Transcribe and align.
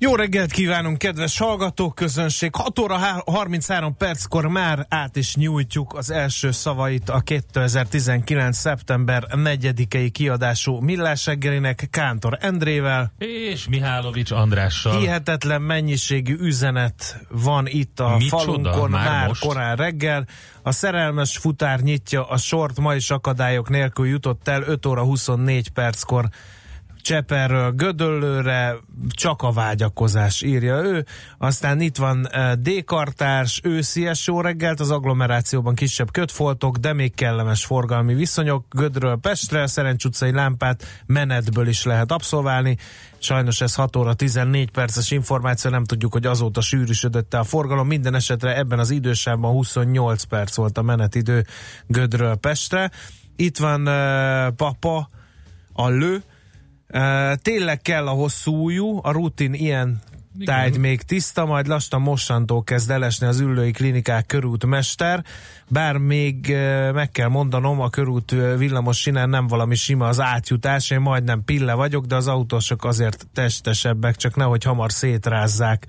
Jó 0.00 0.14
reggelt 0.14 0.52
kívánunk, 0.52 0.98
kedves 0.98 1.38
hallgatók, 1.38 1.94
közönség! 1.94 2.54
6 2.54 2.78
óra 2.78 3.22
33 3.26 3.96
perckor 3.96 4.46
már 4.46 4.86
át 4.88 5.16
is 5.16 5.34
nyújtjuk 5.36 5.94
az 5.94 6.10
első 6.10 6.50
szavait 6.50 7.08
a 7.08 7.20
2019. 7.20 8.56
szeptember 8.56 9.26
4-i 9.30 10.08
kiadású 10.12 10.80
Millás 10.80 11.26
reggelinek 11.26 11.88
Kántor 11.90 12.38
Endrével. 12.40 13.12
És 13.18 13.68
Mihálovics 13.68 14.30
Andrással. 14.30 14.98
Hihetetlen 14.98 15.62
mennyiségű 15.62 16.36
üzenet 16.40 17.24
van 17.28 17.66
itt 17.66 18.00
a 18.00 18.16
Micsoda? 18.16 18.42
falunkon 18.42 18.90
Már 18.90 19.08
már, 19.08 19.28
most? 19.28 19.46
korán 19.46 19.76
reggel. 19.76 20.26
A 20.62 20.72
szerelmes 20.72 21.36
futár 21.36 21.80
nyitja 21.80 22.28
a 22.28 22.36
sort, 22.36 22.80
ma 22.80 22.94
is 22.94 23.10
akadályok 23.10 23.68
nélkül 23.68 24.06
jutott 24.06 24.48
el 24.48 24.62
5 24.62 24.86
óra 24.86 25.02
24 25.02 25.70
perckor 25.70 26.28
Cseperről 27.08 27.72
Gödöllőre, 27.72 28.76
csak 29.10 29.42
a 29.42 29.52
vágyakozás 29.52 30.42
írja 30.42 30.82
ő. 30.82 31.06
Aztán 31.38 31.80
itt 31.80 31.96
van 31.96 32.28
eh, 32.30 32.52
D-kartárs, 32.52 33.60
őszies 33.62 34.26
jó 34.26 34.40
reggelt, 34.40 34.80
az 34.80 34.90
agglomerációban 34.90 35.74
kisebb 35.74 36.10
kötfoltok, 36.10 36.76
de 36.76 36.92
még 36.92 37.14
kellemes 37.14 37.64
forgalmi 37.64 38.14
viszonyok. 38.14 38.64
Gödről 38.70 39.16
Pestre, 39.16 39.66
Szerencs 39.66 40.04
utcai 40.04 40.32
lámpát 40.32 40.84
menetből 41.06 41.68
is 41.68 41.84
lehet 41.84 42.12
abszolválni. 42.12 42.76
Sajnos 43.18 43.60
ez 43.60 43.74
6 43.74 43.96
óra 43.96 44.14
14 44.14 44.70
perces 44.70 45.10
információ, 45.10 45.70
nem 45.70 45.84
tudjuk, 45.84 46.12
hogy 46.12 46.26
azóta 46.26 46.60
sűrűsödött 46.60 47.34
a 47.34 47.44
forgalom. 47.44 47.86
Minden 47.86 48.14
esetre 48.14 48.56
ebben 48.56 48.78
az 48.78 48.90
idősávban 48.90 49.52
28 49.52 50.22
perc 50.22 50.56
volt 50.56 50.78
a 50.78 50.82
menetidő 50.82 51.46
Gödről 51.86 52.34
Pestre. 52.34 52.90
Itt 53.36 53.58
van 53.58 53.88
uh, 53.88 54.54
Papa, 54.54 55.10
a 55.72 55.88
lő, 55.88 56.22
Uh, 56.94 57.34
tényleg 57.34 57.80
kell 57.80 58.06
a 58.06 58.10
hosszú 58.10 58.56
újú, 58.56 59.00
a 59.02 59.10
rutin 59.10 59.54
ilyen 59.54 60.02
tájt 60.44 60.78
még 60.78 61.02
tiszta, 61.02 61.44
majd 61.44 61.66
lassan 61.66 62.00
mostantól 62.00 62.64
kezd 62.64 62.90
elesni 62.90 63.26
az 63.26 63.40
üllői 63.40 63.70
klinikák 63.70 64.26
körútmester, 64.26 65.24
bár 65.68 65.96
még 65.96 66.56
meg 66.92 67.10
kell 67.10 67.28
mondanom, 67.28 67.80
a 67.80 67.88
körút 67.88 68.30
villamos 68.56 69.00
sinen 69.00 69.28
nem 69.28 69.46
valami 69.46 69.74
sima 69.74 70.08
az 70.08 70.20
átjutás, 70.20 70.90
én 70.90 71.00
majdnem 71.00 71.44
pille 71.44 71.74
vagyok, 71.74 72.04
de 72.04 72.16
az 72.16 72.28
autósok 72.28 72.84
azért 72.84 73.26
testesebbek, 73.32 74.16
csak 74.16 74.36
nehogy 74.36 74.64
hamar 74.64 74.92
szétrázzák, 74.92 75.86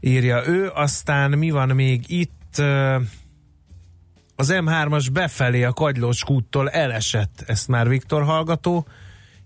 írja 0.00 0.48
ő. 0.48 0.70
Aztán 0.74 1.30
mi 1.30 1.50
van 1.50 1.68
még 1.68 2.04
itt? 2.06 2.62
Az 4.36 4.52
M3-as 4.54 5.06
befelé 5.12 5.62
a 5.62 5.72
Kagylós 5.72 6.24
kúttól 6.24 6.70
elesett, 6.70 7.44
ezt 7.46 7.68
már 7.68 7.88
Viktor 7.88 8.22
hallgató 8.22 8.86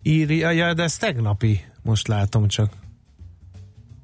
írja, 0.02 0.50
ja, 0.50 0.74
de 0.74 0.82
ez 0.82 0.96
tegnapi, 0.96 1.64
most 1.82 2.08
látom 2.08 2.48
csak. 2.48 2.72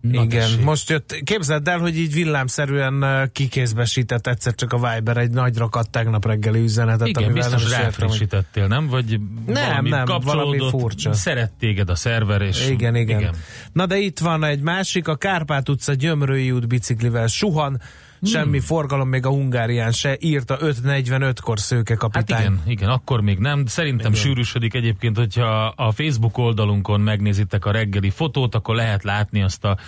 Na 0.01 0.23
Igen, 0.23 0.29
tessék. 0.29 0.65
most 0.65 0.91
jött, 0.91 1.21
képzeld 1.25 1.69
el, 1.69 1.79
hogy 1.79 1.99
így 1.99 2.13
villámszerűen 2.13 3.31
kikézbesített 3.33 4.27
egyszer 4.27 4.55
csak 4.55 4.73
a 4.73 4.77
Viber 4.95 5.17
egy 5.17 5.31
nagy 5.31 5.57
rakat 5.57 5.91
tegnap 5.91 6.27
reggeli 6.27 6.61
üzenetet, 6.61 7.07
Igen, 7.07 7.23
amivel 7.23 7.51
biztos 7.51 7.71
nem 7.71 7.81
ráfrissítettél, 7.81 8.67
nem? 8.67 8.87
Vagy 8.87 9.21
valami 9.47 9.89
nem, 9.89 10.07
valami 10.25 10.59
furcsa. 10.71 11.13
szeret 11.13 11.53
téged 11.59 11.91
a 11.91 11.95
szerver, 11.95 12.43
és 12.43 12.69
Igen, 12.69 12.97
igen, 12.97 13.19
igen. 13.19 13.35
Na 13.73 13.87
de 13.87 13.97
itt 13.99 14.19
van 14.19 14.45
egy 14.45 14.61
másik, 14.61 15.09
a 15.09 15.17
Kárpát 15.17 15.69
utca 15.69 15.93
Gyömrői 15.93 16.51
út 16.51 16.69
biciklivel 16.69 17.27
suhan, 17.27 17.81
Hmm. 18.21 18.29
semmi 18.31 18.61
forgalom 18.61 19.09
még 19.09 19.27
a 19.27 19.29
Hungárián 19.29 19.93
se, 19.93 20.17
írta 20.21 20.57
5.45-kor 20.61 21.59
szőke 21.61 21.93
Hát 21.93 21.99
kapitány. 22.01 22.41
igen, 22.41 22.63
igen, 22.67 22.89
akkor 22.89 23.21
még 23.21 23.39
nem. 23.39 23.67
Szerintem 23.67 24.11
Igen. 24.13 24.23
sűrűsödik 24.25 24.75
egyébként, 24.75 25.17
hogyha 25.17 25.67
a 25.67 25.93
Facebook 25.93 26.39
oldalunkon 26.39 27.01
megnézitek 27.01 27.65
a 27.65 27.71
reggeli 27.71 28.11
fotót, 28.11 28.55
akkor 28.55 28.75
lehet 28.75 29.03
látni 29.03 29.43
azt 29.43 29.65
a 29.65 29.79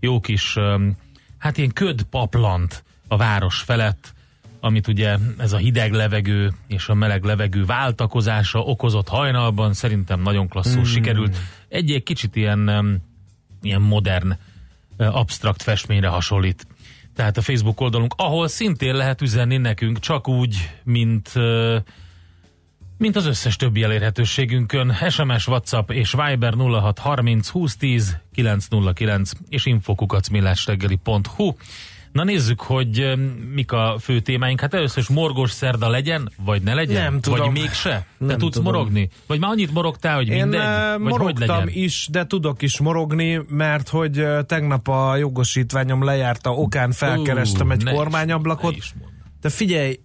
jó 0.00 0.20
kis, 0.20 0.56
hát 1.38 1.56
ilyen 1.58 1.72
ködpaplant 1.72 2.84
a 3.08 3.16
város 3.16 3.60
felett, 3.60 4.14
amit 4.60 4.88
ugye 4.88 5.16
ez 5.38 5.52
a 5.52 5.56
hideg 5.56 5.92
levegő 5.92 6.52
és 6.66 6.88
a 6.88 6.94
meleg 6.94 7.24
levegő 7.24 7.64
váltakozása 7.64 8.58
okozott 8.58 9.08
hajnalban, 9.08 9.72
szerintem 9.72 10.20
nagyon 10.22 10.48
klasszul 10.48 10.74
Hmm. 10.74 10.84
sikerült. 10.84 11.36
Egy, 11.68 11.90
egy 11.92 12.02
kicsit 12.02 12.36
ilyen, 12.36 13.02
ilyen 13.62 13.80
modern, 13.80 14.36
ö, 14.96 15.04
absztrakt 15.04 15.62
festményre 15.62 16.08
hasonlít. 16.08 16.66
Tehát 17.16 17.36
a 17.36 17.42
Facebook 17.42 17.80
oldalunk, 17.80 18.14
ahol 18.16 18.48
szintén 18.48 18.94
lehet 18.94 19.20
üzenni 19.20 19.56
nekünk, 19.56 19.98
csak 19.98 20.28
úgy, 20.28 20.70
mint 20.84 21.32
mint 22.98 23.16
az 23.16 23.26
összes 23.26 23.56
többi 23.56 23.82
elérhetőségünkön. 23.82 24.94
SMS, 25.08 25.46
WhatsApp 25.46 25.90
és 25.90 26.12
Viber 26.12 26.54
0630 26.54 27.50
2010 27.50 28.16
909 28.32 29.30
és 29.48 29.66
infokukacmillásreggeli.hu 29.66 31.52
Na 32.16 32.24
nézzük, 32.24 32.60
hogy 32.60 33.12
mik 33.54 33.72
a 33.72 33.96
fő 34.00 34.20
témáink. 34.20 34.60
Hát 34.60 34.74
először 34.74 34.98
is 35.02 35.08
morgos 35.08 35.50
szerda 35.50 35.88
legyen, 35.88 36.30
vagy 36.44 36.62
ne 36.62 36.74
legyen? 36.74 37.02
Nem 37.02 37.20
tudom. 37.20 37.38
Vagy 37.38 37.50
mégse? 37.62 37.90
Te 38.18 38.24
Nem 38.24 38.38
tudsz 38.38 38.54
tudom. 38.56 38.72
morogni? 38.72 39.08
Vagy 39.26 39.38
már 39.38 39.50
annyit 39.50 39.72
morogtál, 39.72 40.16
hogy 40.16 40.28
Én 40.28 40.42
mindegy? 40.42 40.60
eh, 40.60 40.66
Vagy 40.90 41.00
hogy 41.00 41.00
morogtam 41.10 41.56
legyen? 41.64 41.68
is, 41.82 42.08
de 42.10 42.26
tudok 42.26 42.62
is 42.62 42.78
morogni, 42.80 43.40
mert 43.48 43.88
hogy 43.88 44.26
tegnap 44.46 44.88
a 44.88 45.16
jogosítványom 45.16 46.04
lejárta 46.04 46.50
okán 46.54 46.92
felkerestem 46.92 47.66
Ú, 47.68 47.70
egy 47.70 47.84
ne 47.84 47.90
is 47.90 47.96
kormányablakot. 47.96 48.62
mondd, 48.62 48.74
ne 48.74 48.78
is. 48.78 48.94
De 49.40 49.48
figyelj, 49.48 49.98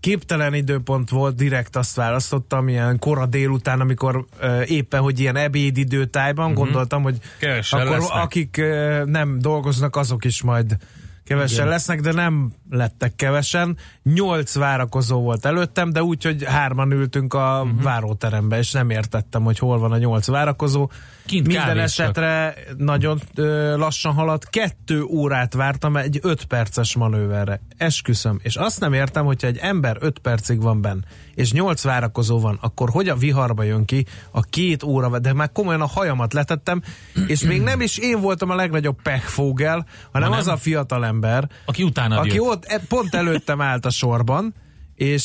képtelen 0.00 0.54
időpont 0.54 1.10
volt, 1.10 1.36
direkt 1.36 1.76
azt 1.76 1.96
választottam, 1.96 2.68
ilyen 2.68 2.98
kora 2.98 3.26
délután, 3.26 3.80
amikor 3.80 4.24
ö, 4.40 4.62
éppen, 4.62 5.00
hogy 5.00 5.20
ilyen 5.20 5.36
ebédidőtájban, 5.36 6.50
uh-huh. 6.50 6.64
gondoltam, 6.64 7.02
hogy 7.02 7.12
Mhm. 7.14 7.22
Kevesen 7.38 7.80
akkor 7.80 7.98
lesznek. 7.98 8.22
akik 8.22 8.60
nem 9.04 9.38
dolgoznak, 9.38 9.96
azok 9.96 10.24
is 10.24 10.42
majd 10.42 10.76
kevesen 11.24 11.58
Igen. 11.58 11.68
lesznek, 11.68 12.00
de 12.00 12.12
nem 12.12 12.52
lettek 12.70 13.14
kevesen. 13.16 13.76
Nyolc 14.02 14.54
várakozó 14.54 15.20
volt 15.20 15.44
előttem, 15.44 15.92
de 15.92 16.02
úgy, 16.02 16.24
hogy 16.24 16.44
hárman 16.44 16.92
ültünk 16.92 17.34
a 17.34 17.62
uh-huh. 17.64 17.82
váróterembe, 17.82 18.58
és 18.58 18.72
nem 18.72 18.90
értettem, 18.90 19.42
hogy 19.42 19.58
hol 19.58 19.78
van 19.78 19.92
a 19.92 19.98
nyolc 19.98 20.26
várakozó. 20.26 20.90
Kint 21.26 21.46
Minden 21.46 21.78
esetre 21.78 22.54
nagyon 22.76 23.20
ö, 23.34 23.76
lassan 23.76 24.12
haladt. 24.12 24.50
Kettő 24.50 25.02
órát 25.02 25.54
vártam 25.54 25.96
egy 25.96 26.18
öt 26.22 26.44
perces 26.44 26.96
manőverre. 26.96 27.60
Esküszöm. 27.76 28.38
És 28.42 28.56
azt 28.56 28.80
nem 28.80 28.92
értem, 28.92 29.24
hogyha 29.24 29.46
egy 29.46 29.58
ember 29.58 29.96
öt 30.00 30.18
percig 30.18 30.62
van 30.62 30.80
benn, 30.80 31.00
és 31.34 31.52
nyolc 31.52 31.82
várakozó 31.82 32.40
van, 32.40 32.58
akkor 32.60 32.90
hogy 32.90 33.08
a 33.08 33.16
viharba 33.16 33.62
jön 33.62 33.84
ki 33.84 34.06
a 34.30 34.40
két 34.40 34.82
óra, 34.82 35.18
de 35.18 35.32
már 35.32 35.52
komolyan 35.52 35.80
a 35.80 35.86
hajamat 35.86 36.32
letettem, 36.32 36.82
és 37.26 37.40
még 37.42 37.62
nem 37.62 37.80
is 37.80 37.98
én 37.98 38.20
voltam 38.20 38.50
a 38.50 38.54
legnagyobb 38.54 39.02
pechfogel, 39.02 39.86
hanem 40.12 40.28
Hanem? 40.28 40.38
az 40.38 40.46
a 40.46 40.56
fiatal 40.56 41.04
ember, 41.04 41.48
Aki 41.66 41.82
utána 41.82 42.18
aki 42.18 42.34
jött. 42.34 42.44
ott 42.46 42.64
e- 42.64 42.80
pont 42.88 43.14
előttem 43.14 43.60
állt 43.60 43.86
a 43.86 43.90
sorban, 43.90 44.54
és 44.94 45.22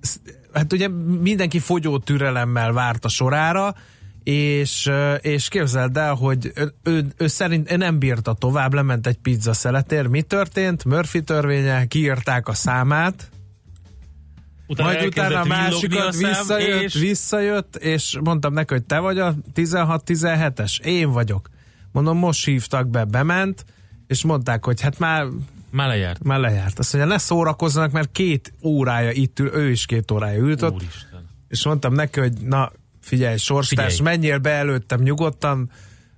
sz- 0.00 0.20
hát 0.52 0.72
ugye 0.72 0.88
mindenki 1.20 1.58
fogyó 1.58 1.98
türelemmel 1.98 2.72
várt 2.72 3.04
a 3.04 3.08
sorára, 3.08 3.74
és, 4.22 4.86
ö, 4.86 5.14
és 5.14 5.48
képzeld 5.48 5.96
el, 5.96 6.14
hogy 6.14 6.52
ő, 6.54 6.74
ő, 6.82 7.06
ő 7.16 7.26
szerint 7.26 7.72
ő 7.72 7.76
nem 7.76 7.98
bírta 7.98 8.32
tovább, 8.32 8.74
lement 8.74 9.06
egy 9.06 9.18
pizza 9.18 9.52
szeletér. 9.52 10.06
Mi 10.06 10.22
történt? 10.22 10.84
Murphy 10.84 11.22
törvénye, 11.22 11.86
kiírták 11.86 12.48
a 12.48 12.54
számát, 12.54 13.30
Utána 14.68 14.92
majd 14.92 15.06
utána 15.06 15.40
a 15.40 15.44
másikat 15.44 16.06
a 16.06 16.10
visszajött, 16.10 16.82
és... 16.82 16.94
visszajött, 16.94 17.76
és 17.76 18.18
mondtam 18.24 18.52
neki, 18.52 18.72
hogy 18.74 18.84
te 18.84 18.98
vagy 18.98 19.18
a 19.18 19.34
16-17-es, 19.54 20.80
én 20.80 21.10
vagyok. 21.10 21.48
Mondom, 21.92 22.18
most 22.18 22.44
hívtak 22.44 22.88
be, 22.88 23.04
bement, 23.04 23.64
és 24.06 24.24
mondták, 24.24 24.64
hogy 24.64 24.80
hát 24.80 24.98
már, 24.98 25.26
Már 25.70 25.88
lejárt. 25.88 26.22
már 26.24 26.38
lejárt. 26.38 26.78
Azt 26.78 26.92
mondja, 26.92 27.12
ne 27.12 27.18
szórakozzanak, 27.18 27.90
mert 27.90 28.12
két 28.12 28.52
órája 28.62 29.10
itt 29.10 29.38
ül, 29.38 29.50
ő 29.54 29.70
is 29.70 29.86
két 29.86 30.10
órája 30.10 30.38
ült 30.38 30.62
ott, 30.62 30.74
Úristen. 30.74 31.28
és 31.48 31.64
mondtam 31.64 31.94
neki, 31.94 32.20
hogy 32.20 32.32
na, 32.32 32.72
figyelj, 33.00 33.36
sorstárs, 33.36 33.96
Figyelj. 33.96 34.16
menjél 34.16 34.38
be 34.38 34.50
előttem 34.50 35.00
nyugodtan, 35.00 35.70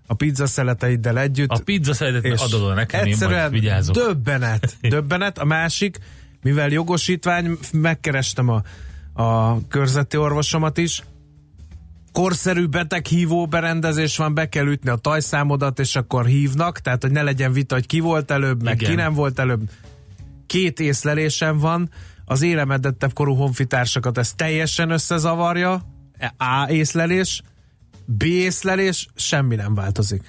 a 0.07 0.15
pizza 0.15 0.47
szeleteiddel 0.47 1.19
együtt. 1.19 1.51
A 1.51 1.61
pizza 1.65 1.93
szeretet 1.93 2.41
adod 2.41 2.75
nekem, 2.75 3.01
én 3.01 3.07
majd 3.07 3.23
egyszerűen 3.23 3.51
vigyázok. 3.51 3.95
döbbenet, 3.95 4.77
döbbenet. 4.95 5.39
A 5.39 5.45
másik, 5.45 5.99
mivel 6.43 6.69
jogosítvány, 6.69 7.59
megkerestem 7.73 8.49
a, 8.49 8.63
a 9.23 9.59
körzeti 9.69 10.17
orvosomat 10.17 10.79
is, 10.79 11.03
korszerű 12.13 12.67
beteghívó 12.67 13.47
berendezés 13.47 14.17
van, 14.17 14.35
be 14.35 14.49
kell 14.49 14.67
ütni 14.67 14.91
a 14.91 14.97
tajszámodat, 14.97 15.79
és 15.79 15.97
akkor 15.97 16.27
hívnak, 16.27 16.79
tehát 16.79 17.03
hogy 17.03 17.11
ne 17.11 17.23
legyen 17.23 17.53
vita, 17.53 17.75
hogy 17.75 17.87
ki 17.87 18.01
volt 18.01 18.31
előbb, 18.31 18.63
meg 18.63 18.81
Igen. 18.81 18.91
ki 18.91 18.97
nem 18.97 19.15
volt 19.15 19.39
előbb. 19.39 19.71
Két 20.47 20.81
észlelésem 20.81 21.59
van, 21.59 21.91
az 22.25 22.43
élemedettebb 22.43 23.13
korú 23.13 23.35
honfitársakat 23.35 24.19
ez 24.19 24.33
teljesen 24.33 24.91
összezavarja, 24.91 25.83
A 26.37 26.67
észlelés, 26.69 27.43
B 28.05 28.23
észlelés, 28.23 29.09
semmi 29.15 29.55
nem 29.55 29.75
változik. 29.75 30.23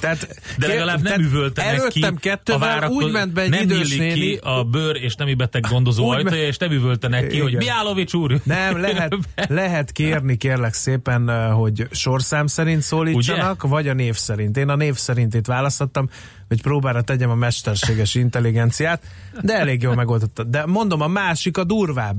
Tehát, 0.00 0.28
De 0.58 0.66
legalább 0.66 1.02
nem 1.02 1.20
üvöltenek 1.20 1.70
ki 1.70 1.76
előttem 1.76 2.14
a 2.16 2.20
kettővel, 2.20 2.68
várakoz... 2.68 3.04
úgy 3.04 3.12
ment 3.12 3.32
be 3.32 3.42
egy 3.42 3.50
nem 3.50 3.62
idős 3.62 3.96
néni, 3.96 4.12
ki 4.12 4.38
a 4.42 4.64
bőr 4.64 4.96
és 4.96 5.14
nemi 5.14 5.34
beteg 5.34 5.66
gondozó 5.70 6.10
ajtaja, 6.10 6.46
és 6.46 6.56
nem 6.56 6.70
üvöltenek 6.70 7.26
ki, 7.26 7.38
hogy 7.38 7.52
Igen. 7.52 7.64
Miálovics 7.64 8.14
úr! 8.14 8.40
Nem, 8.42 8.80
lehet, 8.80 9.16
lehet 9.48 9.92
kérni 9.92 10.36
kérlek 10.36 10.72
szépen, 10.72 11.30
eh, 11.30 11.52
hogy 11.52 11.86
sorszám 11.90 12.46
szerint 12.46 12.82
szólítsanak, 12.82 13.64
Ugye? 13.64 13.74
vagy 13.74 13.88
a 13.88 13.92
név 13.92 14.14
szerint. 14.14 14.56
Én 14.56 14.68
a 14.68 14.76
név 14.76 14.94
szerint 14.94 15.34
itt 15.34 15.46
választottam, 15.46 16.08
hogy 16.48 16.62
próbára 16.62 17.02
tegyem 17.02 17.30
a 17.30 17.34
mesterséges 17.34 18.14
intelligenciát, 18.14 19.02
de 19.42 19.58
elég 19.58 19.82
jól 19.82 19.94
megoldotta. 19.94 20.44
De 20.44 20.66
mondom, 20.66 21.00
a 21.00 21.08
másik 21.08 21.58
a 21.58 21.64
durvább 21.64 22.16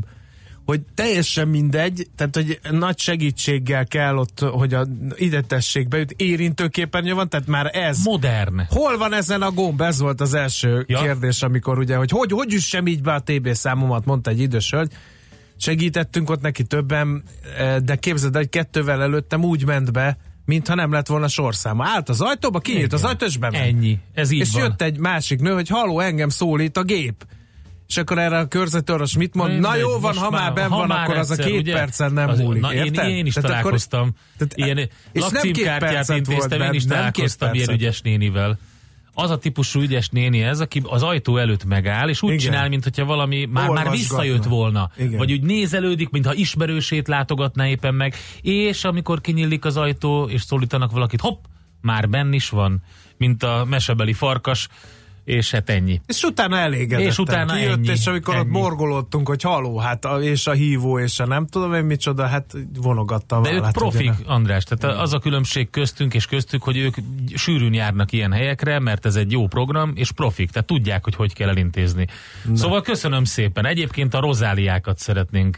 hogy 0.66 0.82
teljesen 0.96 1.48
mindegy, 1.48 2.08
tehát 2.16 2.36
hogy 2.36 2.60
nagy 2.72 3.00
segítséggel 3.00 3.86
kell 3.86 4.16
ott, 4.16 4.40
hogy 4.40 4.74
a 4.74 4.88
ide 5.16 5.42
tessék 5.42 5.88
beüt, 5.88 6.12
érintőképernyő 6.12 7.14
van, 7.14 7.30
tehát 7.30 7.48
már 7.48 7.70
ez 7.74 7.98
Modern. 8.04 8.62
Hol 8.70 8.98
van 8.98 9.14
ezen 9.14 9.42
a 9.42 9.52
gomb? 9.52 9.82
Ez 9.82 10.00
volt 10.00 10.22
az 10.22 10.34
első 10.34 10.86
Ja. 10.88 11.02
kérdés, 11.02 11.42
amikor 11.42 11.78
ugye, 11.78 11.96
hogy 11.96 12.12
hogy, 12.12 12.32
hogy 12.32 12.54
üssem 12.54 12.88
így 12.88 13.02
be 13.02 13.14
a 13.14 13.20
TB 13.20 13.54
számomat, 13.54 14.06
mondta 14.06 14.30
egy 14.30 14.40
idős 14.40 14.70
hölgy. 14.70 14.92
Segítettünk 15.58 16.30
ott 16.30 16.42
neki 16.42 16.64
többen, 16.64 17.24
eh, 17.58 17.78
de 17.78 17.96
képzeld, 17.96 18.36
el, 18.36 18.42
hogy 18.42 18.50
kettővel 18.50 19.02
előttem 19.02 19.44
úgy 19.44 19.66
ment 19.66 19.92
be, 19.92 20.18
mintha 20.46 20.76
nem 20.76 20.92
lett 20.92 21.08
volna 21.08 21.28
sorszáma. 21.28 21.86
Állt 21.88 22.10
az 22.10 22.22
ajtóba, 22.22 22.60
kinyílt 22.60 22.94
az 22.94 23.04
ajtó, 23.04 23.26
és 23.26 23.38
bement. 23.38 23.64
Ennyi. 23.64 24.00
Ez 24.14 24.32
így 24.32 24.40
és 24.40 24.52
van. 24.52 24.62
jött 24.62 24.82
egy 24.82 24.98
másik 24.98 25.40
nő, 25.40 25.54
hogy 25.54 25.68
haló, 25.68 26.00
engem 26.00 26.30
szólít 26.30 26.78
a 26.78 26.84
gép. 26.84 27.26
És 27.88 27.98
akkor 27.98 28.18
erre 28.18 28.38
a 28.38 28.48
körzetőrös 28.48 29.18
mit 29.18 29.34
mond? 29.36 29.52
Mindegy, 29.52 29.70
Na 29.72 29.78
jó 29.78 30.00
van, 30.00 30.16
ha 30.16 30.30
már 30.30 30.54
ben 30.54 30.70
ha 30.70 30.78
van, 30.78 30.88
már 30.88 31.04
akkor 31.04 31.18
az 31.18 31.30
a 31.30 31.34
egyszer, 31.34 31.50
két 31.52 31.60
ugye? 31.60 31.74
percen 31.74 32.14
nem 32.14 32.30
Az- 32.30 32.40
múlik. 32.40 32.62
Na, 32.62 32.74
én, 32.74 32.84
érted? 32.84 33.10
én 33.10 33.26
is 33.26 33.34
Tehát 33.34 33.50
akkor- 33.50 33.62
találkoztam. 33.64 34.12
tehát- 34.38 34.54
ilyen 34.58 34.78
és 35.12 35.22
lakcímkártyát 35.22 36.10
intéztem, 36.10 36.36
volt 36.38 36.52
én 36.52 36.60
benne, 36.60 36.74
is 36.74 36.86
találkoztam 36.86 37.54
ilyen 37.54 37.70
ügyes 37.70 38.02
nénivel. 38.02 38.58
Az 39.14 39.30
a 39.30 39.38
típusú 39.38 39.80
ügyes 39.82 40.10
néni 40.10 40.42
ez, 40.44 40.60
aki 40.60 40.82
az 40.86 41.04
ajtó 41.04 41.38
előtt 41.38 41.66
megáll, 41.66 42.10
és 42.10 42.22
úgy 42.22 42.30
Igen. 42.30 42.42
csinál, 42.44 42.70
mintha 42.70 43.06
valami 43.06 43.46
már, 43.46 43.54
már 43.54 43.70
Olvasgatna. 43.70 43.98
visszajött 44.00 44.44
volna. 44.44 44.90
Igen. 44.98 45.18
Vagy 45.18 45.32
úgy 45.32 45.42
nézelődik, 45.42 46.10
mintha 46.10 46.34
ismerősét 46.34 47.08
látogatná 47.08 47.68
éppen 47.68 47.94
meg. 47.94 48.16
És 48.42 48.84
amikor 48.84 49.22
kinyílik 49.22 49.66
az 49.66 49.78
ajtó, 49.78 50.24
és 50.30 50.42
szólítanak 50.42 50.92
valakit, 50.92 51.22
hopp, 51.22 51.44
már 51.82 52.10
benn 52.10 52.34
is 52.34 52.50
van, 52.50 52.84
mint 53.18 53.44
a 53.44 53.66
mesebeli 53.70 54.14
farkas, 54.14 54.68
és 55.26 55.52
hát 55.52 55.70
ennyi. 55.70 56.02
És 56.08 56.24
utána 56.24 56.58
elégedettem. 56.58 57.08
És 57.10 57.18
utána 57.18 57.54
Kijött, 57.54 57.78
ennyi, 57.78 57.88
és 57.88 58.08
amikor 58.08 58.36
ott 58.36 58.42
ennyi. 58.42 58.50
morgolódtunk, 58.50 59.28
hogy 59.28 59.42
haló, 59.42 59.78
hát 59.78 60.06
a, 60.06 60.22
és 60.22 60.48
a 60.48 60.52
hívó, 60.52 61.00
és 61.00 61.20
a 61.20 61.26
nem 61.26 61.48
tudom 61.48 61.74
én 61.74 61.84
micsoda, 61.84 62.28
hát 62.28 62.54
vonogatta 62.82 63.36
a 63.36 63.42
De 63.42 63.52
ők 63.52 63.72
profik. 63.72 64.12
András, 64.26 64.64
tehát 64.64 64.98
az 65.00 65.14
a 65.14 65.20
különbség 65.20 65.70
köztünk 65.70 66.14
és 66.14 66.26
köztük, 66.26 66.64
hogy 66.64 66.78
ők 66.78 66.96
sűrűn 67.36 67.74
járnak 67.74 68.12
ilyen 68.12 68.32
helyekre, 68.32 68.80
mert 68.80 69.06
ez 69.06 69.16
egy 69.16 69.32
jó 69.32 69.48
program, 69.48 69.92
és 69.96 70.12
profik, 70.12 70.52
tehát 70.52 70.68
tudják, 70.68 71.04
hogy 71.04 71.16
hogy 71.16 71.34
kell 71.34 71.50
elintézni. 71.50 72.08
Na. 72.44 72.56
Szóval 72.56 72.82
köszönöm 72.82 73.24
szépen. 73.24 73.66
Egyébként 73.66 74.14
a 74.14 74.20
rozáliákat 74.20 74.98
szeretnénk 74.98 75.58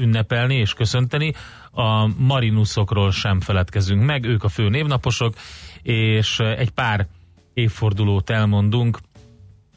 ünnepelni 0.00 0.54
és 0.54 0.72
köszönteni. 0.72 1.34
A 1.70 2.06
marinuszokról 2.16 3.12
sem 3.12 3.40
feledkezünk 3.40 4.04
meg, 4.04 4.24
ők 4.24 4.44
a 4.44 4.48
fő 4.48 4.68
névnaposok, 4.68 5.34
és 5.82 6.38
egy 6.38 6.70
pár 6.70 7.06
évfordulót 7.54 8.30
elmondunk. 8.30 8.98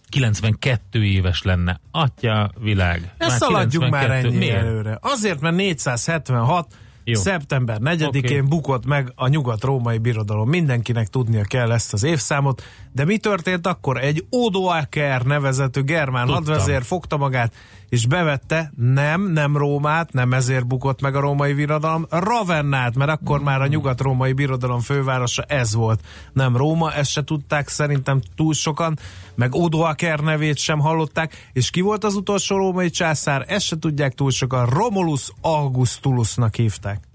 92 0.09 1.03
éves 1.05 1.41
lenne. 1.41 1.79
Atya 1.91 2.51
világ. 2.59 3.13
Ne 3.17 3.29
szaladjunk 3.29 3.91
már 3.91 4.01
92. 4.05 4.27
ennyi 4.27 4.45
Miért? 4.45 4.65
előre. 4.65 4.97
Azért, 5.01 5.39
mert 5.41 5.55
476 5.55 6.73
Jó. 7.03 7.19
Szeptember 7.19 7.77
4-én 7.83 8.05
Oké. 8.05 8.17
okay. 8.17 8.39
bukott 8.41 8.85
meg 8.85 9.11
a 9.15 9.27
nyugat-római 9.27 9.97
birodalom. 9.97 10.49
Mindenkinek 10.49 11.07
tudnia 11.07 11.43
kell 11.43 11.71
ezt 11.71 11.93
az 11.93 12.03
évszámot. 12.03 12.63
De 12.91 13.05
mi 13.05 13.17
történt 13.17 13.67
akkor? 13.67 13.97
Egy 13.97 14.25
Odoaker 14.29 15.21
nevezetű 15.21 15.81
germán 15.81 16.25
Tudtam. 16.25 16.43
hadvezér 16.43 16.83
fogta 16.83 17.17
magát, 17.17 17.53
és 17.89 18.05
bevette 18.05 18.71
nem, 18.75 19.31
nem 19.31 19.57
Rómát, 19.57 20.13
nem 20.13 20.33
ezért 20.33 20.67
bukott 20.67 21.01
meg 21.01 21.15
a 21.15 21.19
római 21.19 21.53
birodalom, 21.53 22.05
Ravennát, 22.09 22.95
mert 22.95 23.09
akkor 23.11 23.41
már 23.41 23.61
a 23.61 23.67
nyugat-római 23.67 24.33
birodalom 24.33 24.79
fővárosa 24.79 25.41
ez 25.41 25.75
volt. 25.75 25.99
Nem 26.33 26.57
Róma, 26.57 26.93
ezt 26.93 27.11
se 27.11 27.23
tudták 27.23 27.67
szerintem 27.67 28.21
túl 28.35 28.53
sokan, 28.53 28.97
meg 29.35 29.55
Odoaker 29.55 30.19
nevét 30.19 30.57
sem 30.57 30.79
hallották, 30.79 31.49
és 31.53 31.69
ki 31.69 31.81
volt 31.81 32.03
az 32.03 32.15
utolsó 32.15 32.55
római 32.57 32.89
császár, 32.89 33.45
ezt 33.47 33.65
se 33.65 33.79
tudják 33.79 34.13
túl 34.13 34.31
sokan, 34.31 34.65
Romulus 34.65 35.31
Augustulusnak 35.41 36.55
hívták. 36.55 37.14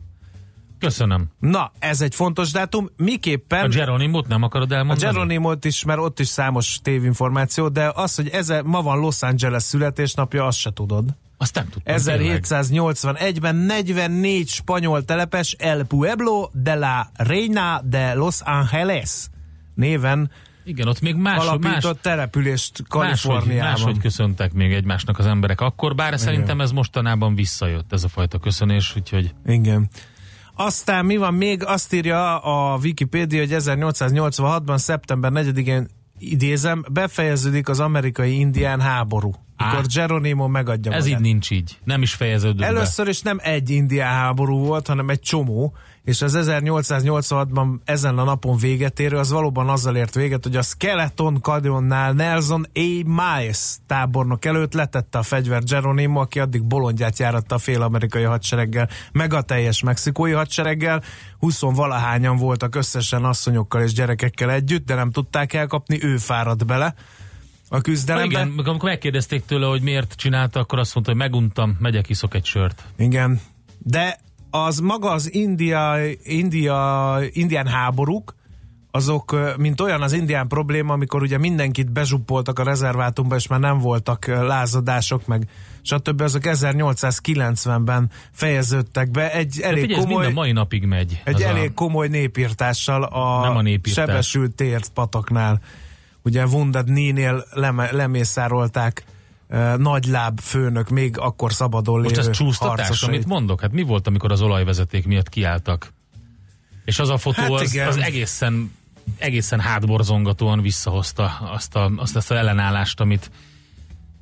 Köszönöm. 0.80 1.28
Na, 1.38 1.72
ez 1.78 2.00
egy 2.00 2.14
fontos 2.14 2.50
dátum, 2.50 2.84
A 2.84 3.02
miképpen... 3.02 3.70
Geronimot 3.70 4.28
nem 4.28 4.42
akarod 4.42 4.72
A 4.72 4.74
elmondani? 4.74 5.12
Geronimot 5.12 5.64
is, 5.64 5.84
mert 5.84 5.98
ott 5.98 6.20
is 6.20 6.28
számos 6.28 6.78
tévinformáció, 6.82 7.68
de 7.68 7.92
az, 7.94 8.14
hogy 8.14 8.28
ez 8.28 8.52
ma 8.64 8.82
van 8.82 8.98
Los 8.98 9.22
Angeles 9.22 9.62
születésnapja, 9.62 10.46
azt 10.46 10.58
se 10.58 10.72
tudod. 10.72 11.04
Azt 11.36 11.54
nem 11.54 11.68
tudtam. 11.68 11.96
tényleg. 11.96 12.44
1781-ben 12.48 13.56
44 13.56 14.48
spanyol 14.48 15.04
telepes 15.04 15.52
El 15.58 15.84
Pueblo 15.84 16.48
de 16.52 16.74
la 16.74 17.10
Reina 17.16 17.80
de 17.84 18.14
Los 18.14 18.40
Angeles 18.40 19.28
néven 19.74 20.30
Igen, 20.64 20.88
ott 20.88 21.00
még 21.00 21.14
más, 21.14 21.36
más, 21.36 21.46
alapított 21.46 22.02
települést 22.02 22.72
máshogy, 22.72 22.88
Kaliforniában. 22.88 23.70
máshogy 23.70 23.98
köszöntek 23.98 24.52
még 24.52 24.72
egymásnak 24.72 25.18
az 25.18 25.26
emberek 25.26 25.60
akkor, 25.60 25.94
bár 25.94 26.18
szerintem 26.18 26.60
ez 26.60 26.70
mostanában 26.70 27.34
visszajött, 27.34 27.92
ez 27.92 28.04
a 28.04 28.08
fajta 28.08 28.38
köszönés, 28.38 28.96
úgyhogy 28.96 29.34
Igen. 29.46 29.88
Aztán 30.64 31.04
mi 31.04 31.16
van 31.16 31.34
még? 31.34 31.64
Azt 31.64 31.92
írja 31.92 32.38
a 32.38 32.78
Wikipédia, 32.82 33.40
hogy 33.40 33.50
1886-ban, 33.52 34.76
szeptember 34.78 35.30
4-én 35.34 35.88
idézem, 36.18 36.84
befejeződik 36.92 37.68
az 37.68 37.80
amerikai 37.80 38.38
indián 38.38 38.80
háború. 38.80 39.30
Á. 39.56 39.72
Akkor 39.72 39.86
Geronimo 39.86 40.48
megadja 40.48 40.92
ez 40.92 41.04
így 41.04 41.12
magát. 41.12 41.26
nincs 41.26 41.50
így. 41.50 41.78
Nem 41.84 42.02
is 42.02 42.14
fejeződött 42.14 42.66
Először 42.66 43.08
is 43.08 43.20
nem 43.20 43.38
egy 43.42 43.70
indián 43.70 44.12
háború 44.14 44.58
volt, 44.58 44.86
hanem 44.86 45.08
egy 45.08 45.20
csomó, 45.20 45.74
és 46.10 46.22
az 46.22 46.38
1886-ban 46.40 47.78
ezen 47.84 48.18
a 48.18 48.24
napon 48.24 48.56
véget 48.56 49.00
érő, 49.00 49.16
az 49.16 49.30
valóban 49.30 49.68
azzal 49.68 49.96
ért 49.96 50.14
véget, 50.14 50.44
hogy 50.44 50.56
a 50.56 50.62
Skeleton 50.62 51.38
Canyonnál 51.42 52.12
Nelson 52.12 52.66
A. 52.74 53.02
Miles 53.04 53.76
tábornok 53.86 54.44
előtt 54.44 54.72
letette 54.72 55.18
a 55.18 55.22
fegyvert 55.22 55.68
Geronimo, 55.68 56.20
aki 56.20 56.40
addig 56.40 56.64
bolondját 56.64 57.18
járatta 57.18 57.54
a 57.54 57.58
fél 57.58 57.82
amerikai 57.82 58.22
hadsereggel, 58.22 58.88
meg 59.12 59.34
a 59.34 59.42
teljes 59.42 59.82
mexikói 59.82 60.32
hadsereggel. 60.32 61.02
20 61.38 61.60
valahányan 61.60 62.36
voltak 62.36 62.74
összesen 62.74 63.24
asszonyokkal 63.24 63.82
és 63.82 63.92
gyerekekkel 63.92 64.50
együtt, 64.50 64.86
de 64.86 64.94
nem 64.94 65.10
tudták 65.10 65.52
elkapni, 65.52 65.98
ő 66.02 66.16
fáradt 66.16 66.66
bele 66.66 66.94
a 67.68 67.76
be. 67.76 67.80
küzdelembe. 67.80 68.40
Igen, 68.40 68.48
meg 68.48 68.68
amikor 68.68 68.88
megkérdezték 68.88 69.44
tőle, 69.44 69.66
hogy 69.66 69.82
miért 69.82 70.14
csinálta, 70.14 70.60
akkor 70.60 70.78
azt 70.78 70.94
mondta, 70.94 71.12
hogy 71.12 71.20
meguntam, 71.20 71.76
megyek, 71.78 72.08
iszok 72.08 72.34
egy 72.34 72.44
sört. 72.44 72.84
Igen. 72.96 73.40
De 73.78 74.18
az 74.50 74.78
maga 74.78 75.10
az 75.10 75.34
India, 75.34 75.96
India, 76.22 77.18
indián 77.32 77.66
háborúk, 77.66 78.34
azok, 78.90 79.56
mint 79.56 79.80
olyan 79.80 80.02
az 80.02 80.12
indián 80.12 80.48
probléma, 80.48 80.92
amikor 80.92 81.22
ugye 81.22 81.38
mindenkit 81.38 81.92
bezsuppoltak 81.92 82.58
a 82.58 82.62
rezervátumba, 82.62 83.36
és 83.36 83.46
már 83.46 83.60
nem 83.60 83.78
voltak 83.78 84.26
lázadások, 84.26 85.26
meg 85.26 85.48
stb. 85.82 86.20
Azok 86.20 86.42
1890-ben 86.44 88.10
fejeződtek 88.32 89.10
be 89.10 89.32
egy 89.32 89.60
elég 89.60 89.80
figyelj, 89.80 90.00
ez 90.00 90.06
mind 90.06 90.16
komoly... 90.18 90.30
a 90.30 90.34
mai 90.34 90.52
napig 90.52 90.84
megy. 90.84 91.22
Egy 91.24 91.42
elég 91.42 91.70
a, 91.70 91.74
komoly 91.74 92.08
népírtással 92.08 93.02
a, 93.02 93.40
Nem 93.40 93.56
a 93.56 93.62
népírtás. 93.62 94.04
sebesült 94.04 94.54
tért 94.54 94.88
pataknál. 94.88 95.60
Ugye 96.22 96.46
Wounded 96.46 96.84
Knee-nél 96.84 97.44
leme, 97.52 97.92
lemészárolták 97.92 99.04
nagyláb 99.76 100.40
főnök, 100.40 100.88
még 100.88 101.18
akkor 101.18 101.52
szabadon 101.52 102.00
most 102.00 102.16
lévő 102.16 102.28
ez 102.28 102.36
csúsztatás, 102.36 102.78
harcosait. 102.86 103.14
amit 103.14 103.26
mondok? 103.26 103.60
Hát 103.60 103.72
mi 103.72 103.82
volt, 103.82 104.06
amikor 104.06 104.32
az 104.32 104.40
olajvezeték 104.42 105.06
miatt 105.06 105.28
kiálltak? 105.28 105.92
És 106.84 106.98
az 106.98 107.08
a 107.08 107.16
fotó 107.16 107.40
Hát 107.42 107.50
az, 107.50 107.72
igen. 107.74 107.86
az 107.88 107.96
egészen 107.96 108.72
egészen 109.18 109.60
hátborzongatóan 109.60 110.60
visszahozta 110.60 111.38
azt 111.52 111.76
a, 111.76 111.92
azt, 111.96 112.16
azt 112.16 112.30
a 112.30 112.36
ellenállást, 112.36 113.00
amit 113.00 113.30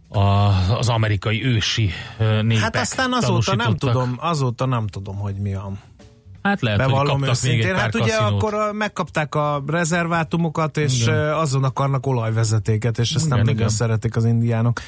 a, 0.09 0.21
az 0.75 0.89
amerikai 0.89 1.45
ősi 1.45 1.91
népek 2.43 2.59
Hát 2.63 2.77
aztán 2.77 3.13
azóta 3.13 3.55
nem 3.55 3.77
tudom, 3.77 4.17
azóta 4.21 4.67
nem 4.67 4.87
tudom, 4.87 5.17
hogy 5.17 5.35
mi 5.35 5.55
a... 5.55 5.73
Hát 6.43 6.61
lehet, 6.61 6.81
hogy 6.81 6.89
Bevallom 6.91 7.21
kaptak 7.21 7.43
még 7.43 7.53
egy 7.53 7.57
őszintén. 7.59 7.73
pár 7.75 7.81
Hát 7.83 7.95
ugye 7.95 8.17
kaszinót. 8.17 8.43
akkor 8.43 8.73
megkapták 8.73 9.35
a 9.35 9.63
rezervátumokat, 9.67 10.77
és 10.77 11.03
Igen. 11.03 11.33
azon 11.33 11.65
akarnak 11.65 12.07
olajvezetéket, 12.07 12.99
és 12.99 13.15
ezt 13.15 13.25
Igen, 13.25 13.37
nem 13.37 13.39
nagyon 13.47 13.61
igen. 13.61 13.69
szeretik 13.69 14.17
az 14.17 14.25
indiánok. 14.25 14.81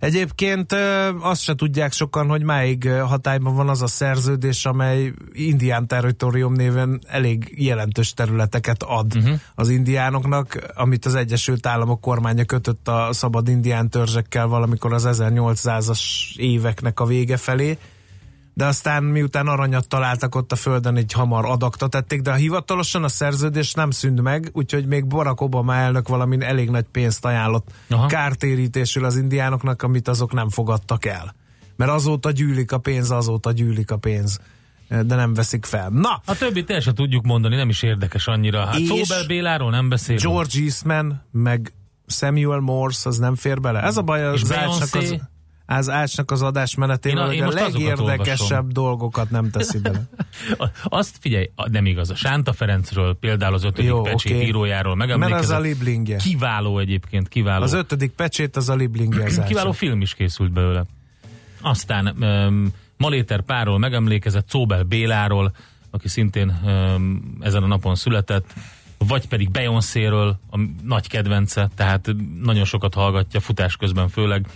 Egyébként 0.00 0.76
azt 1.20 1.42
se 1.42 1.54
tudják 1.54 1.92
sokan, 1.92 2.28
hogy 2.28 2.42
máig 2.42 2.88
hatályban 2.88 3.54
van 3.54 3.68
az 3.68 3.82
a 3.82 3.86
szerződés, 3.86 4.66
amely 4.66 5.12
indián 5.32 5.86
territorium 5.86 6.52
néven 6.52 7.00
elég 7.06 7.54
jelentős 7.56 8.14
területeket 8.14 8.82
ad 8.82 9.16
uh-huh. 9.16 9.40
az 9.54 9.68
indiánoknak, 9.68 10.72
amit 10.74 11.06
az 11.06 11.14
Egyesült 11.14 11.66
Államok 11.66 12.00
kormánya 12.00 12.44
kötött 12.44 12.88
a 12.88 13.08
szabad 13.12 13.48
indián 13.48 13.88
törzsekkel 13.88 14.46
valamikor 14.46 14.92
az 14.92 15.08
1800-as 15.10 16.00
éveknek 16.36 17.00
a 17.00 17.04
vége 17.04 17.36
felé 17.36 17.78
de 18.56 18.64
aztán 18.64 19.02
miután 19.02 19.46
aranyat 19.46 19.88
találtak 19.88 20.34
ott 20.34 20.52
a 20.52 20.56
földön, 20.56 20.96
egy 20.96 21.12
hamar 21.12 21.44
adakta 21.44 21.88
tették, 21.88 22.20
de 22.20 22.34
hivatalosan 22.34 23.04
a 23.04 23.08
szerződés 23.08 23.74
nem 23.74 23.90
szűnt 23.90 24.22
meg, 24.22 24.50
úgyhogy 24.52 24.86
még 24.86 25.06
Barack 25.06 25.40
Obama 25.40 25.74
elnök 25.74 26.08
valamin 26.08 26.42
elég 26.42 26.70
nagy 26.70 26.84
pénzt 26.92 27.24
ajánlott 27.24 27.70
Aha. 27.88 28.06
kártérítésül 28.06 29.04
az 29.04 29.16
indiánoknak, 29.16 29.82
amit 29.82 30.08
azok 30.08 30.32
nem 30.32 30.48
fogadtak 30.48 31.04
el. 31.04 31.34
Mert 31.76 31.90
azóta 31.90 32.30
gyűlik 32.30 32.72
a 32.72 32.78
pénz, 32.78 33.10
azóta 33.10 33.52
gyűlik 33.52 33.90
a 33.90 33.96
pénz, 33.96 34.38
de 34.88 35.14
nem 35.14 35.34
veszik 35.34 35.64
fel. 35.64 35.88
Na, 35.88 36.22
A 36.26 36.36
többit 36.36 36.70
el 36.70 36.80
se 36.80 36.92
tudjuk 36.92 37.24
mondani, 37.24 37.56
nem 37.56 37.68
is 37.68 37.82
érdekes 37.82 38.26
annyira. 38.26 38.66
Hát 38.66 38.78
És 38.78 38.86
Szóbel 38.86 39.26
Béláról 39.26 39.70
nem 39.70 39.88
beszélünk. 39.88 40.24
George 40.24 40.58
Eastman, 40.60 41.22
meg 41.32 41.72
Samuel 42.06 42.60
Morse, 42.60 43.08
az 43.08 43.18
nem 43.18 43.34
fér 43.34 43.60
bele. 43.60 43.82
Ez 43.82 43.96
a 43.96 44.02
baj 44.02 44.32
És 44.34 44.42
az 44.42 44.52
ácsnak 44.52 44.90
Beyoncé? 44.90 45.14
az, 45.14 45.20
az 45.66 45.90
ácsnak 45.90 46.30
az 46.30 46.42
adásmenetével, 46.42 47.32
Én 47.32 47.42
a- 47.42 47.46
hogy 47.46 47.54
a 47.56 47.60
legérdekesebb 47.62 48.72
dolgokat 48.72 49.30
nem 49.30 49.50
teszi 49.50 49.78
bele. 49.78 50.02
Azt 50.84 51.16
figyelj, 51.20 51.50
nem 51.70 51.86
igaz. 51.86 52.10
A 52.10 52.14
Sánta 52.14 52.52
Ferencről, 52.52 53.16
például 53.20 53.54
az 53.54 53.64
ötödik 53.64 53.90
Jó, 53.90 54.02
pecsét 54.02 54.32
oké. 54.36 54.46
írójáról 54.46 54.96
Mert 54.96 55.10
megemlékezett. 55.10 55.56
az 55.56 55.58
a 55.58 55.60
Liblingje. 55.60 56.16
Kiváló 56.16 56.78
egyébként, 56.78 57.28
kiváló. 57.28 57.62
Az 57.62 57.72
ötödik 57.72 58.10
pecsét 58.12 58.56
az 58.56 58.68
a 58.68 58.74
Liblingje 58.74 59.24
az 59.24 59.42
Kiváló 59.46 59.72
film 59.72 60.00
is 60.00 60.14
készült 60.14 60.52
belőle. 60.52 60.84
Aztán 61.60 62.16
um, 62.20 62.72
Maléter 62.96 63.40
Párról 63.42 63.78
megemlékezett, 63.78 64.48
Szóbel 64.48 64.82
Béláról, 64.82 65.52
aki 65.90 66.08
szintén 66.08 66.60
um, 66.64 67.36
ezen 67.40 67.62
a 67.62 67.66
napon 67.66 67.94
született, 67.94 68.52
vagy 68.98 69.28
pedig 69.28 69.50
Beyoncé-ről, 69.50 70.38
a 70.50 70.58
nagy 70.82 71.08
kedvence, 71.08 71.70
tehát 71.76 72.08
nagyon 72.42 72.64
sokat 72.64 72.94
hallgatja 72.94 73.40
futás 73.40 73.76
közben 73.76 74.08
főleg, 74.08 74.46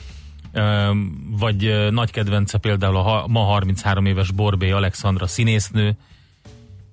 vagy 1.31 1.91
nagy 1.91 2.11
kedvence 2.11 2.59
például 2.59 2.97
a 2.97 3.27
ma 3.27 3.41
33 3.41 4.07
éves 4.07 4.31
Borbé 4.31 4.71
Alexandra 4.71 5.27
színésznő, 5.27 5.97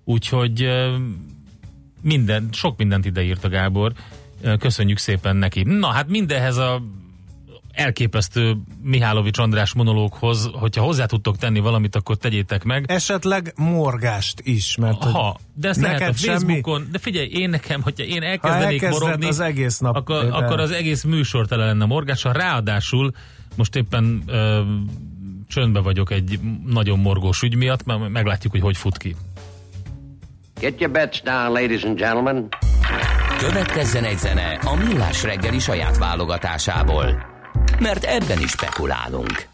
úgyhogy 0.03 0.69
minden, 2.01 2.49
sok 2.51 2.77
mindent 2.77 3.05
ideírt 3.05 3.43
a 3.43 3.49
Gábor, 3.49 3.93
köszönjük 4.59 4.97
szépen 4.97 5.35
neki. 5.35 5.63
Na 5.63 5.87
hát 5.87 6.07
mindenhez 6.07 6.57
a 6.57 6.81
elképesztő 7.77 8.57
Mihálovics 8.81 9.37
András 9.37 9.73
monológhoz, 9.73 10.49
hogyha 10.53 10.83
hozzá 10.83 11.05
tudtok 11.05 11.37
tenni 11.37 11.59
valamit, 11.59 11.95
akkor 11.95 12.17
tegyétek 12.17 12.63
meg. 12.63 12.85
Esetleg 12.87 13.53
morgást 13.55 14.39
is, 14.43 14.75
mert 14.77 15.03
Ha, 15.03 15.39
de 15.53 15.67
ezt 15.69 15.81
lehet 15.81 16.01
a 16.01 16.13
semmi- 16.13 16.37
Facebookon, 16.37 16.87
de 16.91 16.97
figyelj, 16.97 17.27
én 17.31 17.49
nekem, 17.49 17.81
hogyha 17.81 18.03
én 18.03 18.21
elkezdenék 18.23 18.81
elkezded 18.81 19.01
morogni, 19.01 19.27
az 19.27 19.39
egész 19.39 19.77
nap 19.79 19.95
akkor, 19.95 20.23
éve. 20.23 20.33
akkor 20.35 20.59
az 20.59 20.71
egész 20.71 21.03
műsor 21.03 21.47
tele 21.47 21.65
lenne 21.65 21.85
morgással. 21.85 22.33
Ráadásul 22.33 23.11
most 23.55 23.75
éppen 23.75 24.23
ö, 24.25 24.61
csöndbe 25.47 25.79
vagyok 25.79 26.11
egy 26.11 26.39
nagyon 26.65 26.99
morgós 26.99 27.41
ügy 27.41 27.55
miatt, 27.55 27.85
mert 27.85 28.09
meglátjuk, 28.09 28.51
hogy 28.51 28.61
hogy 28.61 28.77
fut 28.77 28.97
ki. 28.97 29.15
Get 30.59 30.79
your 30.79 30.93
bets 30.93 31.21
down, 31.23 31.51
ladies 31.51 31.83
and 31.83 31.97
gentlemen. 31.97 32.47
Következzen 33.37 34.03
egy 34.03 34.17
zene 34.17 34.53
a 34.53 34.75
Millás 34.75 35.23
reggeli 35.23 35.59
saját 35.59 35.97
válogatásából. 35.97 37.35
Mert 37.79 38.03
ebben 38.03 38.41
is 38.41 38.51
spekulálunk. 38.51 39.47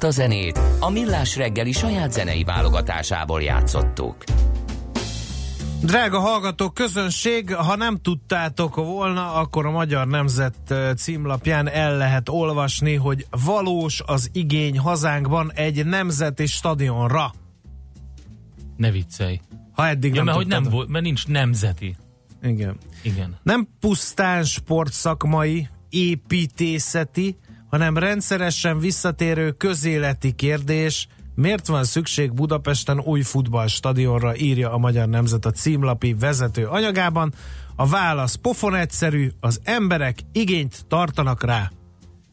Ezt 0.00 0.18
a 0.18 0.20
zenét 0.22 0.60
a 0.80 0.90
Millás 0.90 1.36
reggeli 1.36 1.72
saját 1.72 2.12
zenei 2.12 2.44
válogatásából 2.44 3.42
játszottuk. 3.42 4.16
Drága 5.82 6.18
hallgatók, 6.18 6.74
közönség, 6.74 7.54
ha 7.54 7.76
nem 7.76 7.96
tudtátok 7.96 8.74
volna, 8.74 9.32
akkor 9.32 9.66
a 9.66 9.70
Magyar 9.70 10.06
Nemzet 10.06 10.74
címlapján 10.96 11.68
el 11.68 11.96
lehet 11.96 12.28
olvasni, 12.28 12.94
hogy 12.94 13.26
valós 13.44 14.02
az 14.06 14.30
igény 14.32 14.78
hazánkban 14.78 15.52
egy 15.54 15.86
nemzeti 15.86 16.46
stadionra. 16.46 17.32
Ne 18.76 18.90
viccelj. 18.90 19.40
Ha 19.72 19.86
eddig 19.86 20.14
Ja, 20.14 20.16
nem 20.16 20.24
mert, 20.24 20.36
hogy 20.36 20.46
nem 20.46 20.62
volt, 20.62 20.88
mert 20.88 21.04
nincs 21.04 21.26
nemzeti. 21.26 21.96
Igen. 22.42 22.76
Igen. 23.02 23.38
Nem 23.42 23.68
pusztán 23.80 24.44
sportszakmai, 24.44 25.68
építészeti, 25.88 27.36
hanem 27.70 27.98
rendszeresen 27.98 28.78
visszatérő 28.78 29.50
közéleti 29.50 30.32
kérdés, 30.32 31.08
miért 31.34 31.66
van 31.66 31.84
szükség 31.84 32.32
Budapesten 32.32 33.00
új 33.00 33.22
futballstadionra, 33.22 34.36
írja 34.36 34.72
a 34.72 34.78
Magyar 34.78 35.08
Nemzet 35.08 35.44
a 35.44 35.50
címlapi 35.50 36.14
vezető 36.14 36.66
anyagában. 36.66 37.32
A 37.76 37.86
válasz 37.86 38.34
pofon 38.34 38.74
egyszerű, 38.74 39.30
az 39.40 39.60
emberek 39.64 40.18
igényt 40.32 40.84
tartanak 40.88 41.44
rá. 41.44 41.70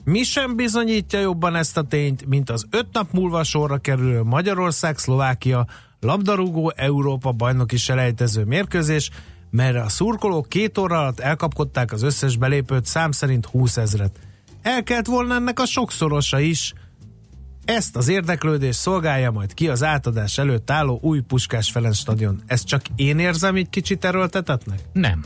Mi 0.04 0.24
sem 0.24 0.56
bizonyítja 0.56 1.20
jobban 1.20 1.56
ezt 1.56 1.78
a 1.78 1.82
tényt, 1.84 2.26
mint 2.26 2.50
az 2.50 2.66
öt 2.70 2.88
nap 2.92 3.12
múlva 3.12 3.44
sorra 3.44 3.78
kerülő 3.78 4.24
Magyarország-Szlovákia 4.24 5.68
labdarúgó 6.00 6.74
Európa 6.76 7.32
bajnoki 7.32 7.78
selejtező 7.78 8.44
mérkőzés, 8.44 9.10
melyre 9.50 9.82
a 9.82 9.90
szurkolók 9.90 10.50
két 10.50 10.78
óra 10.78 11.00
alatt 11.00 11.20
elkapkodták 11.20 11.92
az 11.92 12.02
összes 12.02 12.38
belépőt 12.38 12.86
szám 12.86 13.12
szerint 13.12 13.46
20 13.46 13.78
ezret. 13.78 14.20
El 14.62 14.84
kellett 14.84 15.06
volna 15.06 15.36
ennek 15.36 15.60
a 15.60 15.66
sokszorosa 15.66 16.40
is. 16.40 16.74
Ezt 17.66 17.96
az 17.96 18.08
érdeklődést 18.08 18.80
szolgálja 18.80 19.32
majd 19.32 19.54
ki 19.54 19.70
az 19.70 19.84
átadás 19.84 20.38
előtt 20.38 20.72
álló 20.72 21.00
új 21.02 21.20
Puskás 21.20 21.72
Ferenc 21.72 21.98
stadion. 21.98 22.42
Ezt 22.46 22.66
csak 22.66 22.82
én 22.96 23.20
érzem 23.20 23.56
egy 23.56 23.70
kicsit 23.70 24.06
erőltetetnek? 24.06 24.80
Nem. 24.94 25.24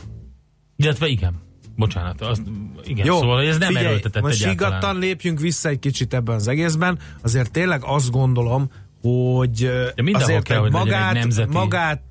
Illetve 0.76 1.06
igen. 1.06 1.34
Bocsánat, 1.76 2.20
az, 2.20 2.42
igen, 2.84 3.06
Jó, 3.06 3.18
szóval 3.18 3.42
ez 3.42 3.58
nem 3.58 3.68
figyelj, 3.68 3.86
erőltetett 3.86 4.22
most 4.22 4.42
egyáltalán. 4.44 4.72
higgadtan 4.72 4.98
lépjünk 5.08 5.40
vissza 5.40 5.68
egy 5.68 5.78
kicsit 5.78 6.14
ebben 6.14 6.34
az 6.34 6.48
egészben. 6.48 6.98
Azért 7.22 7.50
tényleg 7.50 7.82
azt 7.84 8.10
gondolom, 8.10 8.70
hogy 9.02 9.70
De 9.94 10.02
azért 10.14 10.42
kell, 10.44 10.58
hogy 10.58 10.70
magát, 10.72 11.12
nemzeti- 11.14 11.52
magát 11.52 12.02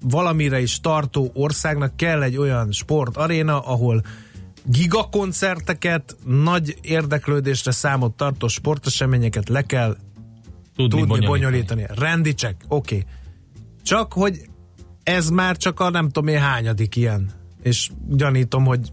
valamire 0.00 0.60
is 0.60 0.80
tartó 0.80 1.30
országnak 1.34 1.96
kell 1.96 2.22
egy 2.22 2.36
olyan 2.36 2.72
sportaréna, 2.72 3.60
ahol 3.60 4.02
gigakoncerteket, 4.64 6.16
nagy 6.24 6.78
érdeklődésre 6.82 7.70
számot 7.70 8.16
tartó 8.16 8.48
sporteseményeket 8.48 9.48
le 9.48 9.62
kell 9.62 9.96
Tudni, 10.74 10.98
tudni 11.00 11.26
bonyolítani. 11.26 11.26
bonyolítani. 11.26 11.86
Rendi 11.88 12.32
check, 12.32 12.56
oké. 12.68 12.96
Okay. 12.96 13.06
Csak, 13.82 14.12
hogy 14.12 14.48
ez 15.02 15.28
már 15.28 15.56
csak 15.56 15.80
a 15.80 15.90
nem 15.90 16.08
tudom 16.08 16.28
én 16.28 16.40
hányadik 16.40 16.96
ilyen. 16.96 17.30
És 17.62 17.90
gyanítom, 18.08 18.64
hogy 18.64 18.92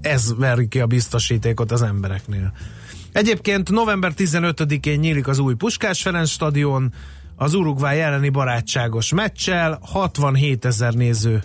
ez 0.00 0.34
veri 0.36 0.68
ki 0.68 0.80
a 0.80 0.86
biztosítékot 0.86 1.72
az 1.72 1.82
embereknél. 1.82 2.52
Egyébként 3.12 3.70
november 3.70 4.12
15-én 4.16 4.98
nyílik 4.98 5.28
az 5.28 5.38
új 5.38 5.54
Puskás 5.54 6.02
Ferenc 6.02 6.28
stadion, 6.28 6.92
az 7.36 7.54
Uruguay 7.54 8.00
elleni 8.00 8.28
barátságos 8.28 9.12
meccsel, 9.12 9.78
67 9.82 10.64
ezer 10.64 10.94
néző 10.94 11.42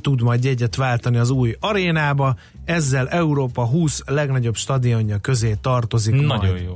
tud 0.00 0.22
majd 0.22 0.44
jegyet 0.44 0.76
váltani 0.76 1.16
az 1.16 1.30
új 1.30 1.56
arénába, 1.60 2.36
ezzel 2.64 3.08
Európa 3.08 3.66
20 3.66 4.02
legnagyobb 4.06 4.56
stadionja 4.56 5.18
közé 5.18 5.56
tartozik 5.60 6.14
Nagyon 6.14 6.26
majd. 6.26 6.62
jó. 6.62 6.74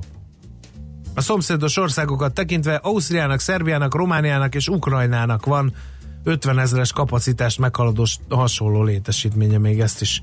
A 1.15 1.21
szomszédos 1.21 1.77
országokat 1.77 2.35
tekintve 2.35 2.75
Ausztriának, 2.75 3.41
Szerbiának, 3.41 3.95
Romániának 3.95 4.55
és 4.55 4.69
Ukrajnának 4.69 5.47
van 5.47 5.73
50 6.25 6.59
ezeres 6.59 6.93
kapacitást 6.93 7.59
meghaladó 7.59 8.07
hasonló 8.29 8.83
létesítménye, 8.83 9.59
még 9.59 9.81
ezt 9.81 10.01
is 10.01 10.23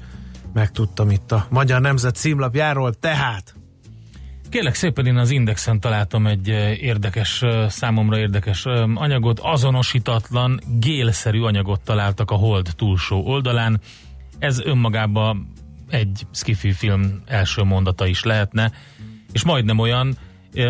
megtudtam 0.54 1.10
itt 1.10 1.32
a 1.32 1.48
Magyar 1.50 1.82
Nemzet 1.82 2.16
címlapjáról, 2.16 2.94
tehát 2.94 3.56
Kérlek 4.50 4.76
szépen 4.76 5.06
én 5.06 5.18
az 5.18 5.32
Indexen 5.32 5.80
találtam 5.80 6.28
egy 6.28 6.50
eh, 6.50 6.84
érdekes, 6.84 7.42
eh, 7.42 7.70
számomra 7.70 8.18
érdekes 8.18 8.66
eh, 8.66 9.02
anyagot, 9.02 9.40
azonosítatlan, 9.40 10.60
gélszerű 10.80 11.42
anyagot 11.42 11.82
találtak 11.82 12.32
a 12.32 12.36
Hold 12.36 12.70
túlsó 12.76 13.26
oldalán. 13.26 13.82
Ez 14.40 14.60
önmagában 14.60 15.54
egy 15.90 16.28
skifi 16.32 16.72
film 16.72 17.22
első 17.26 17.64
mondata 17.64 18.08
is 18.08 18.24
lehetne, 18.24 18.72
és 19.32 19.44
majdnem 19.44 19.80
olyan, 19.80 20.18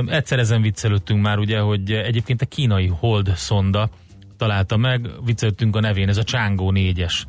egyszer 0.08 0.40
ezen 0.40 0.62
viccelődtünk 0.62 1.22
már 1.22 1.38
ugye, 1.38 1.60
hogy 1.60 1.92
egyébként 1.92 2.42
a 2.42 2.46
kínai 2.46 2.88
Hold 2.88 3.32
szonda 3.36 3.90
találta 4.38 4.78
meg, 4.78 5.10
viccelődtünk 5.26 5.76
a 5.76 5.80
nevén, 5.80 6.10
ez 6.10 6.18
a 6.18 6.24
Csángó 6.24 6.72
4-es. 6.76 7.24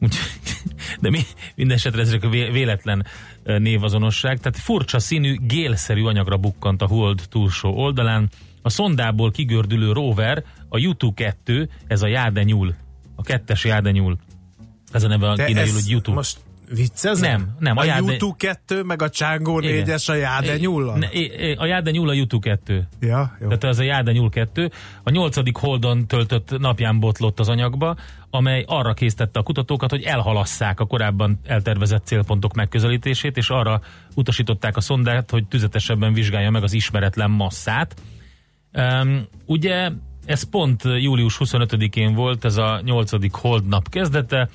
Úgy, 0.00 0.14
de 1.00 1.10
mi, 1.10 1.20
minden 1.54 1.76
esetre 1.76 2.00
ez 2.00 2.10
csak 2.10 2.24
a 2.24 2.28
vé- 2.28 2.52
véletlen 2.52 3.06
névazonosság. 3.44 4.38
Tehát 4.38 4.58
furcsa 4.58 4.98
színű, 4.98 5.36
gélszerű 5.40 6.04
anyagra 6.04 6.36
bukkant 6.36 6.82
a 6.82 6.86
Hold 6.86 7.22
túlsó 7.28 7.74
oldalán. 7.74 8.30
A 8.62 8.70
szondából 8.70 9.30
kigördülő 9.30 9.92
rover, 9.92 10.44
a 10.68 10.78
Yutu 10.78 11.14
2, 11.14 11.68
ez 11.86 12.02
a 12.02 12.06
Jádenyúl, 12.06 12.74
a 13.14 13.22
kettes 13.22 13.64
Jádenyúl. 13.64 14.16
Ez 14.92 15.02
a 15.02 15.08
neve 15.08 15.30
a 15.30 15.36
te 15.36 15.44
kínai, 15.44 15.62
ez 15.62 15.72
hogy 15.72 15.90
Yutu. 15.90 16.12
most 16.12 16.38
viccezel? 16.74 17.30
Nem, 17.30 17.56
nem, 17.58 17.76
a 17.76 17.80
A, 17.80 17.82
a 17.82 17.86
Jáde- 17.86 18.08
YouTube 18.08 18.34
2 18.36 18.82
meg 18.82 19.02
a 19.02 19.08
Csángó 19.08 19.60
Igen. 19.60 19.84
4-es 19.86 20.08
a 20.10 20.14
Jáde 20.14 20.56
nyullal? 20.56 20.98
Ne, 20.98 21.10
é- 21.10 21.34
é- 21.38 21.56
A 21.56 21.82
a 22.08 22.12
Yutu 22.12 22.38
2. 22.38 22.88
Ja, 23.00 23.36
jó. 23.40 23.46
Tehát 23.46 23.64
ez 23.64 23.78
a 23.78 23.82
Jáde 23.82 24.12
Nyúl 24.12 24.30
2. 24.30 24.70
A 25.02 25.10
nyolcadik 25.10 25.56
holdon 25.56 26.06
töltött 26.06 26.58
napján 26.58 27.00
botlott 27.00 27.40
az 27.40 27.48
anyagba, 27.48 27.96
amely 28.30 28.64
arra 28.66 28.94
késztette 28.94 29.38
a 29.38 29.42
kutatókat, 29.42 29.90
hogy 29.90 30.02
elhalasszák 30.02 30.80
a 30.80 30.86
korábban 30.86 31.38
eltervezett 31.46 32.04
célpontok 32.06 32.54
megközelítését, 32.54 33.36
és 33.36 33.50
arra 33.50 33.80
utasították 34.14 34.76
a 34.76 34.80
szondát, 34.80 35.30
hogy 35.30 35.46
tüzetesebben 35.46 36.12
vizsgálja 36.12 36.50
meg 36.50 36.62
az 36.62 36.72
ismeretlen 36.72 37.30
masszát. 37.30 37.94
Um, 38.72 39.26
ugye 39.46 39.90
ez 40.26 40.42
pont 40.42 40.82
július 40.84 41.36
25-én 41.44 42.14
volt, 42.14 42.44
ez 42.44 42.56
a 42.56 42.80
nyolcadik 42.84 43.34
holdnap 43.34 43.88
kezdete, 43.88 44.48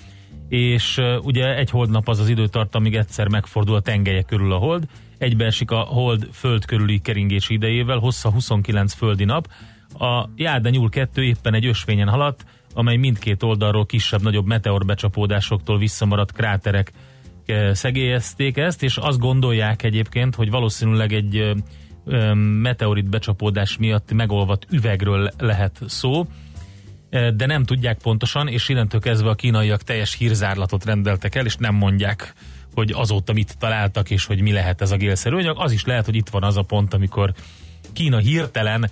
és 0.49 1.01
ugye 1.21 1.55
egy 1.55 1.69
holdnap 1.69 2.07
az 2.07 2.19
az 2.19 2.29
időtart, 2.29 2.75
amíg 2.75 2.95
egyszer 2.95 3.27
megfordul 3.27 3.75
a 3.75 3.81
tengelye 3.81 4.21
körül 4.21 4.51
a 4.51 4.57
hold, 4.57 4.83
egybeesik 5.17 5.71
a 5.71 5.79
hold 5.79 6.29
föld 6.31 6.65
körüli 6.65 6.99
keringési 6.99 7.53
idejével, 7.53 7.97
hossza 7.97 8.31
29 8.31 8.93
földi 8.93 9.23
nap. 9.23 9.47
A 9.99 10.29
Jáde 10.35 10.69
Nyúl 10.69 10.89
2 10.89 11.23
éppen 11.23 11.53
egy 11.53 11.65
ösvényen 11.65 12.07
haladt, 12.07 12.45
amely 12.73 12.95
mindkét 12.95 13.43
oldalról 13.43 13.85
kisebb-nagyobb 13.85 14.45
meteorbecsapódásoktól 14.45 15.77
visszamaradt 15.77 16.31
kráterek 16.31 16.91
szegélyezték 17.71 18.57
ezt, 18.57 18.83
és 18.83 18.97
azt 18.97 19.19
gondolják 19.19 19.83
egyébként, 19.83 20.35
hogy 20.35 20.49
valószínűleg 20.49 21.13
egy 21.13 21.53
meteorit 22.61 23.09
becsapódás 23.09 23.77
miatt 23.77 24.13
megolvadt 24.13 24.67
üvegről 24.71 25.29
lehet 25.37 25.79
szó, 25.85 26.27
de 27.09 27.45
nem 27.45 27.63
tudják 27.63 27.97
pontosan, 27.97 28.47
és 28.47 28.69
innentől 28.69 29.01
kezdve 29.01 29.29
a 29.29 29.35
kínaiak 29.35 29.83
teljes 29.83 30.13
hírzárlatot 30.13 30.85
rendeltek 30.85 31.35
el, 31.35 31.45
és 31.45 31.55
nem 31.55 31.75
mondják, 31.75 32.33
hogy 32.73 32.91
azóta 32.95 33.33
mit 33.33 33.57
találtak, 33.57 34.09
és 34.09 34.25
hogy 34.25 34.41
mi 34.41 34.51
lehet 34.51 34.81
ez 34.81 34.91
a 34.91 34.97
gélszerű 34.97 35.35
anyag. 35.35 35.59
Az 35.59 35.71
is 35.71 35.85
lehet, 35.85 36.05
hogy 36.05 36.15
itt 36.15 36.29
van 36.29 36.43
az 36.43 36.57
a 36.57 36.61
pont, 36.61 36.93
amikor 36.93 37.33
Kína 37.93 38.17
hirtelen 38.17 38.91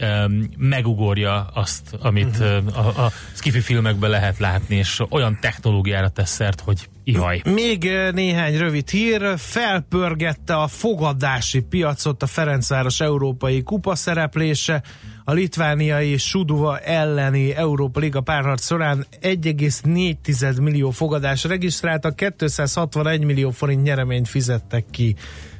um, 0.00 0.48
megugorja 0.56 1.50
azt, 1.54 1.94
amit 2.00 2.38
uh, 2.38 2.56
a, 2.74 3.04
a 3.04 3.12
skifi 3.34 3.60
filmekben 3.60 4.10
lehet 4.10 4.38
látni, 4.38 4.76
és 4.76 5.02
olyan 5.08 5.38
technológiára 5.40 6.08
tesz 6.08 6.30
szert, 6.30 6.60
hogy 6.60 6.88
ihaj. 7.04 7.42
Még 7.44 7.86
eh, 7.86 8.12
néhány 8.12 8.58
rövid 8.58 8.88
hír. 8.88 9.34
Felpörgette 9.36 10.56
a 10.56 10.66
fogadási 10.66 11.60
piacot 11.60 12.22
a 12.22 12.26
Ferencváros 12.26 13.00
Európai 13.00 13.62
Kupa 13.62 13.94
szereplése. 13.94 14.82
A 15.28 15.32
litvániai 15.32 16.16
Suduva 16.16 16.78
elleni 16.78 17.54
Európa 17.54 18.00
Liga 18.00 18.20
párharc 18.20 18.66
során 18.66 19.06
1,4 19.22 20.62
millió 20.62 20.90
fogadás 20.90 21.44
regisztráltak, 21.44 22.16
261 22.16 23.24
millió 23.24 23.50
forint 23.50 23.82
nyereményt 23.82 24.28
fizettek 24.28 24.84
ki. 24.90 25.16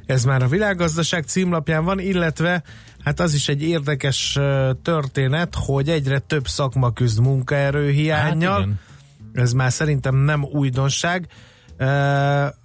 Ez 0.07 0.25
már 0.25 0.43
a 0.43 0.49
világgazdaság 0.49 1.25
címlapján 1.25 1.85
van, 1.85 1.99
illetve 1.99 2.63
hát 3.05 3.21
az 3.21 3.35
is 3.35 3.49
egy 3.49 3.63
érdekes 3.63 4.39
történet, 4.83 5.55
hogy 5.55 5.89
egyre 5.89 6.19
több 6.19 6.47
szakma 6.47 6.93
küzd 6.93 7.21
munkaerő 7.21 7.91
hiányjal. 7.91 8.53
Hát 8.53 8.61
igen. 8.61 8.81
Ez 9.33 9.53
már 9.53 9.73
szerintem 9.73 10.17
nem 10.17 10.45
újdonság. 10.45 11.27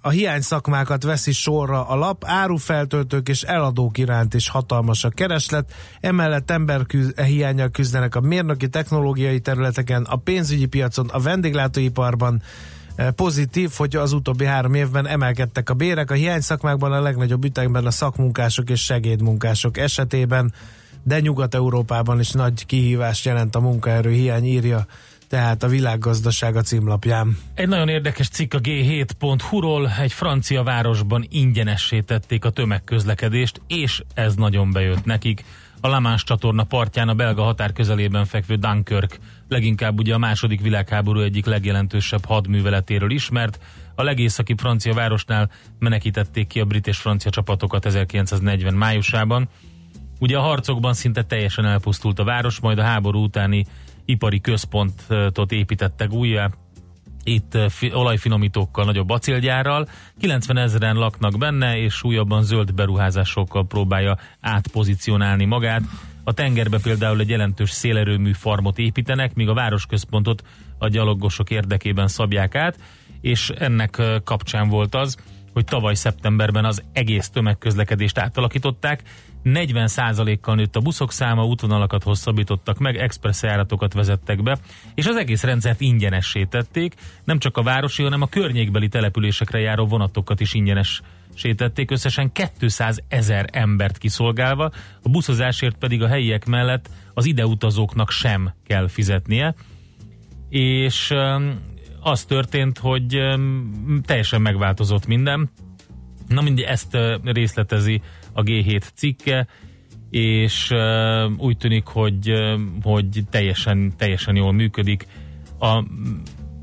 A 0.00 0.08
hiány 0.08 0.40
szakmákat 0.40 1.02
veszi 1.02 1.32
sorra 1.32 1.88
a 1.88 1.94
lap, 1.94 2.24
árufeltöltők 2.26 3.28
és 3.28 3.42
eladók 3.42 3.98
iránt 3.98 4.34
is 4.34 4.48
hatalmas 4.48 5.04
a 5.04 5.08
kereslet, 5.08 5.72
emellett 6.00 6.50
ember 6.50 6.86
küz- 6.86 7.20
hiányjal 7.20 7.68
küzdenek 7.70 8.14
a 8.14 8.20
mérnöki 8.20 8.68
technológiai 8.68 9.40
területeken, 9.40 10.02
a 10.02 10.16
pénzügyi 10.16 10.66
piacon, 10.66 11.08
a 11.08 11.20
vendéglátóiparban, 11.20 12.42
E, 12.96 13.10
Pozitív, 13.10 13.70
hogy 13.76 13.96
az 13.96 14.12
utóbbi 14.12 14.44
három 14.44 14.74
évben 14.74 15.06
emelkedtek 15.06 15.70
a 15.70 15.74
bérek, 15.74 16.10
a 16.10 16.14
hiány 16.14 16.40
szakmákban 16.40 16.92
a 16.92 17.00
legnagyobb 17.00 17.44
ütemben 17.44 17.86
a 17.86 17.90
szakmunkások 17.90 18.70
és 18.70 18.84
segédmunkások 18.84 19.78
esetében, 19.78 20.52
de 21.02 21.20
Nyugat-Európában 21.20 22.20
is 22.20 22.30
nagy 22.30 22.66
kihívást 22.66 23.24
jelent 23.24 23.54
a 23.54 23.60
munkaerő 23.60 24.10
hiány, 24.10 24.44
írja 24.44 24.86
tehát 25.28 25.62
a 25.62 25.68
világgazdasága 25.68 26.60
címlapján. 26.60 27.38
Egy 27.54 27.68
nagyon 27.68 27.88
érdekes 27.88 28.28
cikk 28.28 28.54
a 28.54 28.60
G7.hu-ról, 28.60 29.90
egy 30.00 30.12
francia 30.12 30.62
városban 30.62 31.26
ingyenessé 31.30 32.00
tették 32.00 32.44
a 32.44 32.50
tömegközlekedést, 32.50 33.60
és 33.66 34.02
ez 34.14 34.34
nagyon 34.34 34.72
bejött 34.72 35.04
nekik. 35.04 35.44
A 35.80 35.88
Lamás 35.88 36.24
csatorna 36.24 36.64
partján 36.64 37.08
a 37.08 37.14
belga 37.14 37.42
határ 37.42 37.72
közelében 37.72 38.24
fekvő 38.24 38.54
Dunkirk, 38.54 39.18
leginkább 39.48 39.98
ugye 39.98 40.14
a 40.14 40.18
második 40.18 40.60
világháború 40.60 41.20
egyik 41.20 41.46
legjelentősebb 41.46 42.24
hadműveletéről 42.24 43.10
ismert, 43.10 43.58
a 43.94 44.02
legészaki 44.02 44.54
francia 44.56 44.94
városnál 44.94 45.50
menekítették 45.78 46.46
ki 46.46 46.60
a 46.60 46.64
brit 46.64 46.86
és 46.86 46.98
francia 46.98 47.30
csapatokat 47.30 47.86
1940 47.86 48.74
májusában. 48.74 49.48
Ugye 50.20 50.36
a 50.36 50.40
harcokban 50.40 50.94
szinte 50.94 51.22
teljesen 51.22 51.64
elpusztult 51.64 52.18
a 52.18 52.24
város, 52.24 52.60
majd 52.60 52.78
a 52.78 52.82
háború 52.82 53.22
utáni 53.22 53.66
ipari 54.04 54.40
központot 54.40 55.52
építettek 55.52 56.12
újjá, 56.12 56.50
itt 57.24 57.54
eh, 57.54 57.68
fi, 57.68 57.92
olajfinomítókkal, 57.92 58.84
nagyobb 58.84 59.10
acélgyárral. 59.10 59.88
90 60.20 60.56
ezeren 60.56 60.96
laknak 60.96 61.38
benne, 61.38 61.78
és 61.78 62.02
újabban 62.02 62.42
zöld 62.42 62.74
beruházásokkal 62.74 63.66
próbálja 63.66 64.18
átpozícionálni 64.40 65.44
magát. 65.44 65.82
A 66.24 66.32
tengerbe 66.32 66.78
például 66.82 67.20
egy 67.20 67.28
jelentős 67.28 67.70
szélerőmű 67.70 68.32
farmot 68.32 68.78
építenek, 68.78 69.34
míg 69.34 69.48
a 69.48 69.54
városközpontot 69.54 70.42
a 70.78 70.88
gyalogosok 70.88 71.50
érdekében 71.50 72.08
szabják 72.08 72.54
át, 72.54 72.78
és 73.20 73.48
ennek 73.48 73.98
eh, 73.98 74.16
kapcsán 74.24 74.68
volt 74.68 74.94
az, 74.94 75.16
hogy 75.52 75.64
tavaly 75.64 75.94
szeptemberben 75.94 76.64
az 76.64 76.82
egész 76.92 77.28
tömegközlekedést 77.28 78.18
átalakították, 78.18 79.02
40%-kal 79.44 80.54
nőtt 80.54 80.76
a 80.76 80.80
buszok 80.80 81.12
száma, 81.12 81.44
útvonalakat 81.44 82.02
hosszabbítottak 82.02 82.78
meg, 82.78 82.96
express 82.96 83.42
járatokat 83.42 83.92
vezettek 83.92 84.42
be, 84.42 84.58
és 84.94 85.06
az 85.06 85.16
egész 85.16 85.42
rendszert 85.42 85.80
ingyenessé 85.80 86.44
tették, 86.44 86.94
nem 87.24 87.38
csak 87.38 87.56
a 87.56 87.62
városi, 87.62 88.02
hanem 88.02 88.22
a 88.22 88.26
környékbeli 88.26 88.88
településekre 88.88 89.58
járó 89.58 89.86
vonatokat 89.86 90.40
is 90.40 90.54
ingyenes 90.54 91.02
sétették, 91.34 91.90
összesen 91.90 92.32
200 92.58 93.02
ezer 93.08 93.48
embert 93.52 93.98
kiszolgálva, 93.98 94.70
a 95.02 95.08
buszozásért 95.08 95.76
pedig 95.76 96.02
a 96.02 96.08
helyiek 96.08 96.44
mellett 96.44 96.90
az 97.14 97.26
ideutazóknak 97.26 98.10
sem 98.10 98.52
kell 98.66 98.88
fizetnie, 98.88 99.54
és 100.48 101.12
az 102.00 102.24
történt, 102.24 102.78
hogy 102.78 103.18
teljesen 104.02 104.40
megváltozott 104.40 105.06
minden. 105.06 105.50
Na 106.28 106.40
mindig 106.40 106.64
ezt 106.64 106.98
részletezi 107.24 108.02
a 108.34 108.42
G7 108.42 108.82
cikke, 108.94 109.46
és 110.10 110.70
uh, 110.70 111.32
úgy 111.36 111.56
tűnik, 111.56 111.86
hogy, 111.86 112.30
uh, 112.30 112.60
hogy 112.82 113.22
teljesen, 113.30 113.92
teljesen 113.96 114.36
jól 114.36 114.52
működik. 114.52 115.06
A, 115.58 115.84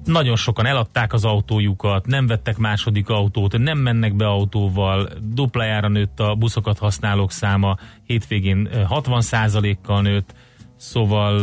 nagyon 0.03 0.35
sokan 0.35 0.65
eladták 0.65 1.13
az 1.13 1.25
autójukat, 1.25 2.05
nem 2.05 2.27
vettek 2.27 2.57
második 2.57 3.09
autót, 3.09 3.57
nem 3.57 3.77
mennek 3.77 4.15
be 4.15 4.27
autóval, 4.27 5.09
duplájára 5.21 5.87
nőtt 5.87 6.19
a 6.19 6.35
buszokat 6.35 6.77
használók 6.77 7.31
száma, 7.31 7.77
hétvégén 8.03 8.69
60%-kal 8.71 10.01
nőtt, 10.01 10.33
szóval 10.77 11.39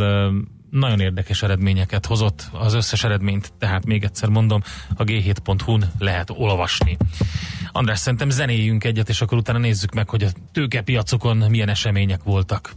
nagyon 0.69 0.99
érdekes 0.99 1.43
eredményeket 1.43 2.05
hozott 2.05 2.49
az 2.51 2.73
összes 2.73 3.03
eredményt, 3.03 3.53
tehát 3.57 3.85
még 3.85 4.03
egyszer 4.03 4.29
mondom, 4.29 4.61
a 4.95 5.03
g7.hu-n 5.03 5.83
lehet 5.97 6.29
olvasni. 6.29 6.97
András, 7.71 7.99
szerintem 7.99 8.29
zenéljünk 8.29 8.83
egyet, 8.83 9.09
és 9.09 9.21
akkor 9.21 9.37
utána 9.37 9.59
nézzük 9.59 9.93
meg, 9.93 10.09
hogy 10.09 10.23
a 10.23 10.29
tőkepiacokon 10.51 11.37
milyen 11.37 11.69
események 11.69 12.23
voltak. 12.23 12.73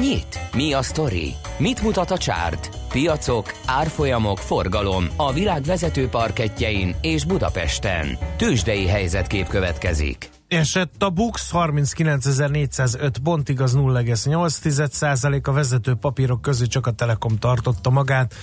Nyit? 0.00 0.40
Mi 0.52 0.72
a 0.72 0.82
sztori? 0.82 1.34
Mit 1.58 1.82
mutat 1.82 2.10
a 2.10 2.18
csárt? 2.18 2.70
Piacok, 2.88 3.52
árfolyamok, 3.66 4.38
forgalom 4.38 5.08
a 5.16 5.32
világ 5.32 5.62
vezető 5.62 6.08
parketjein 6.08 6.96
és 7.00 7.24
Budapesten. 7.24 8.18
Tősdei 8.36 8.86
helyzetkép 8.86 9.48
következik. 9.48 10.30
Esett 10.48 11.02
a 11.02 11.10
Bux 11.10 11.50
39.405 11.52 13.14
pontig, 13.22 13.60
az 13.60 13.76
0,8 13.76 15.46
a 15.46 15.52
vezető 15.52 15.94
papírok 15.94 16.42
közül 16.42 16.66
csak 16.66 16.86
a 16.86 16.90
Telekom 16.90 17.38
tartotta 17.38 17.90
magát. 17.90 18.34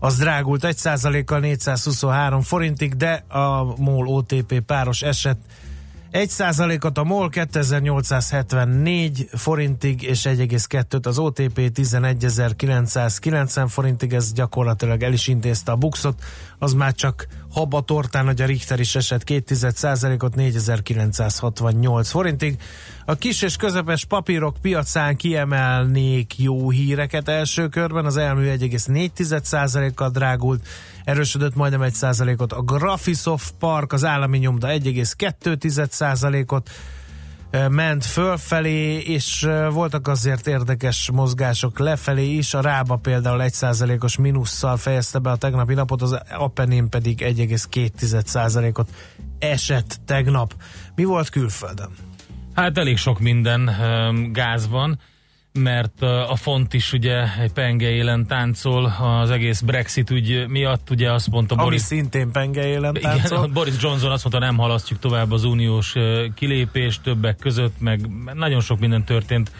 Az 0.00 0.16
drágult 0.16 0.64
1 0.64 1.24
kal 1.24 1.38
423 1.38 2.40
forintig, 2.40 2.96
de 2.96 3.24
a 3.28 3.74
MOL 3.76 4.06
OTP 4.06 4.60
páros 4.60 5.02
esett 5.02 5.40
1 6.10 6.28
százalékot 6.28 6.98
a 6.98 7.04
MOL 7.04 7.28
2874 7.28 9.28
forintig 9.32 10.02
és 10.02 10.22
1,2-t 10.22 11.06
az 11.06 11.18
OTP 11.18 11.70
11.990 11.74 13.66
forintig, 13.68 14.12
ez 14.12 14.32
gyakorlatilag 14.32 15.02
el 15.02 15.12
is 15.12 15.26
intézte 15.26 15.72
a 15.72 15.76
buxot, 15.76 16.22
az 16.58 16.72
már 16.72 16.94
csak 16.94 17.26
Haba 17.52 17.80
tortán, 17.80 18.26
hogy 18.26 18.40
a 18.40 18.46
Richter 18.46 18.80
is 18.80 18.94
esett 18.94 19.24
2 19.24 19.54
ot 20.18 20.34
4968 20.34 22.10
forintig. 22.10 22.58
A 23.04 23.14
kis 23.14 23.42
és 23.42 23.56
közepes 23.56 24.04
papírok 24.04 24.56
piacán 24.60 25.16
kiemelnék 25.16 26.38
jó 26.38 26.70
híreket 26.70 27.28
első 27.28 27.68
körben. 27.68 28.04
Az 28.04 28.16
elmű 28.16 28.56
1,4%-kal 28.56 30.10
drágult, 30.10 30.66
erősödött 31.04 31.54
majdnem 31.54 31.82
1%-ot. 31.84 32.52
A 32.52 32.62
Graphisoft 32.62 33.54
Park, 33.58 33.92
az 33.92 34.04
állami 34.04 34.38
nyomda 34.38 34.68
1,2%-ot, 34.68 36.70
ment 37.70 38.04
fölfelé, 38.04 38.98
és 38.98 39.48
voltak 39.70 40.08
azért 40.08 40.46
érdekes 40.46 41.10
mozgások 41.12 41.78
lefelé 41.78 42.30
is. 42.30 42.54
A 42.54 42.60
Rába 42.60 42.96
például 42.96 43.40
1%-os 43.42 44.16
mínusszal 44.16 44.76
fejezte 44.76 45.18
be 45.18 45.30
a 45.30 45.36
tegnapi 45.36 45.74
napot, 45.74 46.02
az 46.02 46.18
Apenin 46.30 46.88
pedig 46.88 47.20
1,2%-ot 47.22 48.88
esett 49.38 50.00
tegnap. 50.06 50.54
Mi 50.94 51.04
volt 51.04 51.28
külföldön? 51.28 51.90
Hát 52.54 52.78
elég 52.78 52.96
sok 52.96 53.18
minden 53.18 53.70
gáz 54.32 54.68
van 54.68 54.98
mert 55.52 56.02
a 56.02 56.36
font 56.36 56.74
is 56.74 56.92
ugye 56.92 57.24
egy 57.40 57.52
penge 57.52 57.90
élen 57.90 58.26
táncol 58.26 58.94
az 59.00 59.30
egész 59.30 59.60
Brexit 59.60 60.10
ügy 60.10 60.48
miatt, 60.48 60.90
ugye 60.90 61.12
azt 61.12 61.30
mondta 61.30 61.54
Ami 61.54 61.64
Boris... 61.64 61.80
szintén 61.80 62.30
penge 62.30 62.66
élen 62.66 62.94
táncol. 62.94 63.38
Igen, 63.38 63.52
Boris 63.58 63.74
Johnson 63.80 64.10
azt 64.10 64.24
mondta, 64.24 64.46
nem 64.46 64.56
halasztjuk 64.58 64.98
tovább 64.98 65.32
az 65.32 65.44
uniós 65.44 65.94
kilépést 66.34 67.02
többek 67.02 67.36
között, 67.36 67.80
meg 67.80 68.00
nagyon 68.34 68.60
sok 68.60 68.78
minden 68.78 69.04
történt 69.04 69.50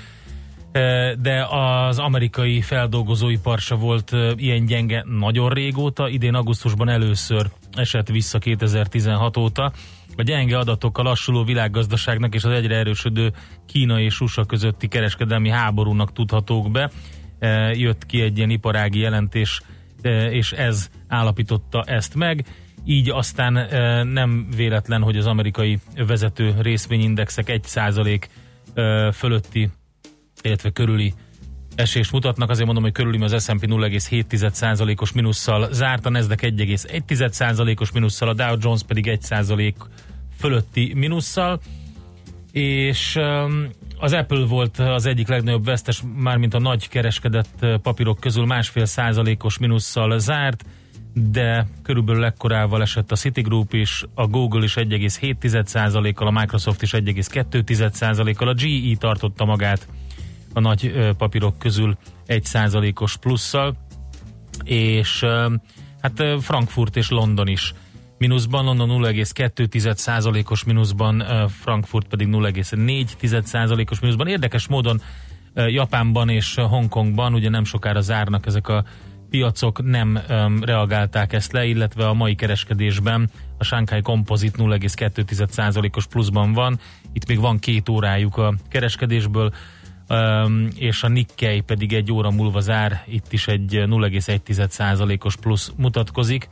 de 1.21 1.47
az 1.51 1.99
amerikai 1.99 2.61
feldolgozóipar 2.61 3.59
se 3.59 3.75
volt 3.75 4.13
ilyen 4.37 4.67
gyenge 4.67 5.05
nagyon 5.07 5.49
régóta, 5.49 6.09
idén 6.09 6.35
augusztusban 6.35 6.89
először 6.89 7.51
esett 7.73 8.09
vissza 8.09 8.39
2016 8.39 9.37
óta. 9.37 9.73
A 10.19 10.23
gyenge 10.23 10.59
adatok 10.59 10.99
a 10.99 11.03
lassuló 11.03 11.45
világgazdaságnak 11.45 12.35
és 12.35 12.45
az 12.45 12.53
egyre 12.53 12.77
erősödő 12.77 13.33
Kína 13.67 14.01
és 14.01 14.21
USA 14.21 14.45
közötti 14.45 14.89
kereskedelmi 14.89 15.49
háborúnak 15.49 16.13
tudhatók 16.13 16.71
be. 16.71 16.91
E, 17.39 17.49
jött 17.75 18.07
ki 18.07 18.21
egy 18.21 18.37
ilyen 18.37 18.51
iparági 18.51 18.99
jelentés, 18.99 19.61
e, 20.03 20.31
és 20.31 20.53
ez 20.53 20.91
állapította 21.09 21.83
ezt 21.87 22.15
meg. 22.15 22.45
Így 22.85 23.11
aztán 23.11 23.57
e, 23.57 24.03
nem 24.03 24.47
véletlen, 24.57 25.03
hogy 25.03 25.17
az 25.17 25.27
amerikai 25.27 25.79
vezető 26.07 26.55
részvényindexek 26.61 27.47
1% 27.47 28.25
fölötti, 29.13 29.71
illetve 30.43 30.71
körüli 30.71 31.15
esést 31.75 32.13
mutatnak, 32.13 32.51
azért 32.51 32.67
mondom, 32.67 32.85
hogy 32.85 32.93
körülim 32.93 33.23
az 33.23 33.45
S&P 33.45 33.67
0,7%-os 33.67 35.13
minusszal 35.13 35.73
zárt, 35.73 36.07
a 36.07 36.11
Nasdaq 36.11 36.47
1,1%-os 36.47 37.93
minusszal, 37.93 38.29
a 38.29 38.35
Dow 38.35 38.57
Jones 38.61 38.83
pedig 38.87 39.19
1% 39.29 39.75
fölötti 40.39 40.93
minusszal, 40.95 41.61
és 42.53 43.17
um, 43.17 43.69
az 43.99 44.13
Apple 44.13 44.45
volt 44.45 44.79
az 44.79 45.07
egyik 45.07 45.29
legnagyobb 45.29 45.65
vesztes, 45.65 46.03
mármint 46.17 46.55
a 46.55 46.59
nagy 46.59 46.89
kereskedett 46.89 47.55
uh, 47.63 47.75
papírok 47.75 48.21
közül 48.21 48.47
másfél 48.47 48.85
százalékos 48.85 49.59
minusszal 49.59 50.19
zárt, 50.19 50.65
de 51.15 51.67
körülbelül 51.83 52.25
ekkorával 52.25 52.83
esett 52.83 53.13
a 53.13 53.17
Citigroup 53.17 53.73
is, 53.73 54.05
a 54.15 54.27
Google 54.27 54.65
is 54.65 54.75
1,7%-kal, 54.75 56.27
a 56.27 56.31
Microsoft 56.31 56.83
is 56.83 56.91
1,2%-kal, 56.91 58.49
a 58.49 58.55
GE 58.55 58.97
tartotta 58.99 59.45
magát 59.45 59.89
a 60.53 60.61
nagy 60.61 60.87
uh, 60.87 61.11
papírok 61.11 61.59
közül 61.59 61.97
1%-os 62.27 63.17
plusszal, 63.17 63.77
és 64.65 65.23
um, 65.23 65.63
hát 66.01 66.21
uh, 66.21 66.41
Frankfurt 66.41 66.97
és 66.97 67.09
London 67.11 67.49
is 67.49 67.75
mínuszban, 68.19 68.65
London 68.65 68.89
0,2%-os 69.03 70.65
mínuszban, 70.65 71.25
Frankfurt 71.49 72.09
pedig 72.09 72.29
0,4%-os 72.31 74.01
mínuszban. 74.01 74.27
Érdekes 74.27 74.67
módon 74.67 75.01
Japánban 75.55 76.29
és 76.29 76.55
Hongkongban 76.55 77.35
ugye 77.35 77.49
nem 77.49 77.65
sokára 77.65 78.01
zárnak 78.01 78.47
ezek 78.47 78.69
a 78.69 78.85
piacok, 79.31 79.83
nem 79.85 80.19
reagálták 80.61 81.33
ezt 81.33 81.53
le, 81.53 81.65
illetve 81.65 82.09
a 82.09 82.15
mai 82.15 82.35
kereskedésben 82.35 83.31
a 83.59 83.65
Shanghai 83.65 84.01
Composite 84.01 84.63
0,2%-os 84.63 86.07
pluszban 86.07 86.53
van, 86.53 86.79
itt 87.13 87.29
még 87.29 87.41
van 87.41 87.59
két 87.59 87.89
órájuk 87.89 88.37
a 88.37 88.55
kereskedésből, 88.69 89.53
és 90.75 91.03
a 91.03 91.09
Nikkei 91.09 91.61
pedig 91.61 91.93
egy 91.93 92.13
óra 92.13 92.31
múlva 92.31 92.61
zár, 92.61 93.05
itt 93.07 93.33
is 93.33 93.49
egy 93.49 93.85
0,1%-os 93.87 95.37
plusz 95.37 95.73
mutatkozik. 95.77 96.49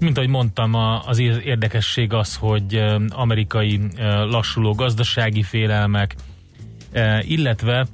Mint 0.00 0.16
ahogy 0.16 0.28
mondtam, 0.28 0.74
az 1.06 1.18
érdekesség 1.18 2.12
az, 2.12 2.36
hogy 2.36 2.84
amerikai 3.08 3.80
lassuló 4.30 4.72
gazdasági 4.72 5.42
félelmek, 5.42 6.14
illetve 7.20 7.86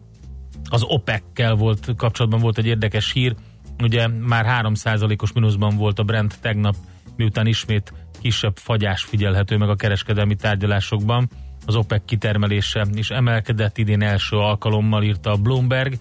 az 0.71 0.83
OPEC-kel 0.83 1.55
volt 1.55 1.95
kapcsolatban 1.97 2.41
volt 2.41 2.59
egy 2.59 2.67
érdekes 2.67 3.13
hír, 3.13 3.35
ugye 3.83 4.07
már 4.09 4.63
3%-os 4.65 5.33
mínuszban 5.33 5.77
volt 5.77 5.99
a 5.99 6.03
Brent 6.03 6.39
tegnap, 6.41 6.75
miután 7.17 7.47
ismét 7.47 7.93
kisebb 8.21 8.57
fagyás 8.57 9.03
figyelhető 9.03 9.57
meg 9.57 9.69
a 9.69 9.77
kereskedelmi 9.77 10.35
tárgyalásokban. 10.35 11.29
Az 11.67 11.75
OPEC 11.75 12.05
kitermelése 12.05 12.87
is 12.93 13.11
emelkedett, 13.11 13.79
idén 13.79 14.03
első 14.03 14.37
alkalommal 14.37 15.03
írta 15.03 15.31
a 15.33 15.37
Bloomberg, 15.37 15.99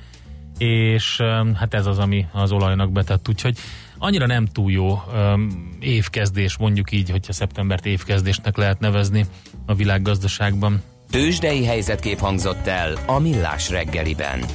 és 0.58 1.22
hát 1.56 1.74
ez 1.74 1.86
az, 1.86 1.98
ami 1.98 2.26
az 2.32 2.52
olajnak 2.52 2.92
betett. 2.92 3.30
Úgyhogy 3.30 3.58
annyira 4.00 4.26
nem 4.26 4.46
túl 4.46 4.72
jó 4.72 5.02
um, 5.14 5.70
évkezdés, 5.80 6.58
mondjuk 6.58 6.92
így, 6.92 7.10
hogyha 7.10 7.34
szeptembert 7.34 7.86
évkezdésnek 7.86 8.58
lehet 8.58 8.80
nevezni 8.80 9.26
a 9.66 9.74
világgazdaságban. 9.74 10.82
Tőzsdei 11.10 11.66
helyzetkép 11.66 12.20
hangzott 12.20 12.68
el 12.68 12.98
a 13.06 13.20
Millás 13.20 13.70
reggeliben. 13.70 14.46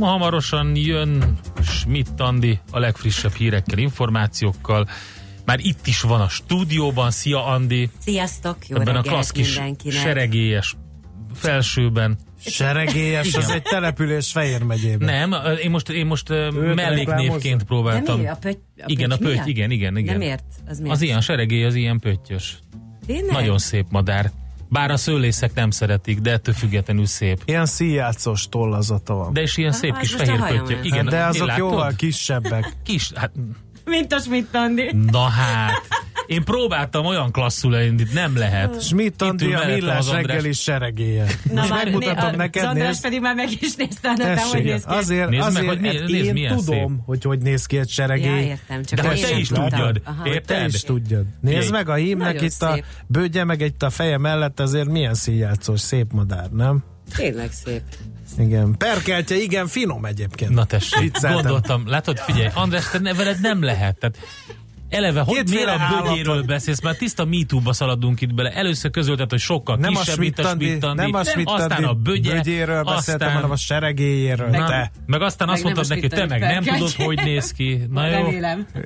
Hamarosan 0.00 0.76
jön 0.76 1.38
Schmidt 1.62 2.20
Andi 2.20 2.58
a 2.70 2.78
legfrissebb 2.78 3.32
hírekkel, 3.32 3.78
információkkal. 3.78 4.88
Már 5.44 5.58
itt 5.58 5.86
is 5.86 6.00
van 6.00 6.20
a 6.20 6.28
stúdióban. 6.28 7.10
Szia 7.10 7.46
Andi! 7.46 7.90
Sziasztok! 7.98 8.68
Jó 8.68 8.76
Ebben 8.76 8.96
a 8.96 9.02
klassz 9.02 9.32
seregélyes 9.88 10.76
felsőben 11.34 12.18
Seregélyes, 12.46 13.34
az 13.34 13.50
egy 13.50 13.62
település 13.62 14.32
Fejér 14.32 14.62
megyében. 14.62 15.28
Nem, 15.28 15.56
én 15.62 15.70
most, 15.70 15.88
én 15.88 16.06
most 16.06 16.28
melléknévként 16.74 17.62
próbáltam. 17.62 18.20
Nem, 18.20 18.32
a 18.32 18.36
pöty, 18.36 18.58
a 18.76 18.84
igen, 18.86 19.10
a 19.10 19.16
pöty, 19.16 19.48
igen, 19.48 19.70
igen, 19.70 19.96
igen. 19.96 20.18
Nem 20.18 20.28
ért? 20.28 20.44
Az, 20.68 20.78
miért? 20.78 20.94
az 20.94 21.02
ilyen 21.02 21.20
seregély, 21.20 21.64
az 21.64 21.74
ilyen 21.74 21.98
pöttyös. 21.98 22.58
Tényleg? 23.06 23.32
Nagyon 23.32 23.58
szép 23.58 23.86
madár. 23.90 24.30
Bár 24.68 24.90
a 24.90 24.96
szőlészek 24.96 25.54
nem 25.54 25.70
szeretik, 25.70 26.18
de 26.18 26.32
ettől 26.32 26.54
függetlenül 26.54 27.06
szép. 27.06 27.42
Ilyen 27.44 27.66
szíjátszos 27.66 28.48
tollazata 28.48 29.14
van. 29.14 29.32
De 29.32 29.42
is 29.42 29.56
ilyen 29.56 29.72
szép 29.72 29.98
kis 29.98 30.14
fehér 30.14 30.46
pöttyö. 30.46 30.76
Igen, 30.82 31.06
de 31.06 31.24
azok 31.24 31.52
jóval 31.56 31.92
kisebbek. 31.96 32.72
Kis, 32.84 33.10
hát... 33.14 33.30
Mint 33.84 34.12
a 34.12 34.18
Schmidt 34.18 34.54
Andi. 34.54 34.90
Na 35.10 35.22
hát. 35.22 35.82
Én 36.26 36.44
próbáltam 36.44 37.04
olyan 37.04 37.32
klasszul 37.32 37.76
elindít, 37.76 38.12
nem 38.12 38.36
lehet. 38.36 38.82
Schmidt 38.82 39.22
Andi 39.22 39.54
a 39.54 39.66
millás 39.66 40.10
reggeli 40.10 40.52
seregélye. 40.52 41.26
Na 41.52 41.66
már 41.68 41.84
megmutatom 41.84 42.30
né, 42.30 42.36
neked. 42.36 42.64
András 42.64 43.00
pedig 43.00 43.20
már 43.20 43.34
meg 43.34 43.48
is 43.60 43.74
nézte 43.74 44.08
a 44.08 44.14
neten, 44.16 44.44
hogy 44.44 44.62
néz 44.62 44.84
ki. 44.84 44.94
Azért, 44.94 45.28
nézd 45.28 45.46
azért 45.46 45.66
meg, 45.66 45.74
hogy 45.74 45.80
mi, 45.80 45.88
nézd, 45.88 46.26
én 46.26 46.32
milyen 46.32 46.56
tudom, 46.56 46.88
szép. 46.88 47.06
hogy 47.06 47.22
hogy 47.22 47.38
néz 47.38 47.66
ki 47.66 47.78
egy 47.78 47.88
seregély. 47.88 48.26
Ja, 48.26 48.40
értem, 48.40 48.84
csak 48.84 49.00
De 49.00 49.08
hogy 49.08 49.20
te 49.20 49.38
is 49.38 49.48
tudjad. 49.48 50.02
Érted? 50.24 50.58
Te 50.58 50.64
is 50.64 50.82
tudjad. 50.82 51.24
Nézd 51.40 51.72
meg 51.72 51.88
a 51.88 51.94
hímnek 51.94 52.40
itt 52.40 52.62
a 52.62 52.78
bődje, 53.06 53.44
meg 53.44 53.60
itt 53.60 53.82
a 53.82 53.90
feje 53.90 54.18
mellett 54.18 54.60
azért 54.60 54.88
milyen 54.88 55.14
szíjátszós, 55.14 55.80
szép 55.80 56.12
madár, 56.12 56.50
nem? 56.50 56.84
Tényleg 57.16 57.52
szép. 57.52 57.82
Igen, 58.38 58.74
perkeltje, 58.78 59.36
igen, 59.36 59.66
finom 59.66 60.04
egyébként. 60.04 60.50
Na 60.50 60.64
tessék, 60.64 61.20
gondoltam, 61.20 61.88
látod, 61.88 62.18
figyelj, 62.18 62.48
András, 62.54 62.90
te 62.90 63.14
veled 63.14 63.40
nem 63.40 63.62
lehet. 63.62 63.98
Tehát 63.98 64.18
Eleve, 64.92 65.20
hogy 65.20 65.48
miért 65.50 65.68
a 65.68 66.02
bögyéről 66.02 66.42
beszélsz? 66.42 66.80
Már 66.80 66.96
tiszta 66.96 67.24
MeToo-ba 67.24 67.72
szaladunk 67.72 68.20
itt 68.20 68.34
bele. 68.34 68.50
Először 68.50 68.90
közöltet, 68.90 69.30
hogy 69.30 69.40
sokkal 69.40 69.76
nem 69.76 69.92
kisebb, 69.92 70.16
a 70.16 70.20
mint 70.20 70.38
a 70.38 70.42
Schmidt-Andi. 70.42 71.02
Nem 71.02 71.14
a 71.14 71.24
schmidt 71.24 71.50
aztán 71.50 71.84
a 71.84 71.92
bögye, 71.92 72.32
bögyéről 72.32 72.82
beszéltem, 72.82 73.32
hanem 73.32 73.50
a 73.50 73.56
seregéjéről. 73.56 74.48
Meg, 74.48 74.66
te. 74.66 74.90
meg 75.06 75.22
aztán 75.22 75.46
meg 75.46 75.56
azt 75.56 75.64
mondtad 75.64 75.88
neki, 75.88 76.00
hogy 76.00 76.10
te 76.10 76.26
meg 76.26 76.40
nem 76.40 76.62
tudod, 76.62 76.92
hogy 76.92 77.20
néz 77.24 77.52
ki. 77.52 77.86
Na 77.90 78.06
jó. 78.06 78.30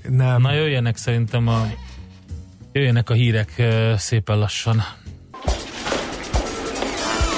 Nem. 0.09 0.41
Na 0.43 0.53
jöjjenek 0.53 0.97
szerintem 0.97 1.49
a 1.49 1.67
jöjjenek 2.73 3.11
a 3.11 3.15
hírek 3.15 3.63
szépen 3.97 4.39
lassan. 4.39 4.85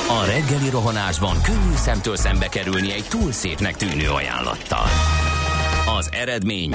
A 0.09 0.25
reggeli 0.27 0.71
rohanásban 0.71 1.43
könnyű 1.43 1.75
szemtől 1.75 2.17
szembe 2.17 2.49
kerülni 2.49 2.93
egy 2.93 3.05
túl 3.09 3.33
szépnek 3.33 3.77
tűnő 3.77 4.09
ajánlattal. 4.09 4.87
Az 5.99 6.09
eredmény 6.13 6.75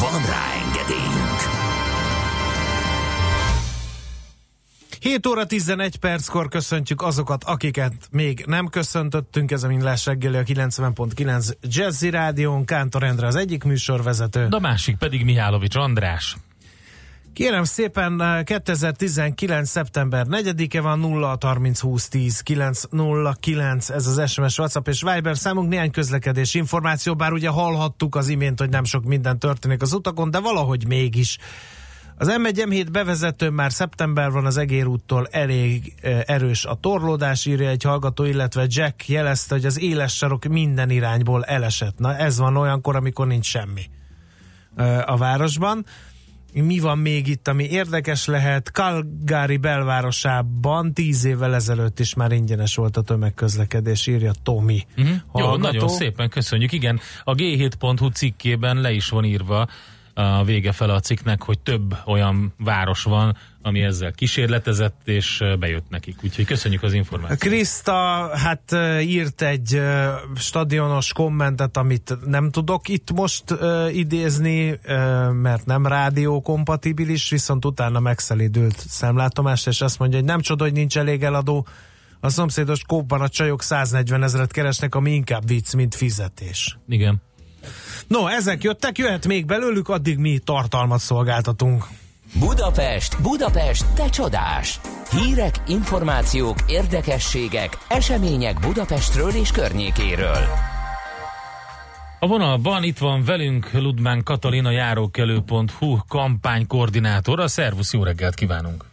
Van 0.00 0.26
rá 0.26 0.52
engedélyünk! 0.66 1.40
7 5.00 5.26
óra 5.26 5.46
11 5.46 5.96
perckor 5.96 6.48
köszöntjük 6.48 7.02
azokat, 7.02 7.44
akiket 7.44 7.92
még 8.10 8.44
nem 8.46 8.68
köszöntöttünk. 8.68 9.50
Ez 9.50 9.62
a 9.62 9.68
Millás 9.68 10.06
reggeli 10.06 10.36
a 10.36 10.42
90.9 10.42 11.52
Jazzy 11.62 12.10
Rádión. 12.10 12.64
Kántor 12.64 13.02
Endre 13.02 13.26
az 13.26 13.36
egyik 13.36 13.64
műsorvezető. 13.64 14.48
De 14.48 14.56
a 14.56 14.60
másik 14.60 14.96
pedig 14.96 15.24
Mihálovics 15.24 15.76
András. 15.76 16.36
Kérem 17.32 17.64
szépen, 17.64 18.42
2019. 18.44 19.68
szeptember 19.68 20.26
4-e 20.30 20.80
van 20.80 20.98
0 20.98 21.36
30 21.40 21.80
20 21.80 22.08
10 22.08 22.40
909, 22.40 23.90
ez 23.90 24.06
az 24.06 24.30
SMS, 24.30 24.58
WhatsApp 24.58 24.88
és 24.88 25.02
Viber 25.02 25.36
számunk, 25.36 25.68
néhány 25.68 25.90
közlekedés 25.90 26.54
információ, 26.54 27.14
bár 27.14 27.32
ugye 27.32 27.48
hallhattuk 27.48 28.16
az 28.16 28.28
imént, 28.28 28.58
hogy 28.58 28.68
nem 28.68 28.84
sok 28.84 29.04
minden 29.04 29.38
történik 29.38 29.82
az 29.82 29.92
utakon, 29.92 30.30
de 30.30 30.38
valahogy 30.40 30.86
mégis. 30.86 31.38
Az 32.16 32.36
M1 32.42 32.66
M7 32.68 32.86
bevezető 32.92 33.50
már 33.50 33.72
szeptember 33.72 34.30
van 34.30 34.46
az 34.46 34.56
Egér 34.56 34.86
úttól 34.86 35.26
elég 35.30 35.94
erős 36.26 36.64
a 36.64 36.74
torlódás, 36.74 37.46
írja 37.46 37.68
egy 37.68 37.82
hallgató, 37.82 38.24
illetve 38.24 38.66
Jack 38.68 39.08
jelezte, 39.08 39.54
hogy 39.54 39.64
az 39.64 39.80
éles 39.80 40.16
sarok 40.16 40.44
minden 40.44 40.90
irányból 40.90 41.44
elesett. 41.44 41.98
Na 41.98 42.16
ez 42.16 42.38
van 42.38 42.56
olyankor, 42.56 42.96
amikor 42.96 43.26
nincs 43.26 43.46
semmi 43.46 43.82
a 45.06 45.16
városban 45.16 45.84
mi 46.52 46.78
van 46.78 46.98
még 46.98 47.28
itt, 47.28 47.48
ami 47.48 47.64
érdekes 47.64 48.26
lehet? 48.26 48.68
Calgary 48.68 49.56
belvárosában 49.56 50.92
tíz 50.94 51.24
évvel 51.24 51.54
ezelőtt 51.54 51.98
is 52.00 52.14
már 52.14 52.32
ingyenes 52.32 52.74
volt 52.74 52.96
a 52.96 53.02
tömegközlekedés, 53.02 54.06
írja 54.06 54.32
Tomi. 54.42 54.86
Uh-huh. 54.96 55.16
Jó, 55.34 55.56
nagyon 55.56 55.88
szépen 55.88 56.28
köszönjük. 56.28 56.72
Igen, 56.72 57.00
a 57.24 57.34
G7.hu 57.34 58.08
cikkében 58.08 58.80
le 58.80 58.92
is 58.92 59.08
van 59.08 59.24
írva 59.24 59.68
a 60.14 60.44
vége 60.44 60.72
fel 60.72 60.90
a 60.90 61.00
cikknek, 61.00 61.42
hogy 61.42 61.58
több 61.58 61.96
olyan 62.06 62.54
város 62.58 63.02
van, 63.02 63.36
ami 63.62 63.80
ezzel 63.80 64.12
kísérletezett, 64.12 65.00
és 65.04 65.42
bejött 65.58 65.88
nekik. 65.88 66.16
Úgyhogy 66.24 66.44
köszönjük 66.44 66.82
az 66.82 66.92
információt. 66.92 67.38
Krista, 67.38 67.92
hát 68.36 68.76
írt 69.00 69.42
egy 69.42 69.80
stadionos 70.36 71.12
kommentet, 71.12 71.76
amit 71.76 72.18
nem 72.26 72.50
tudok 72.50 72.88
itt 72.88 73.12
most 73.12 73.44
idézni, 73.92 74.78
mert 75.32 75.66
nem 75.66 75.86
rádió 75.86 76.40
kompatibilis, 76.40 77.30
viszont 77.30 77.64
utána 77.64 78.00
megszelidült 78.00 78.84
szemlátomást, 78.88 79.66
és 79.66 79.80
azt 79.80 79.98
mondja, 79.98 80.18
hogy 80.18 80.26
nem 80.26 80.40
csoda, 80.40 80.64
hogy 80.64 80.72
nincs 80.72 80.98
elég 80.98 81.22
eladó, 81.22 81.66
a 82.20 82.28
szomszédos 82.28 82.82
kópban 82.86 83.20
a 83.20 83.28
csajok 83.28 83.62
140 83.62 84.22
ezeret 84.22 84.52
keresnek, 84.52 84.94
ami 84.94 85.10
inkább 85.10 85.46
vicc, 85.46 85.74
mint 85.74 85.94
fizetés. 85.94 86.78
Igen. 86.88 87.22
No, 88.06 88.26
ezek 88.26 88.62
jöttek, 88.62 88.98
jöhet 88.98 89.26
még 89.26 89.46
belőlük, 89.46 89.88
addig 89.88 90.18
mi 90.18 90.38
tartalmat 90.38 91.00
szolgáltatunk. 91.00 91.86
Budapest, 92.38 93.22
Budapest, 93.22 93.94
te 93.94 94.08
csodás! 94.08 94.80
Hírek, 95.10 95.54
információk, 95.66 96.56
érdekességek, 96.66 97.78
események 97.88 98.60
Budapestről 98.60 99.30
és 99.30 99.50
környékéről. 99.50 100.44
A 102.18 102.26
vonalban 102.26 102.82
itt 102.82 102.98
van 102.98 103.24
velünk 103.24 103.72
Ludmán 103.72 104.22
Katalina 104.22 104.70
járókelő.hu 104.70 105.96
kampánykoordinátora. 106.08 107.48
Szervusz, 107.48 107.92
jó 107.92 108.02
reggelt 108.02 108.34
kívánunk! 108.34 108.84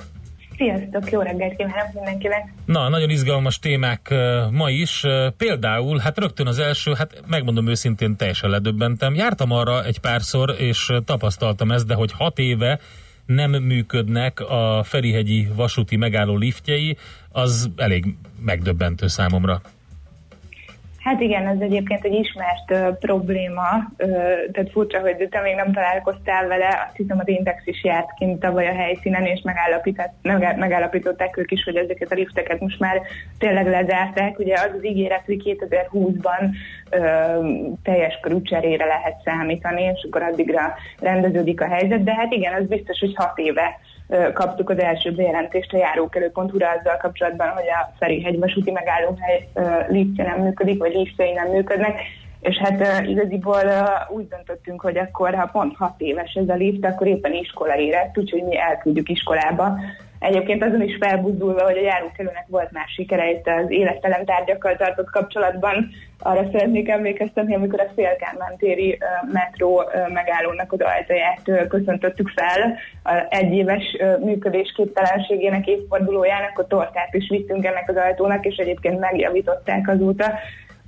Sziasztok, 0.57 1.11
jó 1.11 1.21
reggelt 1.21 1.55
kívánok 1.55 1.93
mindenkinek! 1.93 2.53
Na, 2.65 2.89
nagyon 2.89 3.09
izgalmas 3.09 3.59
témák 3.59 4.13
ma 4.51 4.69
is. 4.69 5.03
Például, 5.37 5.97
hát 5.97 6.17
rögtön 6.17 6.47
az 6.47 6.59
első, 6.59 6.93
hát 6.93 7.21
megmondom 7.27 7.67
őszintén, 7.67 8.15
teljesen 8.15 8.49
ledöbbentem. 8.49 9.15
Jártam 9.15 9.51
arra 9.51 9.83
egy 9.83 9.99
párszor, 9.99 10.55
és 10.57 10.91
tapasztaltam 11.05 11.71
ezt, 11.71 11.85
de 11.85 11.93
hogy 11.93 12.11
hat 12.11 12.39
éve 12.39 12.79
nem 13.27 13.51
működnek 13.51 14.39
a 14.39 14.83
Ferihegyi 14.83 15.47
vasúti 15.55 15.95
megálló 15.95 16.37
liftjei, 16.37 16.97
az 17.31 17.69
elég 17.75 18.15
megdöbbentő 18.39 19.07
számomra. 19.07 19.61
Hát 21.07 21.21
igen, 21.21 21.47
ez 21.47 21.59
egyébként 21.59 22.05
egy 22.05 22.13
ismert 22.13 22.71
uh, 22.71 22.97
probléma, 22.97 23.69
uh, 23.97 24.07
tehát 24.51 24.71
furcsa, 24.71 24.99
hogy 24.99 25.27
te 25.29 25.41
még 25.41 25.55
nem 25.55 25.73
találkoztál 25.73 26.47
vele, 26.47 26.67
azt 26.87 26.95
hiszem 26.95 27.19
az 27.19 27.27
Index 27.27 27.65
is 27.65 27.83
járt 27.83 28.13
kint 28.13 28.39
tavaly 28.39 28.67
a 28.67 28.73
helyszínen, 28.73 29.25
és 29.25 29.41
megállapították 30.57 31.37
ők 31.37 31.51
is, 31.51 31.63
hogy 31.63 31.75
ezeket 31.75 32.11
a 32.11 32.15
lifteket 32.15 32.59
most 32.59 32.79
már 32.79 33.01
tényleg 33.39 33.67
lezárták. 33.67 34.39
Ugye 34.39 34.53
az 34.53 34.71
az 34.77 34.85
ígéret, 34.85 35.25
hogy 35.25 35.57
2020-ban 35.59 36.49
uh, 36.91 37.75
teljes 37.83 38.19
körű 38.21 38.41
cserére 38.41 38.85
lehet 38.85 39.21
számítani, 39.23 39.81
és 39.81 40.05
akkor 40.07 40.21
addigra 40.21 40.73
rendeződik 40.99 41.61
a 41.61 41.67
helyzet, 41.67 42.03
de 42.03 42.13
hát 42.13 42.31
igen, 42.31 42.53
az 42.53 42.67
biztos, 42.67 42.99
hogy 42.99 43.15
hat 43.15 43.37
éve 43.37 43.79
kaptuk 44.33 44.69
az 44.69 44.79
első 44.79 45.11
bejelentést 45.11 45.73
a 45.73 45.77
járókelő.hu-ra 45.77 46.69
azzal 46.69 46.97
kapcsolatban, 46.97 47.47
hogy 47.47 47.67
a 47.67 47.93
Ferihegy 47.99 48.39
vasúti 48.39 48.71
megállóhely 48.71 49.47
liftje 49.87 50.23
nem 50.23 50.39
működik, 50.39 50.79
vagy 50.79 50.93
liftjei 50.93 51.33
nem 51.33 51.47
működnek, 51.47 51.99
és 52.39 52.57
hát 52.57 53.07
igaziból 53.07 53.63
úgy 54.09 54.27
döntöttünk, 54.27 54.81
hogy 54.81 54.97
akkor, 54.97 55.35
ha 55.35 55.49
pont 55.51 55.75
hat 55.75 55.95
éves 55.97 56.33
ez 56.33 56.49
a 56.49 56.53
lift, 56.55 56.85
akkor 56.85 57.07
éppen 57.07 57.33
iskola 57.33 57.77
érett, 57.77 58.17
úgyhogy 58.17 58.43
mi 58.43 58.59
elküldjük 58.59 59.09
iskolába 59.09 59.79
Egyébként 60.19 60.63
azon 60.63 60.81
is 60.81 60.97
felbuzdulva, 60.99 61.63
hogy 61.63 61.77
a 61.77 61.81
járókelőnek 61.81 62.45
volt 62.47 62.71
más 62.71 62.91
sikere 62.93 63.29
itt 63.29 63.47
az 63.47 63.65
élettelen 63.71 64.25
tárgyakkal 64.25 64.75
tartott 64.75 65.09
kapcsolatban. 65.09 65.89
Arra 66.19 66.49
szeretnék 66.51 66.89
emlékeztetni, 66.89 67.55
amikor 67.55 67.79
a 67.79 67.91
Szélkánmán 67.95 68.57
téri 68.57 68.97
metró 69.31 69.83
megállónak 70.13 70.71
az 70.71 70.79
ajtaját 70.79 71.67
köszöntöttük 71.67 72.29
fel 72.29 72.77
a 73.03 73.25
egyéves 73.29 73.83
működésképtelenségének 74.19 75.67
évfordulójának, 75.67 76.59
a 76.59 76.67
tortát 76.67 77.13
is 77.13 77.29
vittünk 77.29 77.65
ennek 77.65 77.89
az 77.89 77.95
ajtónak, 77.95 78.45
és 78.45 78.55
egyébként 78.55 78.99
megjavították 78.99 79.87
azóta 79.87 80.33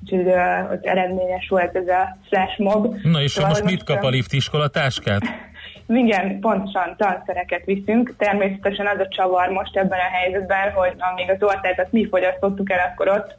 úgyhogy 0.03 0.27
uh, 0.27 0.79
eredményes 0.81 1.47
volt 1.49 1.75
ez 1.75 1.87
a 1.87 2.17
flash 2.29 2.59
mob. 2.59 2.95
Na 3.03 3.21
és 3.21 3.31
szóval 3.31 3.49
most 3.49 3.63
mit 3.63 3.83
kap 3.83 4.03
a 4.03 4.09
lift 4.09 4.33
iskola 4.33 4.67
táskát? 4.67 5.21
Igen, 5.93 6.39
pontosan 6.39 6.95
tanszereket 6.97 7.65
viszünk. 7.65 8.15
Természetesen 8.17 8.87
az 8.87 8.99
a 8.99 9.07
csavar 9.07 9.49
most 9.49 9.77
ebben 9.77 9.99
a 9.99 10.17
helyzetben, 10.17 10.71
hogy 10.71 10.93
amíg 10.97 11.29
az 11.29 11.43
ortát 11.43 11.91
mi 11.91 12.07
fogyasztottuk 12.07 12.71
el, 12.71 12.79
akkor 12.91 13.07
ott 13.07 13.37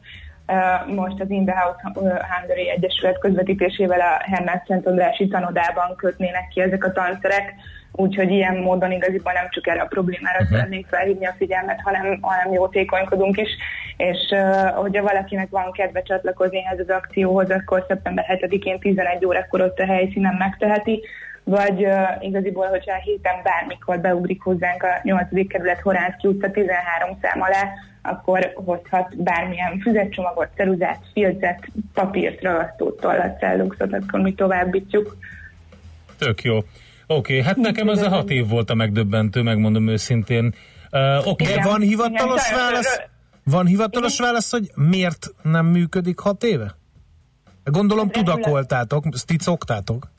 most 0.87 1.21
az 1.21 1.29
In 1.29 1.45
the 1.45 1.59
House 1.59 1.91
Hungary 2.35 2.69
Egyesület 2.69 3.19
közvetítésével 3.19 3.99
a 3.99 4.23
Hernád 4.31 4.61
Szent 4.67 4.87
Andrási 4.87 5.27
tanodában 5.27 5.95
kötnének 5.95 6.47
ki 6.47 6.61
ezek 6.61 6.85
a 6.85 6.91
tanszerek, 6.91 7.53
úgyhogy 7.91 8.31
ilyen 8.31 8.55
módon 8.55 8.91
igaziból 8.91 9.31
nem 9.31 9.49
csak 9.49 9.67
erre 9.67 9.81
a 9.81 9.85
problémára 9.85 10.37
uh-huh. 10.37 10.57
szeretnék 10.57 10.87
felhívni 10.87 11.25
a 11.25 11.35
figyelmet, 11.37 11.81
hanem, 11.81 12.17
hanem 12.21 12.53
jótékonykodunk 12.53 13.37
is, 13.37 13.49
és 13.97 14.17
uh, 14.31 14.69
hogyha 14.69 15.03
valakinek 15.03 15.49
van 15.49 15.71
kedve 15.71 16.01
csatlakozni 16.01 16.65
ehhez 16.65 16.79
az 16.79 16.89
akcióhoz, 16.89 17.49
akkor 17.49 17.85
szeptember 17.87 18.25
7-én 18.29 18.79
11 18.79 19.25
órakor 19.25 19.61
ott 19.61 19.79
a 19.79 19.85
helyszínen 19.85 20.35
megteheti, 20.37 21.01
vagy 21.43 21.85
uh, 21.85 22.25
igaziból, 22.25 22.67
hogyha 22.67 22.93
a 22.93 23.01
héten 23.03 23.35
bármikor 23.43 23.99
beugrik 23.99 24.41
hozzánk 24.41 24.83
a 24.83 24.99
8. 25.03 25.47
kerület 25.47 25.79
Horánszki 25.79 26.27
utca 26.27 26.51
13 26.51 27.17
szám 27.21 27.41
alá, 27.41 27.73
akkor 28.01 28.51
hozhat 28.55 29.23
bármilyen 29.23 29.79
füzetcsomagot, 29.79 30.47
ceruzát, 30.55 30.99
filcet, 31.13 31.67
papírt, 31.93 32.41
ragasztót, 32.41 32.99
tollat, 32.99 33.39
celluxot, 33.39 33.93
akkor 33.93 34.19
mi 34.19 34.33
továbbítjuk. 34.33 35.17
Tök 36.17 36.43
jó. 36.43 36.57
Oké, 36.57 36.67
okay, 37.07 37.41
hát 37.41 37.55
nekem 37.55 37.87
az 37.87 38.01
a 38.01 38.09
hat 38.09 38.29
év 38.29 38.47
volt 38.47 38.69
a 38.69 38.73
megdöbbentő, 38.73 39.41
megmondom 39.41 39.87
őszintén. 39.87 40.53
Uh, 40.91 41.27
okay. 41.27 41.47
Igen, 41.47 41.63
van 41.63 41.81
hivatalos 41.81 42.47
igen, 42.47 42.59
válasz? 42.59 43.01
Van 43.43 43.65
hivatalos 43.65 44.13
igen. 44.13 44.25
válasz, 44.25 44.51
hogy 44.51 44.71
miért 44.75 45.27
nem 45.43 45.65
működik 45.65 46.19
hat 46.19 46.43
éve? 46.43 46.75
Gondolom 47.63 48.05
hát 48.05 48.13
tudakoltátok, 48.13 49.05
szoktátok. 49.39 50.11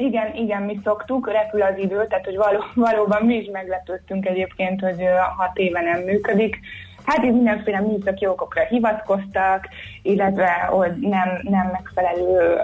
Igen, 0.00 0.34
igen, 0.34 0.62
mi 0.62 0.80
szoktuk, 0.84 1.30
repül 1.32 1.62
az 1.62 1.78
idő, 1.78 2.06
tehát 2.06 2.24
hogy 2.24 2.36
való, 2.36 2.64
valóban 2.88 3.22
mi 3.22 3.34
is 3.34 3.48
meglepődtünk 3.52 4.26
egyébként, 4.26 4.80
hogy 4.80 5.02
hat 5.36 5.58
éve 5.58 5.80
nem 5.80 6.00
működik. 6.00 6.60
Hát 7.04 7.24
itt 7.24 7.32
mindenféle 7.32 7.80
műszaki 7.80 8.26
okokra 8.26 8.62
hivatkoztak, 8.62 9.68
illetve 10.02 10.50
hogy 10.50 10.92
nem, 11.00 11.40
nem 11.42 11.68
megfelelő, 11.72 12.54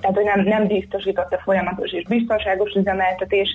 tehát 0.00 0.16
hogy 0.16 0.24
nem, 0.24 0.40
nem 0.40 0.66
biztosított 0.66 1.32
a 1.32 1.38
folyamatos 1.38 1.92
és 1.92 2.04
biztonságos 2.08 2.72
üzemeltetés, 2.72 3.48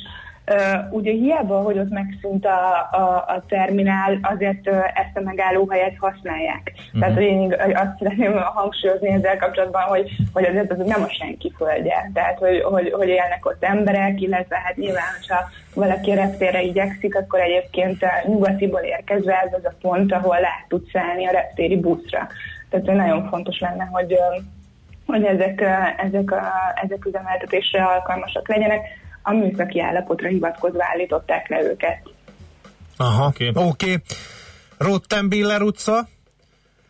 Uh, 0.52 0.94
ugye 0.94 1.12
hiába, 1.12 1.62
hogy 1.62 1.78
ott 1.78 1.90
megszűnt 1.90 2.46
a, 2.46 2.90
a, 2.92 3.24
a 3.28 3.44
terminál, 3.48 4.20
azért 4.22 4.70
uh, 4.70 4.76
ezt 4.76 5.18
a 5.18 5.22
megállóhelyet 5.22 5.96
használják. 6.00 6.72
Uh-huh. 6.76 7.00
Tehát 7.00 7.20
én 7.20 7.56
azt 7.74 7.98
szeretném 7.98 8.34
hangsúlyozni 8.38 9.10
ezzel 9.10 9.38
kapcsolatban, 9.38 9.82
hogy, 9.82 10.12
hogy 10.34 10.44
azért 10.44 10.72
az 10.72 10.78
nem 10.78 11.04
a 11.04 11.10
senki 11.10 11.54
földje. 11.58 12.12
Tehát, 12.14 12.38
hogy, 12.38 12.62
hogy, 12.62 12.92
hogy 12.92 13.08
élnek 13.08 13.46
ott 13.46 13.64
emberek, 13.64 14.22
illetve 14.22 14.62
hát 14.64 14.76
nyilván, 14.76 15.04
ha 15.28 15.50
valaki 15.76 16.12
a 16.12 16.16
reptérre 16.16 16.62
igyekszik, 16.62 17.16
akkor 17.16 17.40
egyébként 17.40 18.06
nyugatiból 18.26 18.82
érkezve 18.82 19.42
ez 19.42 19.54
az 19.54 19.66
a 19.66 19.74
pont, 19.82 20.14
ahol 20.14 20.40
lehet 20.40 20.68
tud 20.68 20.90
szállni 20.92 21.26
a 21.26 21.32
reptéri 21.32 21.80
buszra. 21.80 22.28
Tehát 22.70 22.86
nagyon 22.86 23.28
fontos 23.30 23.60
lenne, 23.60 23.90
hogy 23.92 24.18
hogy 25.06 25.24
ezek, 25.24 25.62
ezek, 25.98 26.32
a, 26.32 26.44
ezek 26.84 27.06
üzemeltetésre 27.06 27.84
alkalmasak 27.84 28.48
legyenek 28.48 28.82
a 29.24 29.34
műszaki 29.34 29.80
állapotra 29.80 30.28
hivatkozva 30.28 30.84
állították 30.92 31.48
le 31.48 31.62
őket. 31.62 32.02
Aha, 32.98 33.28
oké. 33.28 33.50
Okay. 33.50 33.64
okay. 33.66 34.02
Rottenbiller 34.78 35.62
utca, 35.62 36.08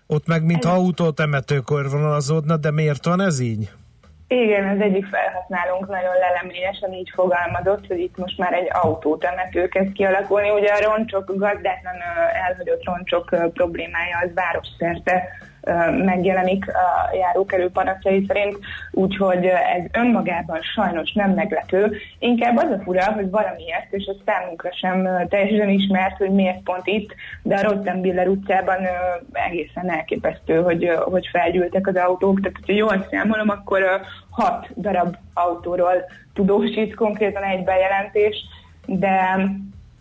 ott 0.07 0.27
meg 0.27 0.43
mintha 0.43 0.71
autótemetőkor 0.71 1.89
vonalazódna, 1.89 2.57
de 2.57 2.71
miért 2.71 3.05
van 3.05 3.21
ez 3.21 3.39
így? 3.39 3.69
Igen, 4.27 4.67
az 4.69 4.81
egyik 4.81 5.05
felhasználónk 5.05 5.87
nagyon 5.87 6.13
leleményesen 6.19 6.93
így 6.93 7.09
fogalmazott, 7.13 7.87
hogy 7.87 7.99
itt 7.99 8.17
most 8.17 8.37
már 8.37 8.53
egy 8.53 8.67
autótemető 8.71 9.67
kezd 9.67 9.91
kialakulni. 9.91 10.49
Ugye 10.49 10.71
a 10.71 10.89
roncsok, 10.89 11.25
gazdátlan 11.25 11.95
elhagyott 12.47 12.83
roncsok 12.83 13.35
problémája 13.53 14.17
az 14.23 14.33
város 14.33 14.67
szerte 14.77 15.23
megjelenik 16.05 16.67
a 16.67 17.15
járókerül 17.15 17.71
panaszai 17.71 18.25
szerint, 18.27 18.57
úgyhogy 18.91 19.45
ez 19.45 19.83
önmagában 19.91 20.59
sajnos 20.61 21.11
nem 21.11 21.31
meglepő. 21.31 21.95
Inkább 22.19 22.57
az 22.57 22.71
a 22.71 22.81
fura, 22.83 23.11
hogy 23.13 23.29
valamiért, 23.29 23.91
és 23.91 24.05
ez 24.05 24.15
számunkra 24.25 24.69
sem 24.73 25.27
teljesen 25.29 25.69
ismert, 25.69 26.17
hogy 26.17 26.31
miért 26.31 26.63
pont 26.63 26.87
itt, 26.87 27.15
de 27.41 27.55
a 27.55 27.61
Rottenbiller 27.61 28.27
utcában 28.27 28.77
egészen 29.31 29.91
elképesztő, 29.91 30.61
hogy, 30.61 30.91
hogy 31.03 31.27
felgyűltek 31.31 31.87
az 31.87 31.95
autók. 31.95 32.39
Tehát, 32.41 32.57
hogyha 32.57 32.73
jól 32.73 33.07
számolom, 33.11 33.49
akkor 33.49 33.83
hat 34.29 34.67
darab 34.75 35.15
autóról 35.33 36.05
tudósít 36.33 36.95
konkrétan 36.95 37.43
egy 37.43 37.63
bejelentés, 37.63 38.35
de 38.85 39.45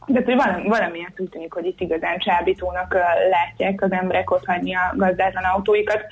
de 0.06 0.22
hogy 0.24 0.34
valami, 0.34 0.68
valamiért 0.68 1.20
úgy 1.20 1.28
tűnik, 1.28 1.52
hogy 1.52 1.64
itt 1.64 1.80
igazán 1.80 2.18
csábítónak 2.18 2.96
látják 3.30 3.82
az 3.82 3.92
emberek 3.92 4.30
ott 4.30 4.46
hagyni 4.46 4.74
a 4.74 4.92
gazdátlan 4.96 5.44
autóikat. 5.44 6.04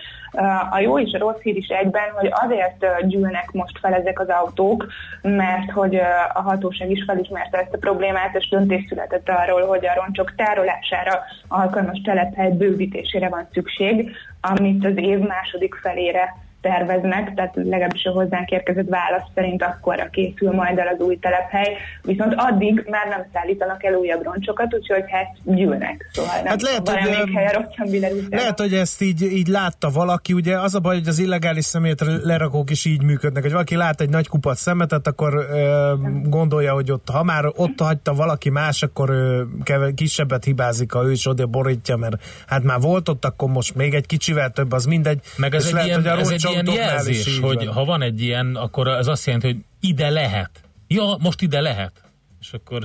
A 0.70 0.78
jó 0.78 0.98
és 0.98 1.12
a 1.12 1.18
rossz 1.18 1.40
hír 1.40 1.56
is 1.56 1.66
egyben, 1.66 2.10
hogy 2.10 2.28
azért 2.30 3.06
gyűlnek 3.06 3.50
most 3.52 3.78
fel 3.78 3.94
ezek 3.94 4.20
az 4.20 4.28
autók, 4.28 4.86
mert 5.22 5.70
hogy 5.70 5.96
a 6.34 6.40
hatóság 6.40 6.90
is 6.90 7.04
felismerte 7.06 7.58
ezt 7.58 7.74
a 7.74 7.78
problémát, 7.78 8.34
és 8.34 8.48
döntés 8.48 8.84
született 8.88 9.28
arról, 9.28 9.66
hogy 9.66 9.86
a 9.86 9.94
roncsok 9.94 10.34
tárolására 10.34 11.22
alkalmas 11.48 12.00
telephely 12.04 12.50
bővítésére 12.50 13.28
van 13.28 13.48
szükség, 13.52 14.10
amit 14.40 14.84
az 14.84 14.96
év 14.96 15.18
második 15.18 15.74
felére 15.74 16.34
terveznek, 16.60 17.34
tehát 17.34 17.54
legalábbis 17.54 18.04
a 18.04 18.10
hozzánk 18.10 18.50
érkezett 18.50 18.88
válasz 18.88 19.28
szerint 19.34 19.62
akkorra 19.62 20.08
készül 20.10 20.50
majd 20.50 20.78
el 20.78 20.86
az 20.86 21.00
új 21.00 21.18
telephely, 21.18 21.76
viszont 22.02 22.34
addig 22.36 22.86
már 22.90 23.08
nem 23.08 23.26
szállítanak 23.32 23.84
el 23.84 23.94
újabb 23.94 24.22
roncsokat, 24.22 24.74
úgyhogy 24.74 25.04
hát 25.06 25.36
gyűlnek. 25.44 26.08
Szóval 26.12 26.34
nem 26.36 26.46
hát 26.46 26.62
lehet, 26.62 26.88
hogy, 26.88 28.28
lehet, 28.30 28.60
hogy 28.60 28.74
ezt 28.74 29.02
így, 29.02 29.22
így 29.22 29.46
látta 29.46 29.90
valaki, 29.90 30.32
ugye 30.32 30.58
az 30.58 30.74
a 30.74 30.80
baj, 30.80 30.96
hogy 30.96 31.08
az 31.08 31.18
illegális 31.18 31.64
szemét 31.64 32.04
lerakók 32.22 32.70
is 32.70 32.84
így 32.84 33.02
működnek, 33.02 33.42
hogy 33.42 33.52
valaki 33.52 33.76
lát 33.76 34.00
egy 34.00 34.10
nagy 34.10 34.28
kupat 34.28 34.56
szemetet, 34.56 35.06
akkor 35.06 35.34
ö, 35.34 35.92
gondolja, 36.24 36.72
hogy 36.72 36.92
ott, 36.92 37.08
ha 37.12 37.22
már 37.22 37.44
ott 37.56 37.80
hagyta 37.80 38.14
valaki 38.14 38.50
más, 38.50 38.82
akkor 38.82 39.10
ö, 39.10 39.42
keve, 39.62 39.92
kisebbet 39.94 40.44
hibázik, 40.44 40.92
ha 40.92 41.04
ő 41.04 41.10
is 41.10 41.26
oda 41.26 41.46
borítja, 41.46 41.96
mert 41.96 42.22
hát 42.46 42.62
már 42.62 42.80
volt 42.80 43.08
ott, 43.08 43.24
akkor 43.24 43.48
most 43.48 43.74
még 43.74 43.94
egy 43.94 44.06
kicsivel 44.06 44.50
több, 44.50 44.72
az 44.72 44.84
mindegy. 44.84 45.20
Meg 45.36 45.54
ez, 45.54 45.66
egy 45.66 45.72
lehet, 45.72 45.86
ilyen, 45.86 46.00
hogy 46.00 46.08
a 46.08 46.18
ez 46.18 46.28
egy 46.28 46.49
ilyen 46.50 46.66
jelzés, 46.66 47.38
hogy 47.38 47.64
van. 47.64 47.74
ha 47.74 47.84
van 47.84 48.02
egy 48.02 48.22
ilyen, 48.22 48.54
akkor 48.54 48.88
az 48.88 49.08
azt 49.08 49.26
jelenti, 49.26 49.46
hogy 49.46 49.60
ide 49.80 50.10
lehet. 50.10 50.50
Ja, 50.88 51.16
most 51.22 51.42
ide 51.42 51.60
lehet. 51.60 51.92
És 52.40 52.52
akkor 52.52 52.82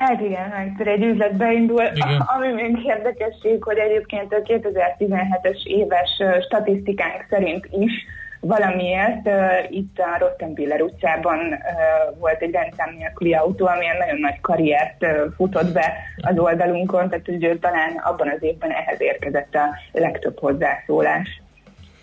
Hát 0.00 0.20
igen, 0.20 0.50
hát 0.50 0.86
egy 0.86 1.02
üzlet 1.02 1.36
beindul. 1.36 1.82
Igen. 1.94 2.20
Ami 2.20 2.52
még 2.52 2.84
érdekesség, 2.84 3.62
hogy 3.62 3.78
egyébként 3.78 4.32
a 4.32 4.36
2017-es 4.36 5.62
éves 5.64 6.10
statisztikánk 6.46 7.26
szerint 7.30 7.68
is 7.70 7.92
valamiért 8.40 9.26
uh, 9.26 9.72
itt 9.72 9.98
a 9.98 10.18
Rottenbiller 10.18 10.82
utcában 10.82 11.38
uh, 11.38 12.18
volt 12.18 12.42
egy 12.42 12.50
rendszám 12.50 12.94
nélküli 12.98 13.34
autó, 13.34 13.66
amilyen 13.66 13.96
nagyon 13.96 14.20
nagy 14.20 14.40
karriert 14.40 15.04
uh, 15.04 15.32
futott 15.36 15.72
be 15.72 15.92
az 16.16 16.38
oldalunkon, 16.38 17.08
tehát 17.08 17.26
hogy 17.26 17.58
talán 17.60 17.96
abban 18.04 18.28
az 18.28 18.42
évben 18.42 18.70
ehhez 18.70 19.00
érkezett 19.00 19.54
a 19.54 19.64
legtöbb 19.92 20.38
hozzászólás 20.38 21.42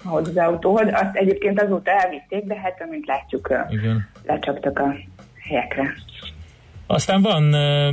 ahhoz 0.10 0.28
az 0.28 0.38
autóhoz. 0.38 0.88
Azt 0.92 1.16
egyébként 1.16 1.62
azóta 1.62 1.92
elvitték, 1.92 2.44
de 2.44 2.56
hát 2.56 2.82
amint 2.88 3.06
látjuk, 3.06 3.50
Igen. 3.70 4.10
lecsaptak 4.26 4.80
a 4.80 4.96
helyekre. 5.50 5.94
Aztán 6.88 7.22
van 7.22 7.44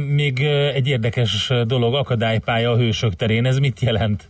még 0.00 0.40
egy 0.74 0.88
érdekes 0.88 1.52
dolog, 1.66 1.94
akadálypálya 1.94 2.70
a 2.70 2.76
hősök 2.76 3.14
terén. 3.14 3.46
Ez 3.46 3.58
mit 3.58 3.80
jelent? 3.80 4.28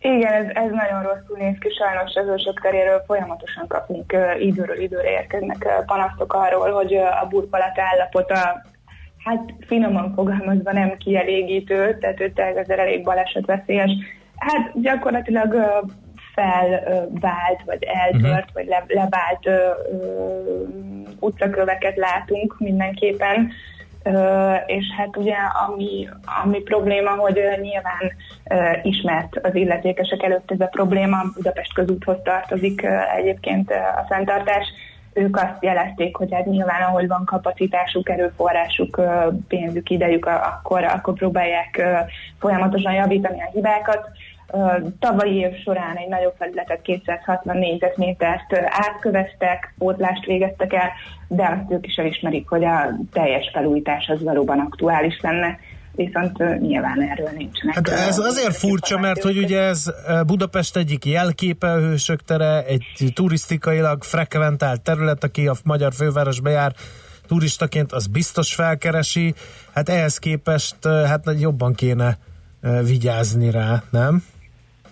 Igen, 0.00 0.32
ez, 0.32 0.46
ez 0.46 0.70
nagyon 0.70 1.02
rosszul 1.02 1.36
néz 1.38 1.56
ki, 1.60 1.68
sajnos 1.68 2.14
az 2.14 2.26
hősök 2.26 2.60
teréről 2.60 3.02
folyamatosan 3.06 3.66
kapunk, 3.66 4.16
időről 4.38 4.80
időre 4.80 5.10
érkeznek 5.10 5.66
panasztok 5.86 6.32
arról, 6.32 6.70
hogy 6.70 6.94
a 6.94 7.26
burkolat 7.28 7.78
állapota 7.78 8.62
hát 9.24 9.54
finoman 9.66 10.12
fogalmazva 10.14 10.72
nem 10.72 10.96
kielégítő, 10.96 11.98
tehát 12.00 12.20
ő 12.20 12.32
elég 12.66 13.04
balesetveszélyes. 13.04 13.90
Hát 14.36 14.80
gyakorlatilag 14.80 15.54
felvált, 16.38 17.62
vagy 17.64 17.82
eltört, 17.82 18.24
uh-huh. 18.24 18.52
vagy 18.52 18.66
le, 18.66 18.84
levált 18.86 19.46
ö, 19.46 19.70
ö, 19.92 20.62
utcaköveket 21.20 21.96
látunk 21.96 22.58
mindenképpen. 22.58 23.50
Uh, 24.04 24.56
és 24.66 24.84
hát 24.96 25.16
ugye 25.16 25.34
ami, 25.68 26.08
ami 26.42 26.58
probléma, 26.58 27.10
hogy 27.10 27.34
nyilván 27.60 28.12
uh, 28.50 28.86
ismert 28.86 29.38
az 29.42 29.54
illetékesek 29.54 30.22
előtt 30.22 30.50
ez 30.50 30.60
a 30.60 30.66
probléma, 30.66 31.16
Budapest 31.34 31.74
közúthoz 31.74 32.16
tartozik 32.22 32.82
uh, 32.82 33.16
egyébként 33.16 33.70
a 33.70 34.04
fenntartás, 34.08 34.66
ők 35.12 35.36
azt 35.36 35.56
jelezték, 35.60 36.16
hogy 36.16 36.32
hát 36.32 36.44
nyilván 36.44 36.82
ahol 36.82 37.06
van 37.06 37.24
kapacitásuk, 37.24 38.08
erőforrásuk, 38.08 39.00
pénzük, 39.48 39.90
idejük, 39.90 40.26
akkor, 40.26 40.84
akkor 40.84 41.14
próbálják 41.14 41.82
folyamatosan 42.38 42.92
javítani 42.92 43.40
a 43.40 43.50
hibákat 43.52 44.08
Tavalyi 44.98 45.34
év 45.34 45.54
során 45.62 45.96
egy 45.96 46.08
nagyobb 46.08 46.34
felületet 46.38 46.82
260 46.82 47.56
négyzetmétert 47.56 48.54
átköveztek, 48.66 49.74
pótlást 49.78 50.24
végeztek 50.24 50.72
el, 50.72 50.90
de 51.28 51.44
azt 51.44 51.72
ők 51.72 51.86
is 51.86 51.94
elismerik, 51.94 52.48
hogy 52.48 52.64
a 52.64 52.94
teljes 53.12 53.50
felújítás 53.52 54.08
az 54.08 54.22
valóban 54.22 54.58
aktuális 54.58 55.20
lenne 55.20 55.58
viszont 55.92 56.60
nyilván 56.60 57.02
erről 57.02 57.30
nincsenek. 57.36 57.74
Hát 57.74 57.88
ez 57.88 58.18
azért 58.18 58.56
furcsa, 58.56 58.98
mert 58.98 59.22
hogy 59.22 59.38
ugye 59.38 59.60
ez 59.60 59.92
Budapest 60.26 60.76
egyik 60.76 61.04
jelképe, 61.04 61.70
a 61.70 61.78
Hősök 61.78 62.22
tere, 62.22 62.64
egy 62.64 63.12
turisztikailag 63.14 64.02
frekventált 64.02 64.80
terület, 64.80 65.24
aki 65.24 65.46
a 65.46 65.54
magyar 65.64 65.92
fővárosba 65.92 66.48
jár, 66.48 66.72
turistaként 67.26 67.92
az 67.92 68.06
biztos 68.06 68.54
felkeresi, 68.54 69.34
hát 69.74 69.88
ehhez 69.88 70.18
képest 70.18 70.76
hát 70.84 71.24
jobban 71.38 71.74
kéne 71.74 72.18
vigyázni 72.84 73.50
rá, 73.50 73.82
nem? 73.90 74.22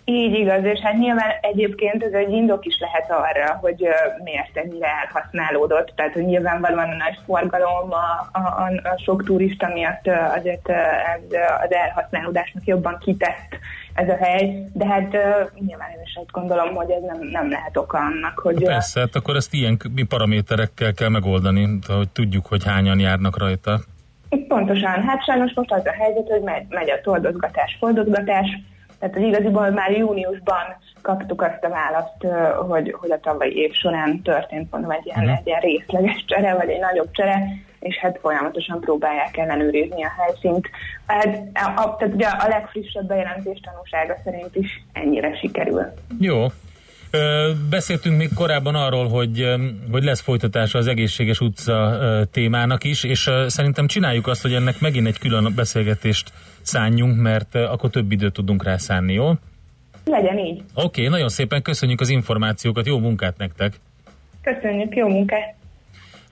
Így 0.08 0.34
igaz, 0.34 0.64
és 0.64 0.80
hát 0.80 0.98
nyilván 0.98 1.30
egyébként 1.40 2.04
ez 2.04 2.12
egy 2.12 2.32
indok 2.32 2.64
is 2.64 2.78
lehet 2.78 3.10
arra, 3.10 3.58
hogy 3.60 3.88
miért 4.24 4.56
ennyire 4.56 4.86
elhasználódott. 4.86 5.92
Tehát, 5.96 6.12
hogy 6.12 6.24
nyilvánvalóan 6.24 6.90
a 6.90 6.96
nagy 6.96 7.18
forgalom, 7.24 7.92
a, 7.92 8.38
a, 8.38 8.70
a 8.82 8.98
sok 9.04 9.24
turista 9.24 9.68
miatt 9.68 10.06
azért 10.36 10.68
ez 10.68 11.20
az 11.64 11.72
elhasználódásnak 11.72 12.64
jobban 12.64 12.98
kitett 12.98 13.58
ez 13.94 14.08
a 14.08 14.16
hely, 14.16 14.66
de 14.72 14.86
hát 14.86 15.10
nyilván 15.54 15.90
én 15.90 16.02
is 16.04 16.14
azt 16.14 16.30
gondolom, 16.30 16.74
hogy 16.74 16.90
ez 16.90 17.02
nem, 17.02 17.28
nem 17.30 17.50
lehet 17.50 17.76
oka 17.76 17.98
annak, 17.98 18.38
hogy... 18.38 18.62
Persze, 18.62 19.00
hát 19.00 19.14
akkor 19.14 19.36
ezt 19.36 19.54
ilyen 19.54 19.76
mi 19.94 20.02
paraméterekkel 20.02 20.92
kell 20.92 21.08
megoldani, 21.08 21.78
hogy 21.86 22.08
tudjuk, 22.08 22.46
hogy 22.46 22.64
hányan 22.64 23.00
járnak 23.00 23.38
rajta. 23.38 23.80
Pontosan, 24.48 25.02
hát 25.02 25.24
sajnos 25.24 25.52
most 25.54 25.72
az 25.72 25.86
a 25.86 25.92
helyzet, 25.92 26.28
hogy 26.28 26.42
megy, 26.42 26.66
megy 26.68 26.90
a 26.90 27.00
toldozgatás, 27.00 27.76
fordozgatás, 27.78 28.46
tehát 28.98 29.14
hogy 29.14 29.24
igaziból 29.26 29.70
már 29.70 29.90
júniusban 29.90 30.76
kaptuk 31.02 31.42
azt 31.42 31.64
a 31.64 31.68
választ, 31.68 32.26
hogy, 32.68 32.94
hogy 33.00 33.10
a 33.10 33.20
tavalyi 33.20 33.56
év 33.56 33.72
során 33.72 34.22
történt 34.22 34.70
volna 34.70 34.92
egy 34.92 35.06
ilyen, 35.06 35.22
uh-huh. 35.22 35.38
egy 35.38 35.46
ilyen 35.46 35.60
részleges 35.60 36.24
csere, 36.26 36.54
vagy 36.54 36.68
egy 36.68 36.80
nagyobb 36.80 37.10
csere, 37.10 37.42
és 37.80 37.96
hát 37.96 38.18
folyamatosan 38.20 38.80
próbálják 38.80 39.36
ellenőrizni 39.36 40.04
a 40.04 40.12
helyszínt. 40.18 40.70
Hát, 41.06 41.42
a, 41.54 41.80
a, 41.80 41.96
tehát 41.96 42.14
ugye 42.14 42.26
a 42.26 42.48
legfrissebb 42.48 43.06
bejelentés 43.06 43.60
tanúsága 43.60 44.16
szerint 44.24 44.56
is 44.56 44.84
ennyire 44.92 45.36
sikerül. 45.36 45.92
Jó, 46.20 46.46
Beszéltünk 47.70 48.16
még 48.16 48.30
korábban 48.34 48.74
arról, 48.74 49.08
hogy, 49.08 49.46
hogy 49.90 50.04
lesz 50.04 50.20
folytatása 50.20 50.78
az 50.78 50.86
egészséges 50.86 51.40
utca 51.40 51.98
témának 52.30 52.84
is, 52.84 53.04
és 53.04 53.30
szerintem 53.46 53.86
csináljuk 53.86 54.26
azt, 54.26 54.42
hogy 54.42 54.52
ennek 54.52 54.80
megint 54.80 55.06
egy 55.06 55.18
külön 55.18 55.52
beszélgetést 55.54 56.32
szánjunk, 56.62 57.20
mert 57.20 57.54
akkor 57.54 57.90
több 57.90 58.12
időt 58.12 58.32
tudunk 58.32 58.64
rá 58.64 58.76
szánni, 58.76 59.12
jó? 59.12 59.32
Legyen 60.04 60.38
így. 60.38 60.62
Oké, 60.74 60.84
okay, 60.84 61.08
nagyon 61.08 61.28
szépen 61.28 61.62
köszönjük 61.62 62.00
az 62.00 62.08
információkat, 62.08 62.86
jó 62.86 62.98
munkát 62.98 63.36
nektek! 63.38 63.72
Köszönjük, 64.42 64.96
jó 64.96 65.08
munkát! 65.08 65.54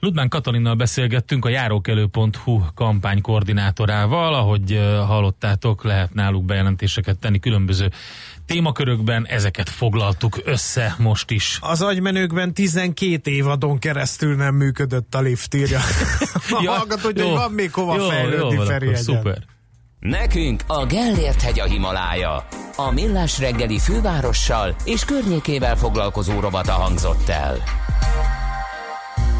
Ludmán 0.05 0.29
Katalinnal 0.29 0.75
beszélgettünk 0.75 1.45
a 1.45 1.49
járókelő.hu 1.49 2.61
kampány 2.75 3.21
koordinátorával, 3.21 4.33
ahogy 4.33 4.79
hallottátok, 5.05 5.83
lehet 5.83 6.13
náluk 6.13 6.45
bejelentéseket 6.45 7.17
tenni 7.17 7.39
különböző 7.39 7.91
témakörökben, 8.45 9.25
ezeket 9.27 9.69
foglaltuk 9.69 10.39
össze 10.43 10.95
most 10.97 11.31
is. 11.31 11.57
Az 11.61 11.81
agymenőkben 11.81 12.53
12 12.53 13.31
évadon 13.31 13.79
keresztül 13.79 14.35
nem 14.35 14.55
működött 14.55 15.15
a 15.15 15.21
lift, 15.21 15.53
írja. 15.53 15.79
ja, 16.61 16.71
Hallgatod, 16.71 17.19
hogy 17.19 17.21
van 17.21 17.51
még 17.51 17.73
hova 17.73 17.95
jó, 17.95 18.07
fejlődni, 18.07 18.55
jó, 18.55 18.61
Feri 18.61 18.95
Szuper. 18.95 19.37
Nekünk 19.99 20.63
a 20.67 20.85
Gellért 20.85 21.41
hegy 21.41 21.59
a 21.59 21.65
Himalája. 21.65 22.47
A 22.75 22.91
millás 22.91 23.39
reggeli 23.39 23.79
fővárossal 23.79 24.75
és 24.83 25.05
környékével 25.05 25.75
foglalkozó 25.75 26.39
rovata 26.39 26.71
hangzott 26.71 27.29
el. 27.29 27.84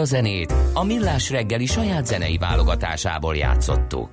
A 0.00 0.04
zenét 0.04 0.54
a 0.74 0.84
Millás 0.84 1.30
reggeli 1.30 1.66
saját 1.66 2.06
zenei 2.06 2.36
válogatásából 2.38 3.36
játszottuk. 3.36 4.10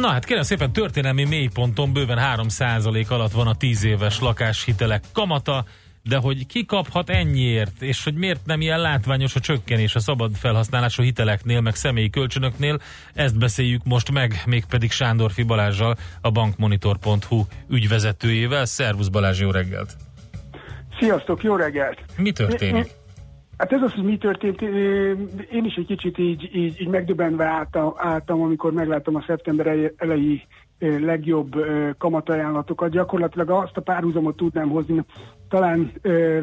Na 0.00 0.08
hát 0.08 0.24
kérem 0.24 0.42
szépen 0.42 0.72
történelmi 0.72 1.24
mélyponton 1.24 1.92
bőven 1.92 2.18
3% 2.36 3.08
alatt 3.08 3.32
van 3.32 3.46
a 3.46 3.54
10 3.54 3.84
éves 3.84 4.20
lakáshitelek 4.20 5.02
kamata, 5.12 5.64
de 6.02 6.16
hogy 6.16 6.46
ki 6.46 6.64
kaphat 6.64 7.10
ennyiért, 7.10 7.82
és 7.82 8.04
hogy 8.04 8.14
miért 8.14 8.46
nem 8.46 8.60
ilyen 8.60 8.80
látványos 8.80 9.34
a 9.34 9.40
csökkenés 9.40 9.94
a 9.94 10.00
szabad 10.00 10.34
felhasználású 10.34 11.02
hiteleknél, 11.02 11.60
meg 11.60 11.74
személyi 11.74 12.10
kölcsönöknél, 12.10 12.80
ezt 13.14 13.38
beszéljük 13.38 13.84
most 13.84 14.10
meg, 14.12 14.42
mégpedig 14.46 14.90
Sándorfi 14.90 15.42
Balázsjal, 15.42 15.96
a 16.20 16.30
bankmonitor.hu 16.30 17.44
ügyvezetőjével. 17.68 18.64
Szervusz 18.64 19.08
Balázs, 19.08 19.40
jó 19.40 19.50
reggelt! 19.50 19.96
Sziasztok, 20.98 21.42
jó 21.42 21.56
reggelt! 21.56 21.98
Mi 22.16 22.32
történik? 22.32 23.00
Hát 23.62 23.72
ez 23.72 23.82
az, 23.82 23.92
hogy 23.92 24.04
mi 24.04 24.18
történt, 24.18 24.62
én 25.50 25.64
is 25.64 25.74
egy 25.74 25.86
kicsit 25.86 26.18
így, 26.18 26.50
így, 26.52 26.80
így 26.80 26.88
megdöbbenve 26.88 27.44
álltam, 27.44 27.92
álltam, 27.96 28.42
amikor 28.42 28.72
megláttam 28.72 29.14
a 29.14 29.24
szeptember 29.26 29.92
elejé 29.96 30.42
legjobb 30.78 31.66
kamatajánlatokat. 31.98 32.90
Gyakorlatilag 32.90 33.50
azt 33.50 33.76
a 33.76 33.80
párhuzamot 33.80 34.36
tudnám 34.36 34.68
hozni, 34.68 35.04
talán 35.48 35.92
ö, 36.00 36.38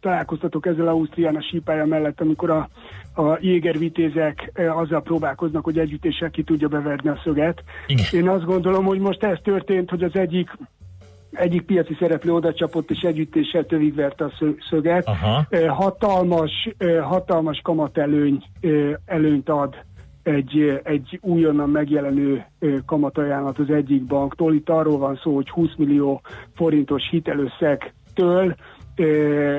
találkoztatok 0.00 0.66
ezzel 0.66 0.88
Ausztrián 0.88 1.36
a 1.36 1.42
sípája 1.42 1.84
mellett, 1.84 2.20
amikor 2.20 2.50
a, 2.50 2.68
a 3.14 3.38
ö, 3.38 4.68
azzal 4.68 5.02
próbálkoznak, 5.02 5.64
hogy 5.64 5.78
együttéssel 5.78 6.30
ki 6.30 6.42
tudja 6.42 6.68
beverni 6.68 7.08
a 7.08 7.20
szöget. 7.24 7.62
Igen. 7.86 8.04
Én 8.12 8.28
azt 8.28 8.44
gondolom, 8.44 8.84
hogy 8.84 8.98
most 8.98 9.22
ez 9.22 9.38
történt, 9.42 9.90
hogy 9.90 10.02
az 10.02 10.14
egyik 10.16 10.50
egyik 11.36 11.62
piaci 11.62 11.96
szereplő 11.98 12.32
oda 12.32 12.54
csapott, 12.54 12.90
és 12.90 13.00
együttéssel 13.00 13.64
tövigverte 13.64 14.24
a 14.24 14.32
szöget. 14.70 15.06
Aha. 15.06 15.46
Hatalmas, 15.68 16.68
hatalmas 17.02 17.60
kamatelőny 17.62 18.42
előnyt 19.06 19.48
ad 19.48 19.74
egy, 20.22 20.80
egy 20.82 21.18
újonnan 21.22 21.70
megjelenő 21.70 22.44
kamatajánlat 22.86 23.58
az 23.58 23.70
egyik 23.70 24.04
banktól. 24.04 24.54
Itt 24.54 24.68
arról 24.68 24.98
van 24.98 25.20
szó, 25.22 25.34
hogy 25.34 25.50
20 25.50 25.68
millió 25.76 26.20
forintos 26.54 27.02
hitelösszegtől 27.10 28.54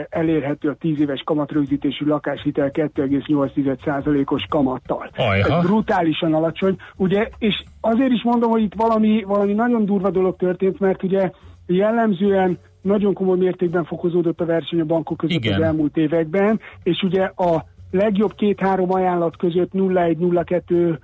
elérhető 0.10 0.70
a 0.70 0.76
10 0.76 1.00
éves 1.00 1.22
kamatrögzítésű 1.26 2.06
lakáshitel 2.06 2.70
2,8%-os 2.74 4.46
kamattal. 4.50 5.10
Ajha. 5.18 5.58
Ez 5.58 5.66
brutálisan 5.66 6.34
alacsony, 6.34 6.76
ugye, 6.96 7.30
és 7.38 7.64
azért 7.82 8.12
is 8.12 8.24
mondom, 8.24 8.50
hogy 8.50 8.62
itt 8.62 8.74
valami, 8.76 9.24
valami 9.28 9.54
nagyon 9.54 9.86
durva 9.86 10.10
dolog 10.10 10.36
történt, 10.36 10.80
mert 10.80 11.04
ugye 11.04 11.32
jellemzően 11.68 12.58
nagyon 12.82 13.14
komoly 13.14 13.38
mértékben 13.38 13.86
fokozódott 13.86 14.42
a 14.42 14.46
verseny 14.46 14.80
a 14.80 14.86
bankok 14.86 15.18
között 15.18 15.36
Igen. 15.38 15.54
az 15.54 15.62
elmúlt 15.62 15.98
években, 15.98 16.60
és 16.84 17.02
ugye 17.02 17.24
a 17.24 17.66
legjobb 17.92 18.36
két-három 18.36 18.94
ajánlat 18.94 19.38
között 19.38 19.72
0,1-0,2 19.74 20.98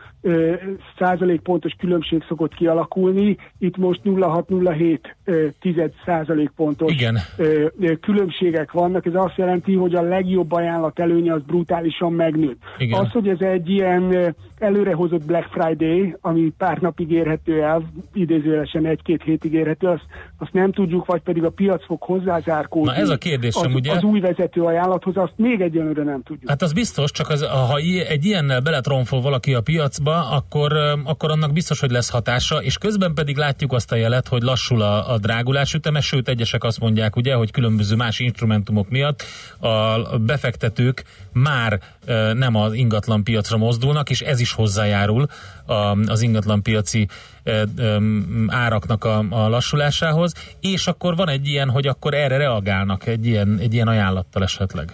százalékpontos 0.98 1.74
különbség 1.78 2.24
szokott 2.28 2.54
kialakulni, 2.54 3.38
itt 3.60 3.78
most 3.78 4.02
0,6-0,7 4.04 5.54
tized 5.60 5.94
Igen. 6.86 7.18
ö, 7.38 7.66
ö, 7.80 7.96
különbségek 7.96 8.72
vannak. 8.72 9.06
Ez 9.06 9.16
azt 9.16 9.38
jelenti, 9.38 9.74
hogy 9.74 9.96
a 9.96 10.02
legjobb 10.02 10.52
ajánlat 10.52 11.00
előnye 11.00 11.34
az 11.34 11.42
brutálisan 11.42 12.14
megnőtt. 12.14 12.62
Igen. 12.78 13.00
Az, 13.00 13.12
hogy 13.12 13.28
ez 13.28 13.40
egy 13.40 13.70
ilyen 13.70 14.36
előrehozott 14.58 15.26
Black 15.26 15.48
Friday, 15.52 16.16
ami 16.22 16.54
pár 16.58 16.78
napig 16.78 17.12
érhető 17.12 17.62
el, 17.62 17.84
idézőjelesen 18.14 18.86
egy-két 18.86 19.24
hétig 19.24 19.54
érhető, 19.54 19.88
azt, 19.88 20.06
azt 20.44 20.54
nem 20.54 20.72
tudjuk, 20.72 21.06
vagy 21.06 21.22
pedig 21.22 21.44
a 21.44 21.50
piac 21.50 21.86
fog 21.86 22.02
hozzázárkódni. 22.02 22.92
Na 22.92 22.96
ez 22.96 23.10
a 23.10 23.18
kérdésem, 23.18 23.70
az, 23.70 23.76
ugye? 23.76 23.92
Az 23.92 24.04
új 24.04 24.20
vezető 24.20 24.62
ajánlathoz, 24.62 25.18
azt 25.18 25.34
még 25.36 25.62
egyelőre 25.62 26.04
nem 26.04 26.24
tudjuk. 26.24 26.50
Hát 26.50 26.62
az 26.62 26.74
biztos, 26.74 27.12
csak 27.12 27.30
az, 27.30 27.46
ha 27.46 27.78
egy 28.08 28.26
ilyennel 28.26 28.60
beletronfol 28.60 29.22
valaki 29.22 29.54
a 29.54 29.62
piacba, 29.62 30.30
akkor, 30.30 30.74
akkor 31.04 31.32
annak 31.32 31.54
biztos, 31.54 31.80
hogy 31.80 31.92
lesz 31.92 32.10
hatása, 32.10 32.62
és 32.62 32.78
közben 32.78 33.14
pedig 33.14 33.38
látjuk 33.38 33.74
azt 33.74 33.92
a 33.92 33.96
jelet, 33.96 34.28
hogy 34.28 34.42
lassul 34.42 34.82
a, 34.82 35.14
a 35.14 35.18
drágulás 35.18 35.74
üteme, 35.74 36.00
sőt 36.00 36.28
egyesek 36.28 36.64
azt 36.64 36.80
mondják, 36.80 37.16
ugye, 37.16 37.34
hogy 37.34 37.52
különböző 37.52 37.96
más 37.96 38.20
instrumentumok 38.20 38.90
miatt 38.90 39.24
a 39.60 40.18
befektetők 40.18 41.04
már 41.34 41.80
nem 42.34 42.56
az 42.56 42.74
ingatlan 42.74 43.24
piacra 43.24 43.58
mozdulnak, 43.58 44.10
és 44.10 44.22
ez 44.22 44.40
is 44.40 44.54
hozzájárul 44.54 45.26
az 46.08 46.22
ingatlan 46.22 46.62
piaci 46.62 47.08
áraknak 48.48 49.04
a, 49.04 49.24
a 49.30 49.50
lassulásához, 49.50 50.56
és 50.60 50.88
akkor 50.88 51.16
van 51.16 51.30
egy 51.30 51.48
ilyen, 51.48 51.70
hogy 51.70 51.88
akkor 51.88 52.14
erre 52.14 52.38
reagálnak 52.38 53.06
egy 53.08 53.26
ilyen, 53.26 53.58
egy 53.60 53.74
ilyen 53.74 53.88
ajánlattal 53.88 54.44
esetleg. 54.44 54.94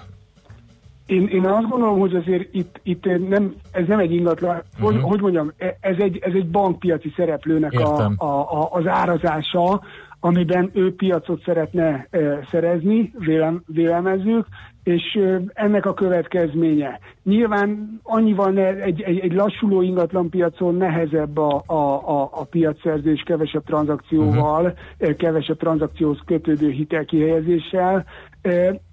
Én, 1.05 1.27
én 1.27 1.45
azt 1.45 1.69
gondolom, 1.69 1.99
hogy 1.99 2.15
azért 2.15 2.47
itt, 2.51 2.79
itt 2.83 3.29
nem, 3.29 3.55
ez 3.71 3.87
nem 3.87 3.99
egy 3.99 4.11
ingatlan, 4.11 4.55
uh-huh. 4.55 4.91
hogy, 4.91 5.01
hogy 5.01 5.21
mondjam, 5.21 5.51
ez 5.79 5.95
egy, 5.97 6.17
ez 6.17 6.33
egy 6.33 6.47
bankpiaci 6.47 7.13
szereplőnek 7.15 7.79
a, 7.79 8.13
a, 8.17 8.25
a, 8.25 8.69
az 8.71 8.87
árazása, 8.87 9.81
amiben 10.19 10.69
ő 10.73 10.95
piacot 10.95 11.43
szeretne 11.43 12.07
e, 12.09 12.47
szerezni, 12.51 13.13
vélem, 13.17 13.63
vélemezzük, 13.65 14.45
és 14.83 15.19
ennek 15.53 15.85
a 15.85 15.93
következménye. 15.93 16.99
Nyilván 17.23 17.99
annyival 18.03 18.51
ne, 18.51 18.75
egy, 18.75 19.01
egy, 19.01 19.19
egy 19.19 19.33
lassuló 19.33 19.81
ingatlan 19.81 20.29
piacon 20.29 20.75
nehezebb 20.75 21.37
a, 21.37 21.63
a, 21.65 21.73
a, 22.09 22.29
a 22.31 22.43
piacszerzés 22.43 23.21
kevesebb 23.25 23.63
tranzakcióval, 23.63 24.75
uh-huh. 24.99 25.15
kevesebb 25.15 25.57
tranzakcióhoz 25.57 26.19
kötődő 26.25 26.69
hitelkihelyezéssel, 26.69 28.05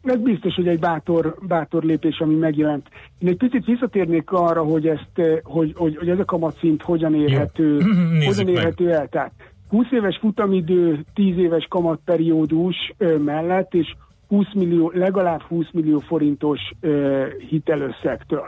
ez 0.03 0.19
biztos, 0.23 0.55
hogy 0.55 0.69
egy 0.69 0.79
bátor, 0.79 1.35
bátor 1.41 1.83
lépés, 1.83 2.19
ami 2.19 2.35
megjelent. 2.35 2.89
Én 3.19 3.29
egy 3.29 3.37
picit 3.37 3.65
visszatérnék 3.65 4.33
arra, 4.33 4.63
hogy, 4.63 4.87
ezt, 4.87 5.41
hogy, 5.43 5.73
hogy, 5.77 5.97
hogy 5.97 6.09
ez 6.09 6.19
a 6.19 6.25
kamatszint 6.25 6.83
hogyan 6.83 7.15
érhető, 7.15 7.79
hogyan 8.27 8.45
meg. 8.45 8.55
érhető 8.55 8.93
el. 8.93 9.09
Tehát 9.09 9.33
20 9.69 9.87
éves 9.91 10.19
futamidő, 10.21 11.05
10 11.15 11.39
éves 11.39 11.67
kamatperiódus 11.69 12.95
mellett, 13.25 13.75
és 13.75 13.95
20 14.29 14.47
millió, 14.55 14.91
legalább 14.95 15.41
20 15.43 15.67
millió 15.73 15.99
forintos 15.99 16.61
ö, 16.81 17.25
hitelösszegtől. 17.49 18.47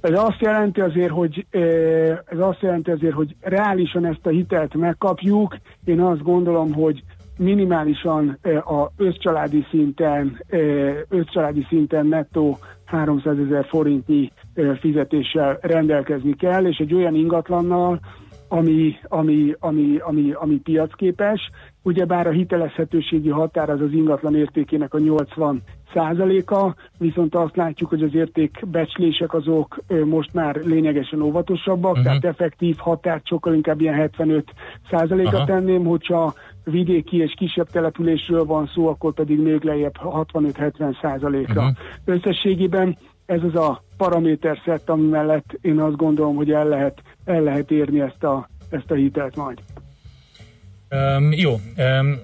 Ez 0.00 0.18
azt 0.18 0.40
jelenti 0.40 0.80
azért, 0.80 1.10
hogy 1.10 1.46
ez 2.24 2.38
azt 2.38 2.60
jelenti 2.60 2.90
azért, 2.90 3.14
hogy 3.14 3.36
reálisan 3.40 4.04
ezt 4.04 4.26
a 4.26 4.28
hitelt 4.28 4.74
megkapjuk. 4.74 5.56
Én 5.84 6.00
azt 6.00 6.22
gondolom, 6.22 6.72
hogy 6.72 7.02
minimálisan 7.38 8.38
a 8.64 8.90
összcsaládi 8.96 9.66
szinten, 9.70 10.44
összcsaládi 11.08 11.66
szinten 11.68 12.06
nettó 12.06 12.58
300 12.84 13.38
ezer 13.38 13.66
forintnyi 13.66 14.32
fizetéssel 14.80 15.58
rendelkezni 15.60 16.36
kell, 16.36 16.66
és 16.66 16.76
egy 16.76 16.94
olyan 16.94 17.14
ingatlannal, 17.14 18.00
ami, 18.48 18.94
ami, 19.08 19.54
ami, 19.58 19.96
ami, 20.00 20.32
ami 20.32 20.54
piacképes. 20.56 21.50
Ugyebár 21.86 22.26
a 22.26 22.30
hitelezhetőségi 22.30 23.28
határ 23.28 23.70
az 23.70 23.80
az 23.80 23.92
ingatlan 23.92 24.36
értékének 24.36 24.94
a 24.94 24.98
80 24.98 25.62
százaléka, 25.94 26.74
viszont 26.98 27.34
azt 27.34 27.56
látjuk, 27.56 27.88
hogy 27.88 28.02
az 28.02 28.14
értékbecslések 28.14 29.34
azok 29.34 29.78
most 30.04 30.32
már 30.32 30.56
lényegesen 30.56 31.22
óvatosabbak, 31.22 31.90
uh-huh. 31.90 32.04
tehát 32.04 32.24
effektív 32.24 32.76
határt 32.78 33.26
sokkal 33.26 33.54
inkább 33.54 33.80
ilyen 33.80 33.94
75 33.94 34.52
százaléka 34.90 35.36
Aha. 35.36 35.44
tenném, 35.44 35.84
hogyha 35.84 36.34
vidéki 36.64 37.16
és 37.16 37.34
kisebb 37.36 37.68
településről 37.70 38.44
van 38.44 38.70
szó, 38.74 38.88
akkor 38.88 39.14
pedig 39.14 39.40
még 39.40 39.62
lejjebb 39.62 39.94
65-70 40.02 41.00
százalékra. 41.00 41.60
Uh-huh. 41.60 41.76
Összességében 42.04 42.96
ez 43.26 43.42
az 43.42 43.54
a 43.54 43.82
paraméter 43.96 44.58
szett, 44.64 44.88
ami 44.88 45.06
mellett 45.06 45.58
én 45.60 45.80
azt 45.80 45.96
gondolom, 45.96 46.36
hogy 46.36 46.50
el 46.50 46.68
lehet, 46.68 47.02
el 47.24 47.42
lehet 47.42 47.70
érni 47.70 48.00
ezt 48.00 48.24
a, 48.24 48.48
ezt 48.70 48.90
a 48.90 48.94
hitelt 48.94 49.36
majd. 49.36 49.58
Um, 50.94 51.32
jó, 51.32 51.60
um, 51.76 52.20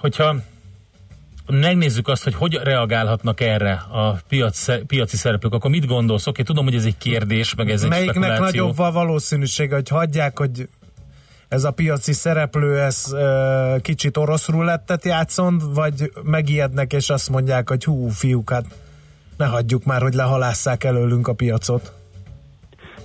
hogyha 0.00 0.36
megnézzük 1.46 2.08
azt, 2.08 2.24
hogy 2.24 2.34
hogy 2.34 2.54
reagálhatnak 2.62 3.40
erre 3.40 3.72
a 3.90 4.18
piac, 4.28 4.86
piaci 4.86 5.16
szereplők, 5.16 5.52
akkor 5.52 5.70
mit 5.70 5.86
gondolsz? 5.86 6.26
Oké, 6.26 6.42
tudom, 6.42 6.64
hogy 6.64 6.74
ez 6.74 6.84
egy 6.84 6.98
kérdés, 6.98 7.54
meg 7.54 7.70
ez 7.70 7.82
egy 7.82 7.88
Melyiknek 7.88 8.14
spekuláció. 8.14 8.44
nagyobb 8.44 8.78
a 8.78 8.92
valószínűsége, 8.92 9.74
hogy 9.74 9.88
hagyják, 9.88 10.38
hogy 10.38 10.68
ez 11.48 11.64
a 11.64 11.70
piaci 11.70 12.12
szereplő 12.12 12.80
ez 12.80 13.12
ö, 13.12 13.76
kicsit 13.82 14.16
orosz 14.16 14.48
rulettet 14.48 15.04
játszon, 15.04 15.62
vagy 15.74 16.12
megijednek 16.22 16.92
és 16.92 17.10
azt 17.10 17.30
mondják, 17.30 17.68
hogy 17.68 17.84
hú, 17.84 18.08
fiúk, 18.08 18.50
hát 18.50 18.64
ne 19.36 19.46
hagyjuk 19.46 19.84
már, 19.84 20.02
hogy 20.02 20.14
lehalásszák 20.14 20.84
előlünk 20.84 21.28
a 21.28 21.32
piacot. 21.32 21.92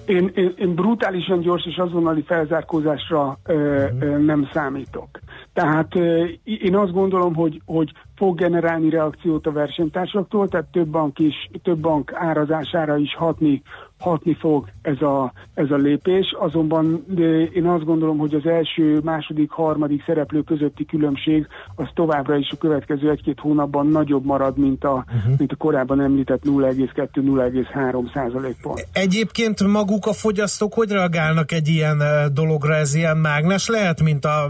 Én, 0.08 0.32
én, 0.36 0.54
én 0.58 0.76
brutálisan 0.76 1.40
gyors 1.40 1.66
és 1.66 1.78
azonnali 1.78 2.22
felzárkózásra 2.22 3.38
ö, 3.46 3.86
ö, 4.00 4.18
nem 4.18 4.50
számítok. 4.54 5.10
Tehát 5.54 5.96
ö, 5.96 6.26
én 6.44 6.76
azt 6.76 6.92
gondolom, 6.92 7.36
hogy, 7.36 7.62
hogy 7.66 7.92
fog 8.16 8.38
generálni 8.38 8.90
reakciót 8.90 9.48
a 9.48 9.52
versenytársaktól, 9.52 10.48
tehát 10.48 10.72
több 10.72 10.88
bank 10.88 11.20
is, 11.20 11.50
több 11.64 11.80
bank 11.80 12.12
árazására 12.14 12.98
is 12.98 13.16
hatni, 13.16 13.62
hatni 14.00 14.38
fog 14.40 14.70
ez 14.82 15.02
a, 15.02 15.34
ez 15.54 15.72
a 15.72 15.76
lépés, 15.76 16.36
azonban 16.40 17.04
de 17.08 17.44
én 17.44 17.66
azt 17.66 17.84
gondolom, 17.84 18.18
hogy 18.18 18.34
az 18.34 18.46
első, 18.46 19.00
második, 19.04 19.52
harmadik 19.52 20.04
szereplő 20.06 20.42
közötti 20.42 20.86
különbség 20.86 21.48
az 21.76 21.88
továbbra 21.94 22.38
is 22.38 22.50
a 22.52 22.58
következő 22.58 23.10
egy-két 23.10 23.40
hónapban 23.40 23.88
nagyobb 23.88 24.26
marad, 24.26 24.58
mint 24.58 24.84
a, 24.84 25.06
uh-huh. 25.08 25.38
mint 25.38 25.52
a 25.52 25.56
korábban 25.56 26.02
említett 26.02 26.42
0,2-0,3 26.46 28.14
százalékpont. 28.14 28.88
Egyébként 28.94 29.64
maguk 29.64 30.06
a 30.06 30.14
fogyasztók 30.14 30.74
hogy 30.74 30.92
reagálnak 30.92 31.52
egy 31.52 31.68
ilyen 31.68 32.04
dologra, 32.34 32.76
ez 32.76 32.96
ilyen 32.96 33.18
mágnes 33.18 33.68
lehet, 33.68 34.02
mint 34.02 34.26
a 34.26 34.50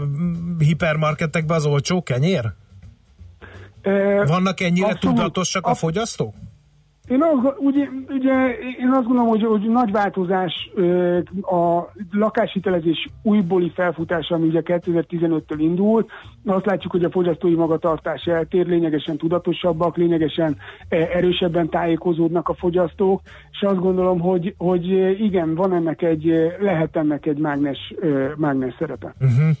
hipermarketekben 0.58 1.56
az 1.56 1.66
olcsó 1.66 2.02
kenyér? 2.02 2.52
Vannak 4.26 4.60
ennyire 4.60 4.86
abszolút, 4.86 5.16
tudatosak 5.16 5.66
a 5.66 5.74
fogyasztók? 5.74 6.34
Én 7.08 7.22
az, 7.22 7.52
ugye, 7.58 7.88
ugye, 8.08 8.58
én 8.80 8.90
azt 8.92 9.06
gondolom, 9.06 9.28
hogy, 9.28 9.42
hogy 9.42 9.68
nagy 9.68 9.90
változás 9.90 10.70
a 11.42 11.92
lakáshitelezés 12.10 13.08
újbóli 13.22 13.70
felfutása, 13.74 14.34
ami 14.34 14.46
ugye 14.46 14.62
2015-től 14.64 15.56
indult. 15.56 16.10
Azt 16.46 16.66
látjuk, 16.66 16.92
hogy 16.92 17.04
a 17.04 17.10
fogyasztói 17.10 17.54
magatartás 17.54 18.24
eltér, 18.24 18.66
lényegesen 18.66 19.16
tudatosabbak, 19.16 19.96
lényegesen 19.96 20.56
erősebben 20.88 21.68
tájékozódnak 21.68 22.48
a 22.48 22.54
fogyasztók, 22.54 23.20
és 23.50 23.62
azt 23.62 23.80
gondolom, 23.80 24.20
hogy, 24.20 24.54
hogy 24.58 24.86
igen, 25.20 25.54
van 25.54 25.72
ennek 25.72 26.02
egy, 26.02 26.54
lehet 26.60 26.96
ennek 26.96 27.26
egy 27.26 27.38
mágnes, 27.38 27.94
mágnes 28.36 28.74
szerepe. 28.78 29.14
Uh-huh. 29.20 29.56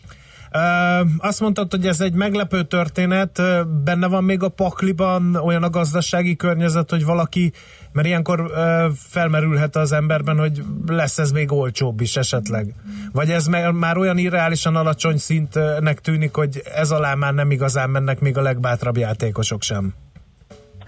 Azt 1.18 1.40
mondtad, 1.40 1.70
hogy 1.70 1.86
ez 1.86 2.00
egy 2.00 2.12
meglepő 2.12 2.62
történet, 2.62 3.42
benne 3.84 4.06
van 4.06 4.24
még 4.24 4.42
a 4.42 4.48
pakliban 4.48 5.34
olyan 5.34 5.62
a 5.62 5.70
gazdasági 5.70 6.36
környezet, 6.36 6.90
hogy 6.90 7.04
valaki, 7.04 7.52
mert 7.92 8.06
ilyenkor 8.06 8.52
felmerülhet 8.94 9.76
az 9.76 9.92
emberben, 9.92 10.38
hogy 10.38 10.64
lesz 10.86 11.18
ez 11.18 11.30
még 11.30 11.52
olcsóbb 11.52 12.00
is 12.00 12.16
esetleg. 12.16 12.74
Vagy 13.12 13.30
ez 13.30 13.46
már 13.72 13.96
olyan 13.96 14.18
irreálisan 14.18 14.76
alacsony 14.76 15.16
szintnek 15.16 16.00
tűnik, 16.00 16.34
hogy 16.34 16.62
ez 16.74 16.90
alá 16.90 17.14
már 17.14 17.34
nem 17.34 17.50
igazán 17.50 17.90
mennek 17.90 18.20
még 18.20 18.36
a 18.36 18.42
legbátrabb 18.42 18.96
játékosok 18.96 19.62
sem. 19.62 19.94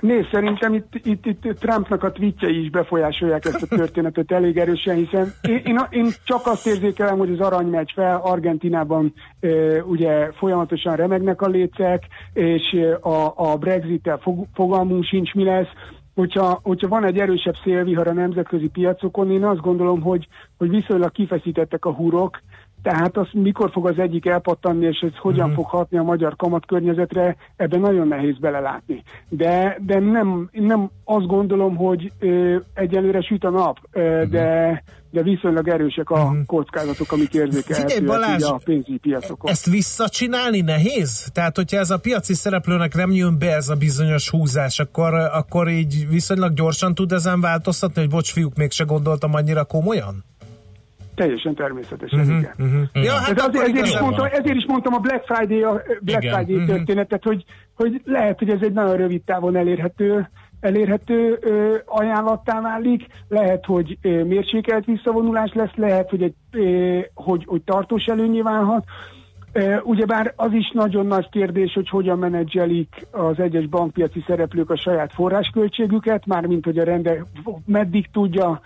Nézd, 0.01 0.29
szerintem 0.33 0.75
itt, 0.75 0.95
itt, 1.03 1.27
itt 1.27 1.59
Trumpnak 1.59 2.03
a 2.03 2.13
tweetjei 2.13 2.63
is 2.63 2.71
befolyásolják 2.71 3.45
ezt 3.45 3.63
a 3.63 3.77
történetet 3.77 4.33
elég 4.33 4.57
erősen, 4.57 4.97
hiszen 4.97 5.33
én, 5.43 5.63
én, 5.65 5.81
én 5.91 6.07
csak 6.25 6.47
azt 6.47 6.67
érzékelem, 6.67 7.19
hogy 7.19 7.31
az 7.31 7.41
aranymegy 7.41 7.93
fel, 7.95 8.21
Argentinában 8.25 9.13
e, 9.41 9.49
ugye 9.83 10.33
folyamatosan 10.33 10.97
remegnek 10.97 11.43
a 11.43 11.49
lécek, 11.49 12.03
és 12.33 12.77
a, 13.01 13.33
a 13.37 13.57
Brexit-tel 13.57 14.19
fog, 14.19 14.47
fogalmunk 14.55 15.05
sincs, 15.05 15.35
mi 15.35 15.45
lesz, 15.45 15.69
hogyha, 16.15 16.61
hogyha 16.63 16.89
van 16.89 17.05
egy 17.05 17.19
erősebb 17.19 17.55
szélvihar 17.65 18.07
a 18.07 18.13
nemzetközi 18.13 18.69
piacokon, 18.69 19.31
én 19.31 19.45
azt 19.45 19.61
gondolom, 19.61 20.01
hogy, 20.01 20.27
hogy 20.61 20.71
viszonylag 20.71 21.13
kifeszítettek 21.13 21.85
a 21.85 21.93
húrok, 21.93 22.41
tehát 22.83 23.17
az 23.17 23.29
mikor 23.33 23.71
fog 23.71 23.87
az 23.87 23.99
egyik 23.99 24.27
elpattanni, 24.27 24.87
és 24.87 24.99
ez 25.01 25.17
hogyan 25.17 25.51
uh-huh. 25.51 25.55
fog 25.55 25.67
hatni 25.67 25.99
a 25.99 26.03
magyar 26.03 26.37
kamatkörnyezetre, 26.37 27.37
ebben 27.57 27.81
nagyon 27.81 28.09
nehéz 28.09 28.39
belelátni. 28.39 29.03
De, 29.29 29.79
de 29.87 29.99
nem, 29.99 30.49
nem 30.53 30.91
azt 31.05 31.27
gondolom, 31.27 31.77
hogy 31.77 32.13
ö, 32.19 32.57
egyelőre 32.75 33.23
süt 33.23 33.45
a 33.45 33.51
nap, 33.51 33.79
ö, 33.93 34.01
uh-huh. 34.01 34.31
de, 34.31 34.83
de 35.11 35.23
viszonylag 35.23 35.69
erősek 35.69 36.11
a 36.11 36.23
uh-huh. 36.23 36.45
kockázatok, 36.47 37.13
amik 37.13 37.35
érzékelhetőek 37.35 38.41
a 38.41 38.61
pénzügyi 38.65 38.99
piacokon. 38.99 39.51
Ezt 39.51 39.67
visszacsinálni 39.67 40.61
nehéz? 40.61 41.31
Tehát, 41.33 41.57
hogyha 41.57 41.79
ez 41.79 41.91
a 41.91 41.99
piaci 41.99 42.35
szereplőnek 42.35 42.95
nem 42.95 43.13
jön 43.13 43.39
be 43.39 43.55
ez 43.55 43.69
a 43.69 43.75
bizonyos 43.75 44.31
húzás, 44.31 44.79
akkor, 44.79 45.15
akkor 45.15 45.69
így 45.69 46.07
viszonylag 46.09 46.53
gyorsan 46.53 46.95
tud 46.95 47.13
ezen 47.13 47.41
változtatni, 47.41 48.01
hogy 48.01 48.11
bocs 48.11 48.33
fiúk, 48.33 48.57
mégse 48.57 48.85
gondoltam 48.85 49.35
annyira 49.35 49.65
komolyan? 49.65 50.25
Teljesen 51.21 51.55
természetesen, 51.55 52.19
uh-huh, 52.19 52.39
igen. 52.39 52.53
Uh-huh. 52.59 53.05
Ja, 53.05 53.13
hát 53.13 53.41
azért, 53.41 53.69
ezért, 53.69 53.87
is 53.87 53.99
mondtam, 53.99 54.27
ezért 54.27 54.57
is 54.57 54.67
mondtam 54.67 54.95
a 54.95 54.99
Black 54.99 55.25
Friday, 55.25 55.63
a 55.63 55.83
Black 56.01 56.23
igen. 56.23 56.35
Friday 56.35 56.55
uh-huh. 56.55 56.77
történetet, 56.77 57.25
hogy, 57.25 57.45
hogy 57.75 58.01
lehet, 58.05 58.39
hogy 58.39 58.49
ez 58.51 58.59
egy 58.61 58.73
nagyon 58.73 58.97
rövid 58.97 59.23
távon 59.23 59.57
elérhető 59.57 60.29
elérhető 60.61 61.39
ö, 61.41 61.77
ajánlattá 61.87 62.61
válik, 62.61 63.07
lehet, 63.29 63.65
hogy 63.65 63.99
ö, 64.03 64.25
mérsékelt 64.25 64.85
visszavonulás 64.85 65.53
lesz, 65.55 65.75
lehet, 65.75 66.11
hogy, 66.11 66.23
egy, 66.23 66.35
ö, 66.51 66.99
hogy, 67.15 67.45
hogy 67.47 67.63
tartós 67.63 68.05
előnyé 68.05 68.41
válhat. 68.41 68.85
Ugyebár 69.83 70.33
az 70.37 70.53
is 70.53 70.71
nagyon 70.75 71.07
nagy 71.07 71.29
kérdés, 71.29 71.73
hogy 71.73 71.89
hogyan 71.89 72.19
menedzselik 72.19 73.07
az 73.11 73.39
egyes 73.39 73.67
bankpiaci 73.67 74.25
szereplők 74.27 74.71
a 74.71 74.77
saját 74.77 75.13
forrásköltségüket, 75.13 76.27
mármint 76.27 76.65
hogy 76.65 76.79
a 76.79 76.85
rende 76.85 77.27
meddig 77.67 78.11
tudja 78.13 78.61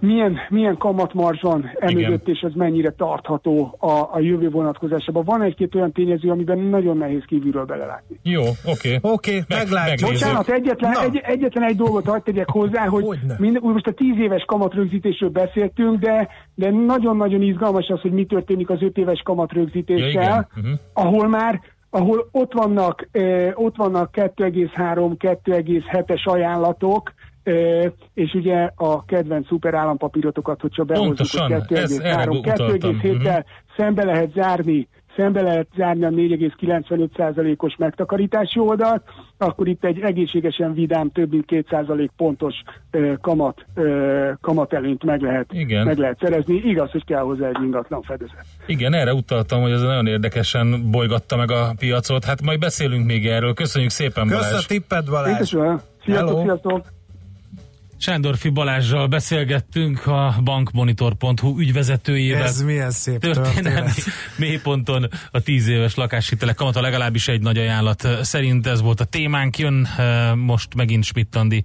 milyen, 0.00 0.38
milyen 0.48 0.76
kamatmarzs 0.76 1.40
van 1.40 1.70
emögött, 1.78 2.28
és 2.28 2.40
ez 2.40 2.52
mennyire 2.54 2.90
tartható 2.90 3.76
a, 3.78 3.90
a 3.90 4.20
jövő 4.20 4.50
vonatkozásában. 4.50 5.24
Van 5.24 5.42
egy-két 5.42 5.74
olyan 5.74 5.92
tényező, 5.92 6.30
amiben 6.30 6.58
nagyon 6.58 6.96
nehéz 6.96 7.22
kívülről 7.26 7.64
belelátni. 7.64 8.18
Jó, 8.22 8.42
oké. 8.42 8.94
Okay. 8.94 9.12
Oké, 9.12 9.38
okay, 9.38 9.58
meglátjuk. 9.58 10.10
Bocsánat, 10.10 10.48
egyetlen, 10.48 10.98
egy, 10.98 11.20
egyetlen 11.22 11.68
egy 11.68 11.76
dolgot 11.76 12.06
hagyd 12.06 12.22
tegyek 12.22 12.48
hozzá, 12.48 12.86
hogy 12.86 13.04
mind, 13.38 13.62
most 13.62 13.86
a 13.86 13.92
tíz 13.92 14.18
éves 14.18 14.44
kamatrögzítésről 14.46 15.30
beszéltünk, 15.30 15.98
de, 15.98 16.28
de 16.54 16.70
nagyon-nagyon 16.70 17.42
izgalmas 17.42 17.88
az, 17.88 18.00
hogy 18.00 18.12
mi 18.12 18.24
történik 18.24 18.70
az 18.70 18.82
öt 18.82 18.96
éves 18.96 19.20
kamatrögzítéssel, 19.24 20.22
ja, 20.22 20.48
uh-huh. 20.56 20.72
ahol 20.92 21.28
már 21.28 21.60
ahol 21.90 22.28
ott 22.32 22.52
vannak, 22.52 23.08
eh, 23.12 23.50
ott 23.54 23.76
vannak 23.76 24.10
2,3-2,7-es 24.12 26.24
ajánlatok, 26.24 27.12
és 28.14 28.34
ugye 28.34 28.70
a 28.74 29.04
kedvenc 29.04 29.46
szuper 29.46 29.74
állampapírotokat, 29.74 30.60
hogyha 30.60 30.84
behozzuk, 30.84 31.16
hogy 31.16 31.52
2,3-2,7-tel 31.68 33.44
szembe 33.76 34.04
lehet 34.04 34.32
zárni 34.32 34.88
szembe 35.16 35.42
lehet 35.42 35.66
zárni 35.76 36.04
a 36.04 36.08
4,95%-os 36.08 37.76
megtakarítási 37.76 38.58
oldalt, 38.58 39.02
akkor 39.38 39.68
itt 39.68 39.84
egy 39.84 40.00
egészségesen 40.00 40.74
vidám, 40.74 41.10
több 41.10 41.30
mint 41.30 41.44
2% 41.48 42.08
pontos 42.16 42.54
ö, 42.90 43.12
kamat, 43.20 43.64
ö, 43.74 44.30
kamat 44.40 44.72
előnyt 44.72 45.04
meg 45.04 45.20
lehet, 45.20 45.52
Igen. 45.52 45.86
meg 45.86 45.98
lehet 45.98 46.18
szerezni. 46.20 46.54
Igaz, 46.54 46.90
hogy 46.90 47.04
kell 47.04 47.22
hozzá 47.22 47.48
egy 47.48 47.62
ingatlan 47.62 48.02
fedezet. 48.02 48.44
Igen, 48.66 48.94
erre 48.94 49.14
utaltam, 49.14 49.60
hogy 49.60 49.70
ez 49.70 49.82
nagyon 49.82 50.06
érdekesen 50.06 50.90
bolygatta 50.90 51.36
meg 51.36 51.50
a 51.50 51.74
piacot. 51.78 52.24
Hát 52.24 52.42
majd 52.42 52.58
beszélünk 52.58 53.06
még 53.06 53.26
erről. 53.26 53.54
Köszönjük 53.54 53.90
szépen, 53.90 54.28
Balázs! 54.28 54.42
Köszönöm 54.42 54.62
a 54.64 54.66
tipped, 54.66 55.10
Balázs! 55.10 55.54
Sziasztok, 56.04 56.40
sziasztok! 56.42 56.99
Sándorfi 58.02 58.48
Balázsral 58.48 59.06
beszélgettünk 59.06 60.06
a 60.06 60.40
bankmonitor.hu 60.44 61.58
ügyvezetőjével. 61.58 62.42
Ez 62.42 62.62
milyen 62.62 62.90
szép 62.90 63.20
történelmi 63.20 63.90
mélyponton 64.36 65.08
a 65.30 65.40
10 65.40 65.68
éves 65.68 65.94
lakáshitelek 65.94 66.54
kamata 66.54 66.80
legalábbis 66.80 67.28
egy 67.28 67.40
nagy 67.40 67.58
ajánlat 67.58 68.08
szerint 68.22 68.66
ez 68.66 68.80
volt 68.80 69.00
a 69.00 69.04
témánk. 69.04 69.58
Jön 69.58 69.88
eh, 69.96 70.34
most 70.34 70.74
megint 70.74 71.04
Schmidt-Andi 71.04 71.62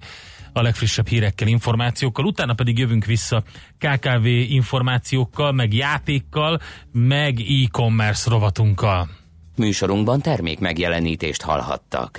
a 0.52 0.62
legfrissebb 0.62 1.08
hírekkel, 1.08 1.48
információkkal, 1.48 2.24
utána 2.24 2.54
pedig 2.54 2.78
jövünk 2.78 3.04
vissza 3.04 3.42
KKV 3.78 4.26
információkkal, 4.26 5.52
meg 5.52 5.74
játékkal, 5.74 6.60
meg 6.92 7.40
e-commerce 7.40 8.30
rovatunkkal. 8.30 9.08
Műsorunkban 9.56 10.20
termék 10.20 10.58
megjelenítést 10.58 11.42
hallhattak. 11.42 12.18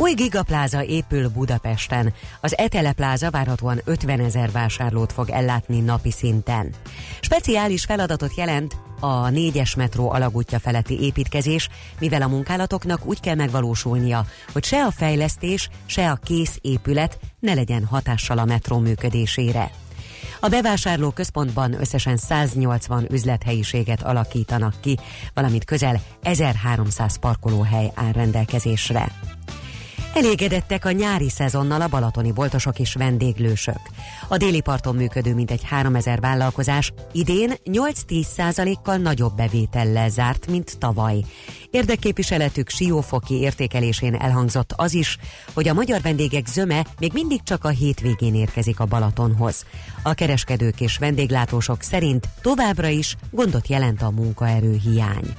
Új 0.00 0.14
gigapláza 0.14 0.84
épül 0.84 1.28
Budapesten. 1.28 2.12
Az 2.40 2.58
Etele 2.58 2.94
várhatóan 3.30 3.80
50 3.84 4.20
ezer 4.20 4.50
vásárlót 4.50 5.12
fog 5.12 5.30
ellátni 5.30 5.80
napi 5.80 6.10
szinten. 6.10 6.74
Speciális 7.20 7.84
feladatot 7.84 8.34
jelent 8.34 8.76
a 9.00 9.28
négyes 9.28 9.74
metró 9.74 10.10
alagútja 10.10 10.58
feletti 10.58 11.00
építkezés, 11.00 11.68
mivel 12.00 12.22
a 12.22 12.28
munkálatoknak 12.28 13.06
úgy 13.06 13.20
kell 13.20 13.34
megvalósulnia, 13.34 14.26
hogy 14.52 14.64
se 14.64 14.84
a 14.84 14.90
fejlesztés, 14.90 15.68
se 15.86 16.10
a 16.10 16.18
kész 16.24 16.58
épület 16.60 17.18
ne 17.40 17.54
legyen 17.54 17.84
hatással 17.84 18.38
a 18.38 18.44
metró 18.44 18.78
működésére. 18.78 19.70
A 20.40 20.48
bevásárló 20.48 21.10
központban 21.10 21.80
összesen 21.80 22.16
180 22.16 23.06
üzlethelyiséget 23.10 24.02
alakítanak 24.02 24.74
ki, 24.80 24.98
valamint 25.34 25.64
közel 25.64 26.00
1300 26.22 27.18
parkolóhely 27.18 27.90
áll 27.94 28.12
rendelkezésre. 28.12 29.08
Elégedettek 30.18 30.84
a 30.84 30.90
nyári 30.90 31.28
szezonnal 31.28 31.80
a 31.80 31.88
balatoni 31.88 32.32
boltosok 32.32 32.78
és 32.78 32.94
vendéglősök. 32.94 33.80
A 34.28 34.36
déli 34.36 34.60
parton 34.60 34.94
működő 34.94 35.34
mintegy 35.34 35.64
3000 35.64 36.20
vállalkozás 36.20 36.92
idén 37.12 37.52
8-10 37.64 38.22
százalékkal 38.22 38.96
nagyobb 38.96 39.36
bevétellel 39.36 40.08
zárt, 40.08 40.46
mint 40.46 40.78
tavaly. 40.78 41.20
Érdekképviseletük 41.70 42.68
siófoki 42.68 43.34
értékelésén 43.34 44.14
elhangzott 44.14 44.72
az 44.76 44.94
is, 44.94 45.18
hogy 45.54 45.68
a 45.68 45.74
magyar 45.74 46.00
vendégek 46.00 46.46
zöme 46.46 46.86
még 46.98 47.12
mindig 47.12 47.42
csak 47.42 47.64
a 47.64 47.68
hétvégén 47.68 48.34
érkezik 48.34 48.80
a 48.80 48.86
Balatonhoz. 48.86 49.64
A 50.02 50.14
kereskedők 50.14 50.80
és 50.80 50.98
vendéglátósok 50.98 51.82
szerint 51.82 52.28
továbbra 52.42 52.88
is 52.88 53.16
gondot 53.30 53.68
jelent 53.68 54.02
a 54.02 54.10
munkaerő 54.10 54.80
hiány. 54.82 55.34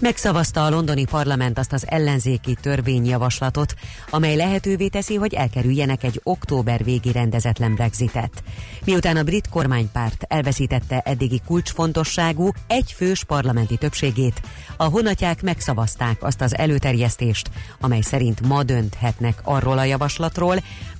Megszavazta 0.00 0.64
a 0.64 0.70
londoni 0.70 1.04
parlament 1.04 1.58
azt 1.58 1.72
az 1.72 1.84
ellenzéki 1.88 2.56
törvényjavaslatot, 2.60 3.74
amely 4.10 4.36
lehetővé 4.36 4.88
teszi, 4.88 5.14
hogy 5.14 5.34
elkerüljenek 5.34 6.04
egy 6.04 6.20
október 6.22 6.84
végi 6.84 7.12
rendezetlen 7.12 7.74
Brexitet. 7.74 8.42
Miután 8.84 9.16
a 9.16 9.22
brit 9.22 9.48
kormánypárt 9.48 10.24
elveszítette 10.28 11.00
eddigi 11.04 11.40
kulcsfontosságú 11.46 12.50
egyfős 12.66 13.24
parlamenti 13.24 13.76
többségét, 13.76 14.40
a 14.76 14.84
honatják 14.84 15.42
megszavazták 15.42 16.22
azt 16.22 16.40
az 16.40 16.56
előterjesztést, 16.56 17.50
amely 17.80 18.00
szerint 18.00 18.46
ma 18.46 18.62
dönthetnek 18.62 19.40
arról 19.44 19.78
a 19.78 19.84
javaslatról, 19.84 20.56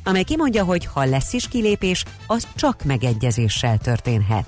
amely 0.09 0.23
kimondja, 0.23 0.65
hogy 0.65 0.85
ha 0.85 1.05
lesz 1.05 1.33
is 1.33 1.49
kilépés, 1.49 2.05
az 2.27 2.47
csak 2.55 2.85
megegyezéssel 2.85 3.79
történhet. 3.79 4.47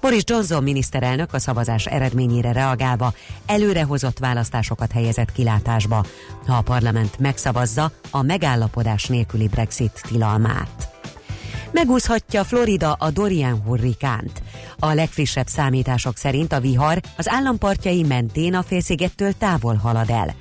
Boris 0.00 0.22
Johnson 0.24 0.62
miniszterelnök 0.62 1.34
a 1.34 1.38
szavazás 1.38 1.86
eredményére 1.86 2.52
reagálva 2.52 3.12
előrehozott 3.46 4.18
választásokat 4.18 4.92
helyezett 4.92 5.32
kilátásba, 5.32 6.04
ha 6.46 6.56
a 6.56 6.62
parlament 6.62 7.18
megszavazza 7.18 7.92
a 8.10 8.22
megállapodás 8.22 9.06
nélküli 9.06 9.48
Brexit 9.48 10.00
tilalmát. 10.08 10.88
Megúszhatja 11.70 12.44
Florida 12.44 12.92
a 12.92 13.10
Dorian 13.10 13.62
hurrikánt. 13.64 14.42
A 14.78 14.92
legfrissebb 14.92 15.46
számítások 15.46 16.16
szerint 16.16 16.52
a 16.52 16.60
vihar 16.60 17.00
az 17.16 17.28
állampartjai 17.28 18.02
mentén 18.02 18.54
a 18.54 18.62
félszigettől 18.62 19.32
távol 19.32 19.74
halad 19.74 20.10
el. 20.10 20.34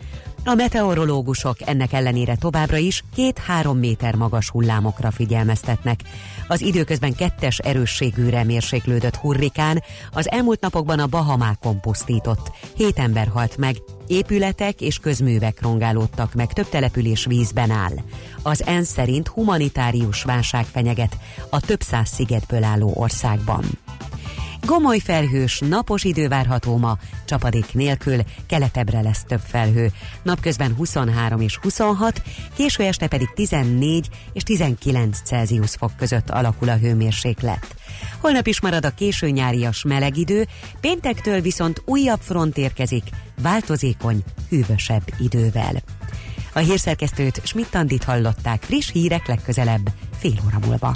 A 0.48 0.54
meteorológusok 0.54 1.58
ennek 1.68 1.94
ellenére 1.94 2.36
továbbra 2.36 2.78
is 2.78 3.04
két-három 3.16 3.78
méter 3.78 4.16
magas 4.16 4.50
hullámokra 4.50 5.12
figyelmeztetnek. 5.12 6.00
Az 6.48 6.62
időközben 6.62 7.16
kettes 7.16 7.60
erősségűre 7.60 8.44
mérséklődött 8.44 9.16
hurrikán 9.16 9.84
az 10.12 10.32
elmúlt 10.32 10.62
napokban 10.62 11.00
a 11.00 11.08
Bahamákon 11.08 11.80
pusztított. 11.82 12.52
Hét 12.76 13.00
ember 13.00 13.28
halt 13.28 13.58
meg, 13.58 13.76
épületek 14.08 14.82
és 14.82 14.98
közművek 14.98 15.62
rongálódtak 15.62 16.34
meg, 16.34 16.54
több 16.54 16.70
település 16.70 17.26
vízben 17.26 17.72
áll. 17.72 17.96
Az 18.42 18.66
ENSZ 18.66 18.90
szerint 18.90 19.28
humanitárius 19.28 20.24
válság 20.24 20.66
fenyeget 20.66 21.18
a 21.50 21.60
több 21.60 21.82
száz 21.82 22.10
szigetből 22.10 22.64
álló 22.64 22.92
országban. 22.96 23.64
Gomoly 24.66 25.00
felhős, 25.00 25.60
napos 25.60 26.04
idő 26.04 26.28
várható 26.28 26.78
ma, 26.78 26.98
csapadék 27.26 27.74
nélkül, 27.74 28.22
keletebbre 28.48 29.02
lesz 29.02 29.24
több 29.28 29.40
felhő. 29.48 29.92
Napközben 30.24 30.74
23 30.76 31.42
és 31.42 31.58
26, 31.58 32.22
késő 32.56 32.84
este 32.84 33.08
pedig 33.08 33.34
14 33.34 34.10
és 34.34 34.44
19 34.44 35.22
Celsius 35.24 35.72
fok 35.72 35.92
között 35.98 36.30
alakul 36.30 36.70
a 36.70 36.78
hőmérséklet. 36.78 37.76
Holnap 38.20 38.48
is 38.48 38.62
marad 38.62 38.86
a 38.86 38.94
késő 38.94 39.30
nyárias 39.30 39.84
meleg 39.84 40.18
idő, 40.18 40.48
péntektől 40.82 41.42
viszont 41.42 41.82
újabb 41.86 42.22
front 42.22 42.58
érkezik, 42.58 43.04
változékony, 43.42 44.24
hűvösebb 44.50 45.04
idővel. 45.20 45.74
A 46.54 46.60
hírszerkesztőt 46.60 47.42
Schmidt-Tandit 47.44 48.04
hallották 48.04 48.64
friss 48.64 48.92
hírek 48.92 49.28
legközelebb, 49.28 49.90
fél 50.18 50.36
óra 50.46 50.60
múlva. 50.66 50.96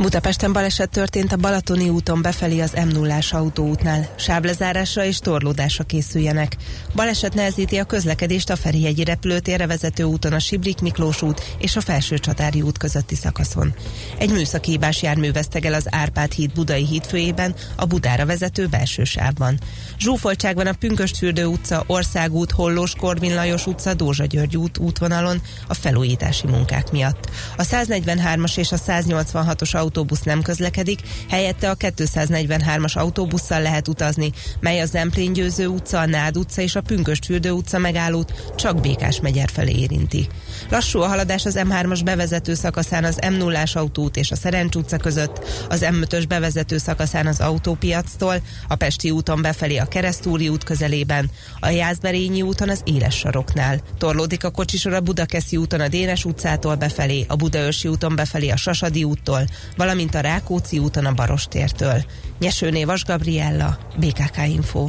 Budapesten 0.00 0.52
baleset 0.52 0.90
történt 0.90 1.32
a 1.32 1.36
Balatoni 1.36 1.88
úton 1.88 2.22
befelé 2.22 2.60
az 2.60 2.72
m 2.72 2.88
0 2.88 3.18
autóútnál. 3.30 4.08
Sáblezárásra 4.16 5.04
és 5.04 5.18
torlódásra 5.18 5.84
készüljenek. 5.84 6.56
Baleset 6.94 7.34
nehezíti 7.34 7.76
a 7.76 7.84
közlekedést 7.84 8.50
a 8.50 8.56
Ferihegyi 8.56 9.04
repülőtérre 9.04 9.66
vezető 9.66 10.02
úton 10.02 10.32
a 10.32 10.38
Sibrik 10.38 10.80
Miklós 10.80 11.22
út 11.22 11.56
és 11.58 11.76
a 11.76 11.80
Felső 11.80 12.18
Csatári 12.18 12.62
út 12.62 12.78
közötti 12.78 13.14
szakaszon. 13.14 13.74
Egy 14.18 14.30
műszaki 14.30 14.70
hibás 14.70 15.02
jármű 15.02 15.32
vesztegel 15.32 15.74
az 15.74 15.86
Árpád 15.90 16.32
híd 16.32 16.52
Budai 16.52 16.86
hídfőjében, 16.86 17.54
a 17.76 17.84
Budára 17.84 18.26
vezető 18.26 18.66
belső 18.66 19.04
sávban. 19.04 19.58
Zsúfoltság 19.98 20.54
van 20.54 20.66
a 20.66 20.72
Pünköstfürdő 20.72 21.44
utca, 21.44 21.84
Országút, 21.86 22.50
Hollós 22.50 22.94
Korvin 22.94 23.34
Lajos 23.34 23.66
utca, 23.66 23.94
Dózsa 23.94 24.24
György 24.24 24.56
út 24.56 24.78
útvonalon 24.78 25.42
a 25.66 25.74
felújítási 25.74 26.46
munkák 26.46 26.90
miatt. 26.90 27.30
A 27.56 27.62
143-as 27.62 28.58
és 28.58 28.72
a 28.72 28.76
186-os 28.76 29.74
autóbusz 29.90 30.22
nem 30.22 30.42
közlekedik, 30.42 31.00
helyette 31.28 31.70
a 31.70 31.76
243-as 31.76 32.92
autóbusszal 32.92 33.62
lehet 33.62 33.88
utazni, 33.88 34.32
mely 34.60 34.80
a 34.80 34.86
Zemplén 34.86 35.32
Győző 35.32 35.66
utca, 35.66 35.98
a 35.98 36.06
Nád 36.06 36.36
utca 36.36 36.62
és 36.62 36.74
a 36.74 36.80
Pünköstfürdő 36.80 37.50
utca 37.50 37.78
megállót 37.78 38.52
csak 38.56 38.80
Békás 38.80 39.20
megyer 39.20 39.48
felé 39.50 39.72
érinti. 39.72 40.28
Lassú 40.70 41.00
a 41.00 41.06
haladás 41.06 41.44
az 41.44 41.58
M3-as 41.58 42.00
bevezető 42.04 42.54
szakaszán 42.54 43.04
az 43.04 43.18
m 43.30 43.34
0 43.34 43.62
autót 43.74 44.16
és 44.16 44.30
a 44.30 44.36
Szerencs 44.36 44.74
utca 44.74 44.96
között, 44.96 45.44
az 45.68 45.86
M5-ös 45.90 46.24
bevezető 46.28 46.78
szakaszán 46.78 47.26
az 47.26 47.40
autópiactól, 47.40 48.34
a 48.68 48.74
Pesti 48.74 49.10
úton 49.10 49.42
befelé 49.42 49.76
a 49.76 49.84
Keresztúri 49.84 50.48
út 50.48 50.64
közelében, 50.64 51.30
a 51.60 51.68
Jászberényi 51.68 52.42
úton 52.42 52.68
az 52.68 52.80
Éles 52.84 53.16
saroknál. 53.16 53.80
Torlódik 53.98 54.44
a 54.44 54.50
kocsisor 54.50 54.92
a 54.92 55.00
Budakeszi 55.00 55.56
úton 55.56 55.80
a 55.80 55.88
Dénes 55.88 56.24
utcától 56.24 56.74
befelé, 56.74 57.24
a 57.28 57.36
Budaörsi 57.36 57.88
úton 57.88 58.16
befelé 58.16 58.48
a 58.48 58.56
Sasadi 58.56 59.04
úttól, 59.04 59.44
valamint 59.76 60.14
a 60.14 60.20
Rákóczi 60.20 60.78
úton 60.78 61.06
a 61.06 61.12
Barostértől. 61.12 62.04
Nyesőné 62.38 62.84
Vas 62.84 63.04
Gabriella, 63.04 63.78
BKK 63.96 64.36
Info. 64.46 64.88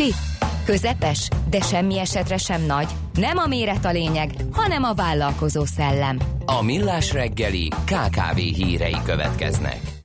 Kicsi? 0.00 0.14
Közepes? 0.64 1.28
De 1.50 1.60
semmi 1.60 1.98
esetre 1.98 2.36
sem 2.36 2.62
nagy. 2.62 2.88
Nem 3.14 3.36
a 3.36 3.46
méret 3.46 3.84
a 3.84 3.90
lényeg, 3.90 4.30
hanem 4.52 4.82
a 4.82 4.94
vállalkozó 4.94 5.64
szellem. 5.64 6.18
A 6.44 6.62
Millás 6.62 7.12
reggeli 7.12 7.68
KKV 7.68 8.36
hírei 8.36 8.96
következnek. 9.04 9.99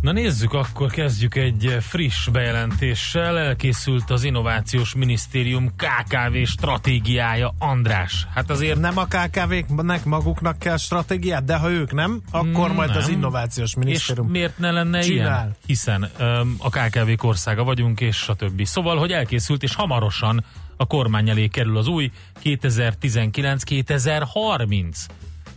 Na 0.00 0.12
nézzük, 0.12 0.52
akkor 0.52 0.90
kezdjük 0.90 1.34
egy 1.34 1.76
friss 1.80 2.28
bejelentéssel. 2.28 3.38
Elkészült 3.38 4.10
az 4.10 4.24
Innovációs 4.24 4.94
Minisztérium 4.94 5.68
KKV 5.76 6.36
stratégiája. 6.44 7.54
András, 7.58 8.26
hát 8.34 8.50
azért... 8.50 8.78
Nem 8.78 8.98
a 8.98 9.04
KKV-knek 9.04 10.04
maguknak 10.04 10.58
kell 10.58 10.76
stratégiát, 10.76 11.44
de 11.44 11.56
ha 11.56 11.70
ők 11.70 11.92
nem, 11.92 12.20
akkor 12.30 12.72
majd 12.72 12.88
nem. 12.88 12.98
az 12.98 13.08
Innovációs 13.08 13.74
Minisztérium 13.74 14.26
És 14.26 14.32
miért 14.32 14.58
ne 14.58 14.70
lenne 14.70 15.00
csinál. 15.00 15.26
ilyen? 15.26 15.56
Hiszen 15.66 16.10
um, 16.20 16.56
a 16.58 16.70
KKV 16.70 17.26
országa 17.26 17.64
vagyunk, 17.64 18.00
és 18.00 18.16
stb. 18.16 18.64
Szóval, 18.64 18.96
hogy 18.96 19.12
elkészült, 19.12 19.62
és 19.62 19.74
hamarosan 19.74 20.44
a 20.76 20.86
kormány 20.86 21.28
elé 21.28 21.46
kerül 21.46 21.76
az 21.76 21.86
új 21.86 22.10
2019-2030 22.44 24.96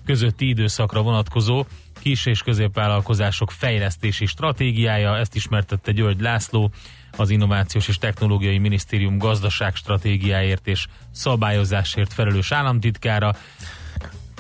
közötti 0.06 0.48
időszakra 0.48 1.02
vonatkozó 1.02 1.66
kis- 2.02 2.26
és 2.26 2.42
középvállalkozások 2.42 3.52
fejlesztési 3.52 4.26
stratégiája, 4.26 5.18
ezt 5.18 5.36
ismertette 5.36 5.92
György 5.92 6.22
László, 6.22 6.72
az 7.18 7.30
Innovációs 7.30 7.88
és 7.88 7.98
Technológiai 7.98 8.58
Minisztérium 8.58 9.18
gazdaság 9.18 9.76
stratégiáért 9.76 10.68
és 10.68 10.86
szabályozásért 11.12 12.14
felelős 12.14 12.52
államtitkára. 12.52 13.36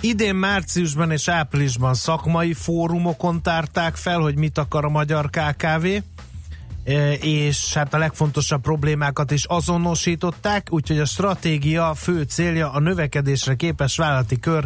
Idén 0.01 0.36
márciusban 0.36 1.12
és 1.12 1.28
áprilisban 1.28 1.93
szakmai 1.93 2.53
fórumokon 2.53 3.41
tárták 3.41 3.95
fel, 3.95 4.20
hogy 4.20 4.36
mit 4.36 4.57
akar 4.57 4.86
a 4.86 4.89
magyar 4.89 5.30
KKV, 5.30 5.86
e, 5.86 7.14
és 7.14 7.74
hát 7.74 7.93
a 7.93 7.97
legfontosabb 7.97 8.62
problémákat 8.62 9.32
is 9.32 9.45
azonosították, 9.45 10.68
úgyhogy 10.70 10.99
a 10.99 11.05
stratégia 11.05 11.93
fő 11.93 12.22
célja 12.22 12.72
a 12.72 12.80
növekedésre 12.80 13.55
képes 13.55 13.97
vállalati 13.97 14.39
kör 14.39 14.66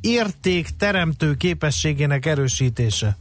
érték 0.00 0.68
teremtő 0.78 1.34
képességének 1.34 2.26
erősítése. 2.26 3.16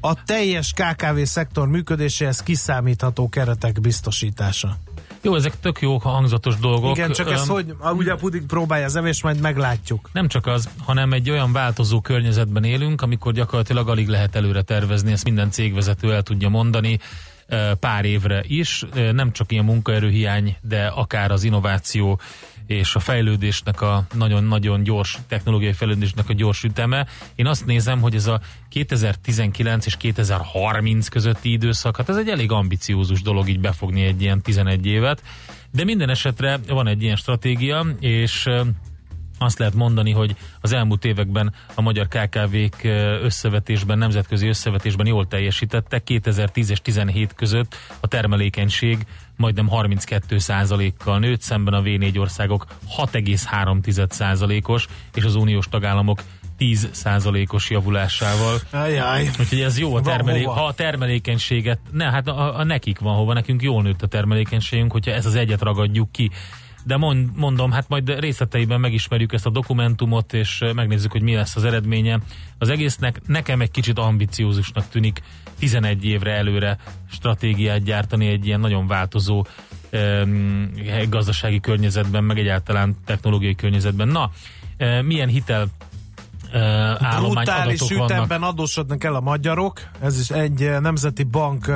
A 0.00 0.22
teljes 0.22 0.72
KKV 0.72 1.22
szektor 1.22 1.68
működéséhez 1.68 2.42
kiszámítható 2.42 3.28
keretek 3.28 3.80
biztosítása. 3.80 4.76
Jó, 5.22 5.34
ezek 5.34 5.60
tök 5.60 5.80
jó 5.80 5.98
hangzatos 5.98 6.56
dolgok. 6.56 6.96
Igen, 6.96 7.12
csak 7.12 7.30
ez 7.30 7.40
Öm, 7.40 7.48
hogy, 7.48 7.74
ugye 7.80 8.12
a 8.12 8.16
puding 8.16 8.46
próbálja 8.46 8.84
az 8.84 8.96
evés, 8.96 9.22
majd 9.22 9.40
meglátjuk. 9.40 10.10
Nem 10.12 10.28
csak 10.28 10.46
az, 10.46 10.68
hanem 10.84 11.12
egy 11.12 11.30
olyan 11.30 11.52
változó 11.52 12.00
környezetben 12.00 12.64
élünk, 12.64 13.02
amikor 13.02 13.32
gyakorlatilag 13.32 13.88
alig 13.88 14.08
lehet 14.08 14.36
előre 14.36 14.62
tervezni, 14.62 15.12
ezt 15.12 15.24
minden 15.24 15.50
cégvezető 15.50 16.12
el 16.14 16.22
tudja 16.22 16.48
mondani 16.48 16.98
pár 17.80 18.04
évre 18.04 18.42
is. 18.46 18.84
Nem 19.12 19.32
csak 19.32 19.52
ilyen 19.52 19.64
munkaerőhiány, 19.64 20.56
de 20.60 20.86
akár 20.86 21.30
az 21.30 21.44
innováció 21.44 22.20
és 22.70 22.94
a 22.94 22.98
fejlődésnek 22.98 23.80
a 23.80 24.06
nagyon-nagyon 24.14 24.82
gyors, 24.82 25.18
technológiai 25.28 25.72
fejlődésnek 25.72 26.28
a 26.28 26.32
gyors 26.32 26.62
üteme. 26.62 27.06
Én 27.34 27.46
azt 27.46 27.66
nézem, 27.66 28.00
hogy 28.00 28.14
ez 28.14 28.26
a 28.26 28.40
2019 28.68 29.86
és 29.86 29.96
2030 29.96 31.08
közötti 31.08 31.52
időszak, 31.52 31.96
hát 31.96 32.08
ez 32.08 32.16
egy 32.16 32.28
elég 32.28 32.50
ambiciózus 32.50 33.22
dolog 33.22 33.48
így 33.48 33.60
befogni 33.60 34.02
egy 34.02 34.22
ilyen 34.22 34.42
11 34.42 34.86
évet, 34.86 35.22
de 35.70 35.84
minden 35.84 36.08
esetre 36.08 36.58
van 36.68 36.86
egy 36.86 37.02
ilyen 37.02 37.16
stratégia, 37.16 37.86
és 38.00 38.48
azt 39.42 39.58
lehet 39.58 39.74
mondani, 39.74 40.10
hogy 40.10 40.36
az 40.60 40.72
elmúlt 40.72 41.04
években 41.04 41.54
a 41.74 41.80
magyar 41.80 42.08
KKV-k 42.08 42.84
összevetésben, 43.22 43.98
nemzetközi 43.98 44.48
összevetésben 44.48 45.06
jól 45.06 45.26
teljesítettek. 45.26 46.04
2010 46.04 46.70
és 46.70 46.80
17 46.80 47.34
között 47.34 47.76
a 48.00 48.06
termelékenység 48.06 49.06
majdnem 49.36 49.68
32%-kal 49.70 51.18
nőtt, 51.18 51.40
szemben 51.40 51.74
a 51.74 51.82
V4 51.82 52.18
országok 52.18 52.66
6,3%-os, 52.96 54.86
és 55.14 55.24
az 55.24 55.34
uniós 55.34 55.68
tagállamok 55.68 56.22
10%-os 56.58 57.70
javulásával. 57.70 58.58
Ajaj. 58.70 59.30
Úgyhogy 59.40 59.60
ez 59.60 59.78
jó 59.78 59.94
a 59.94 60.00
termelé- 60.00 60.44
ha 60.44 60.64
a 60.64 60.72
termelékenységet, 60.72 61.78
ne, 61.90 62.10
hát 62.10 62.28
a, 62.28 62.58
a 62.58 62.64
nekik 62.64 62.98
van 62.98 63.14
hova, 63.14 63.32
nekünk 63.32 63.62
jól 63.62 63.82
nőtt 63.82 64.02
a 64.02 64.06
termelékenységünk, 64.06 64.92
hogyha 64.92 65.10
ez 65.10 65.26
az 65.26 65.34
egyet 65.34 65.62
ragadjuk 65.62 66.12
ki. 66.12 66.30
De 66.84 66.96
mond, 66.96 67.28
mondom, 67.36 67.70
hát 67.70 67.88
majd 67.88 68.18
részleteiben 68.18 68.80
megismerjük 68.80 69.32
ezt 69.32 69.46
a 69.46 69.50
dokumentumot, 69.50 70.32
és 70.32 70.64
megnézzük, 70.74 71.12
hogy 71.12 71.22
mi 71.22 71.34
lesz 71.34 71.56
az 71.56 71.64
eredménye. 71.64 72.18
Az 72.58 72.68
egésznek 72.68 73.20
nekem 73.26 73.60
egy 73.60 73.70
kicsit 73.70 73.98
ambiciózusnak 73.98 74.88
tűnik 74.88 75.22
11 75.58 76.04
évre 76.04 76.32
előre 76.32 76.78
stratégiát 77.10 77.82
gyártani 77.82 78.28
egy 78.28 78.46
ilyen 78.46 78.60
nagyon 78.60 78.86
változó 78.86 79.44
em, 79.90 80.72
gazdasági 81.08 81.60
környezetben, 81.60 82.24
meg 82.24 82.38
egyáltalán 82.38 82.96
technológiai 83.04 83.54
környezetben. 83.54 84.08
Na, 84.08 84.30
eh, 84.76 85.02
milyen 85.02 85.28
hitel 85.28 85.68
állomány 86.52 87.44
Brutális 87.44 87.80
adatok 87.80 87.98
vannak? 87.98 88.10
ütemben 88.10 88.42
adósodnak 88.42 89.04
el 89.04 89.14
a 89.14 89.20
magyarok. 89.20 89.80
Ez 90.00 90.20
is 90.20 90.30
egy 90.30 90.80
nemzeti 90.80 91.22
bank 91.22 91.66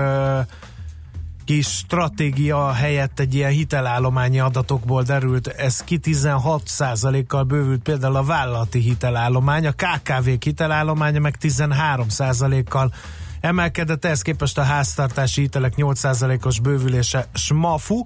kis 1.44 1.66
stratégia 1.66 2.72
helyett 2.72 3.20
egy 3.20 3.34
ilyen 3.34 3.50
hitelállományi 3.50 4.40
adatokból 4.40 5.02
derült, 5.02 5.46
ez 5.46 5.80
ki 5.80 6.00
16%-kal 6.02 7.42
bővült 7.42 7.82
például 7.82 8.16
a 8.16 8.22
vállalati 8.22 8.78
hitelállomány, 8.78 9.66
a 9.66 9.72
KKV-k 9.72 10.42
hitelállománya 10.42 11.20
meg 11.20 11.36
13%-kal 11.40 12.92
emelkedett, 13.40 14.04
ehhez 14.04 14.22
képest 14.22 14.58
a 14.58 14.62
háztartási 14.62 15.40
hitelek 15.40 15.72
8%-os 15.76 16.60
bővülése 16.60 17.26
smafu. 17.34 18.02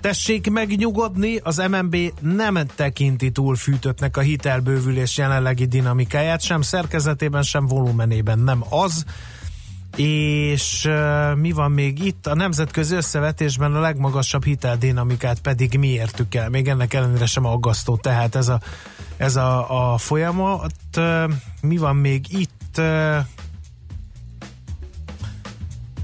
Tessék 0.00 0.50
megnyugodni, 0.50 1.36
az 1.36 1.56
MNB 1.70 1.96
nem 2.20 2.58
tekinti 2.74 3.30
túl 3.30 3.56
fűtöttnek 3.56 4.16
a 4.16 4.20
hitelbővülés 4.20 5.16
jelenlegi 5.16 5.66
dinamikáját, 5.66 6.40
sem 6.40 6.62
szerkezetében, 6.62 7.42
sem 7.42 7.66
volumenében 7.66 8.38
nem 8.38 8.64
az 8.68 9.04
és 9.96 10.84
uh, 10.84 11.36
mi 11.36 11.52
van 11.52 11.70
még 11.70 12.04
itt? 12.04 12.26
A 12.26 12.34
nemzetközi 12.34 12.94
összevetésben 12.94 13.74
a 13.74 13.80
legmagasabb 13.80 14.44
hiteldinamikát 14.44 15.40
pedig 15.40 15.78
mi 15.78 15.88
értük 15.88 16.34
el. 16.34 16.48
Még 16.48 16.68
ennek 16.68 16.94
ellenére 16.94 17.26
sem 17.26 17.44
aggasztó. 17.44 17.96
Tehát 17.96 18.34
ez 18.34 18.48
a, 18.48 18.60
ez 19.16 19.36
a, 19.36 19.92
a 19.92 19.98
folyamat. 19.98 20.74
Uh, 20.96 21.32
mi 21.60 21.76
van 21.76 21.96
még 21.96 22.26
itt? 22.28 22.80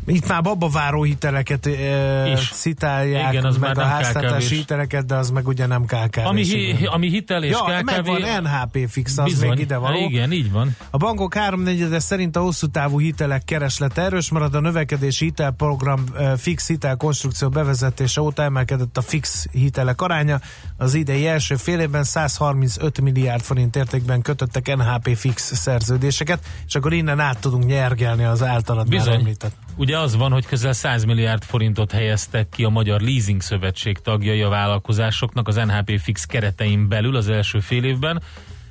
Itt 0.08 0.28
már 0.28 0.42
babaváró 0.42 1.02
hiteleket 1.02 1.66
uh, 1.66 2.30
Is. 2.32 2.50
citálják, 2.50 3.32
Igen, 3.32 3.44
az 3.44 3.56
meg 3.56 3.76
már 3.76 3.86
a 3.86 3.88
háztartási 3.88 4.54
hiteleket, 4.54 5.06
de 5.06 5.14
az 5.14 5.30
meg 5.30 5.46
ugye 5.46 5.66
nem 5.66 5.84
KKV. 5.84 6.20
Ami, 6.24 6.42
hi, 6.44 6.86
ami 6.86 7.08
hitel 7.08 7.42
és 7.42 7.50
ja, 7.50 7.58
KKV... 7.58 7.84
megvan 7.84 8.42
NHP 8.42 8.88
fix, 8.88 9.18
az 9.18 9.24
Bizony, 9.24 9.48
még 9.48 9.58
ide 9.58 9.76
való. 9.76 9.98
Igen, 9.98 10.32
így 10.32 10.50
van. 10.50 10.76
A 10.90 10.96
bankok 10.96 11.34
háromnegyede 11.34 11.98
szerint 11.98 12.36
a 12.36 12.40
hosszú 12.40 12.66
távú 12.66 13.00
hitelek 13.00 13.44
kereslete 13.44 14.02
erős 14.02 14.30
marad, 14.30 14.54
a 14.54 14.60
növekedési 14.60 15.24
hitelprogram 15.24 16.04
fix 16.36 16.66
hitel 16.66 16.96
konstrukció 16.96 17.48
bevezetése 17.48 18.20
óta 18.20 18.42
emelkedett 18.42 18.96
a 18.96 19.02
fix 19.02 19.46
hitelek 19.52 20.00
aránya. 20.00 20.40
Az 20.76 20.94
idei 20.94 21.26
első 21.26 21.56
fél 21.56 21.80
évben 21.80 22.04
135 22.04 23.00
milliárd 23.00 23.42
forint 23.42 23.76
értékben 23.76 24.22
kötöttek 24.22 24.76
NHP 24.76 25.16
fix 25.16 25.54
szerződéseket, 25.54 26.44
és 26.66 26.74
akkor 26.74 26.92
innen 26.92 27.20
át 27.20 27.38
tudunk 27.38 27.64
nyergelni 27.64 28.24
az 28.24 28.42
általad 28.42 28.88
már 28.88 28.98
Bizony. 28.98 29.14
említett. 29.14 29.67
Ugye 29.78 29.98
az 29.98 30.16
van, 30.16 30.32
hogy 30.32 30.46
közel 30.46 30.72
100 30.72 31.04
milliárd 31.04 31.42
forintot 31.42 31.92
helyeztek 31.92 32.48
ki 32.48 32.64
a 32.64 32.68
Magyar 32.68 33.00
Leasing 33.00 33.40
Szövetség 33.40 33.98
tagjai 33.98 34.42
a 34.42 34.48
vállalkozásoknak 34.48 35.48
az 35.48 35.54
NHP 35.54 36.00
fix 36.00 36.24
keretein 36.24 36.88
belül 36.88 37.16
az 37.16 37.28
első 37.28 37.60
fél 37.60 37.84
évben. 37.84 38.22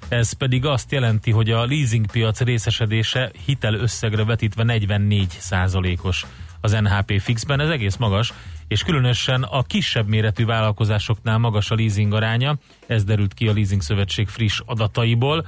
Ez 0.07 0.31
pedig 0.31 0.65
azt 0.65 0.91
jelenti, 0.91 1.31
hogy 1.31 1.51
a 1.51 1.65
leasingpiac 1.65 2.41
részesedése 2.41 3.31
hitel 3.45 3.73
összegre 3.73 4.23
vetítve 4.23 4.63
44 4.63 5.29
százalékos. 5.29 6.25
Az 6.61 6.71
NHP 6.71 7.21
fixben, 7.21 7.59
ez 7.59 7.69
egész 7.69 7.95
magas, 7.95 8.33
és 8.67 8.83
különösen 8.83 9.43
a 9.43 9.63
kisebb 9.63 10.07
méretű 10.07 10.45
vállalkozásoknál 10.45 11.37
magas 11.37 11.71
a 11.71 11.75
leasing 11.75 12.13
aránya, 12.13 12.57
ez 12.87 13.03
derült 13.03 13.33
ki 13.33 13.47
a 13.47 13.53
Leasing 13.53 13.81
Szövetség 13.81 14.27
friss 14.27 14.61
adataiból, 14.65 15.45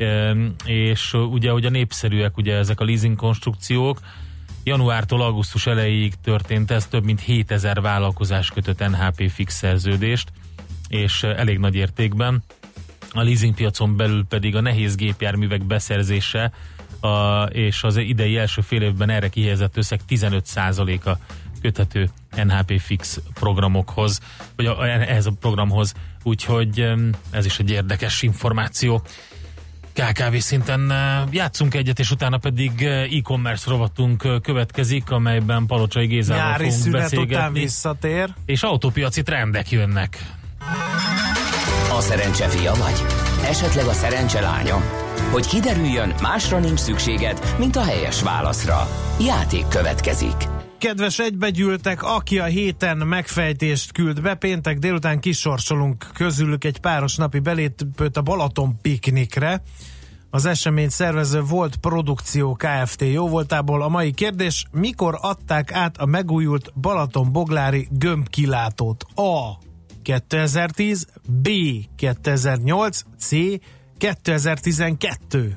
Ehm, 0.00 0.46
és 0.64 1.12
ugye, 1.12 1.50
hogy 1.50 1.64
a 1.64 1.70
népszerűek 1.70 2.36
ugye 2.36 2.54
ezek 2.54 2.80
a 2.80 2.84
leasing 2.84 3.16
konstrukciók, 3.16 4.00
januártól 4.70 5.22
augusztus 5.22 5.66
elejéig 5.66 6.14
történt 6.22 6.70
ez, 6.70 6.86
több 6.86 7.04
mint 7.04 7.20
7000 7.20 7.80
vállalkozás 7.80 8.50
kötött 8.50 8.88
NHP 8.88 9.30
fix 9.30 9.54
szerződést, 9.54 10.32
és 10.88 11.22
eh, 11.22 11.38
elég 11.38 11.58
nagy 11.58 11.74
értékben. 11.74 12.42
A 13.12 13.22
leasingpiacon 13.22 13.96
belül 13.96 14.24
pedig 14.28 14.56
a 14.56 14.60
nehéz 14.60 14.96
gépjárművek 14.96 15.64
beszerzése 15.64 16.52
a, 17.00 17.42
és 17.42 17.82
az 17.82 17.96
idei 17.96 18.36
első 18.36 18.60
fél 18.60 18.82
évben 18.82 19.10
erre 19.10 19.28
kihelyezett 19.28 19.76
összeg 19.76 20.00
15%-a 20.08 21.10
köthető 21.60 22.10
NHP 22.44 22.80
fix 22.80 23.20
programokhoz, 23.34 24.20
vagy 24.56 24.66
a, 24.66 24.86
ehhez 24.86 25.26
a 25.26 25.32
programhoz, 25.40 25.94
úgyhogy 26.22 26.92
ez 27.30 27.44
is 27.44 27.58
egy 27.58 27.70
érdekes 27.70 28.22
információ. 28.22 29.02
KKV 29.92 30.36
szinten 30.36 30.92
játszunk 31.30 31.74
egyet, 31.74 31.98
és 31.98 32.10
utána 32.10 32.38
pedig 32.38 32.82
e-commerce 32.82 33.70
rovatunk 33.70 34.42
következik, 34.42 35.10
amelyben 35.10 35.66
Palocsai 35.66 36.06
Gézával 36.06 36.44
Nyári 36.44 36.64
fogunk 36.64 36.82
szünet 36.82 37.00
beszélgetni. 37.00 37.34
után 37.34 37.52
visszatér. 37.52 38.28
És 38.46 38.62
autópiaci 38.62 39.22
trendek 39.22 39.70
jönnek. 39.70 40.18
A 41.96 42.00
szerencse 42.00 42.48
fia 42.48 42.74
vagy? 42.74 43.04
Esetleg 43.44 43.86
a 43.86 43.92
szerencse 43.92 44.40
lánya? 44.40 44.82
Hogy 45.30 45.46
kiderüljön, 45.46 46.14
másra 46.22 46.58
nincs 46.58 46.78
szükséged, 46.78 47.54
mint 47.58 47.76
a 47.76 47.84
helyes 47.84 48.22
válaszra. 48.22 48.88
Játék 49.20 49.68
következik. 49.68 50.59
Kedves 50.80 51.18
egybegyűltek, 51.18 52.02
aki 52.02 52.38
a 52.38 52.44
héten 52.44 52.96
megfejtést 52.96 53.92
küld 53.92 54.22
be, 54.22 54.34
péntek 54.34 54.78
délután 54.78 55.20
kisorsolunk 55.20 56.06
közülük 56.14 56.64
egy 56.64 56.80
páros 56.80 57.16
napi 57.16 57.38
belépőt 57.38 58.16
a 58.16 58.22
Balaton 58.22 58.80
piknikre. 58.80 59.62
Az 60.30 60.46
esemény 60.46 60.88
szervező 60.88 61.40
volt 61.40 61.76
produkció 61.76 62.56
Kft. 62.58 63.02
jó 63.02 63.28
voltából. 63.28 63.82
A 63.82 63.88
mai 63.88 64.12
kérdés, 64.12 64.64
mikor 64.72 65.18
adták 65.20 65.72
át 65.72 65.96
a 65.96 66.06
megújult 66.06 66.72
Balaton 66.80 67.32
Boglári 67.32 67.88
gömbkilátót? 67.90 69.04
A. 69.14 69.58
2010, 70.02 71.06
B. 71.28 71.48
2008, 71.96 73.02
C. 73.18 73.30
2012. 73.98 75.56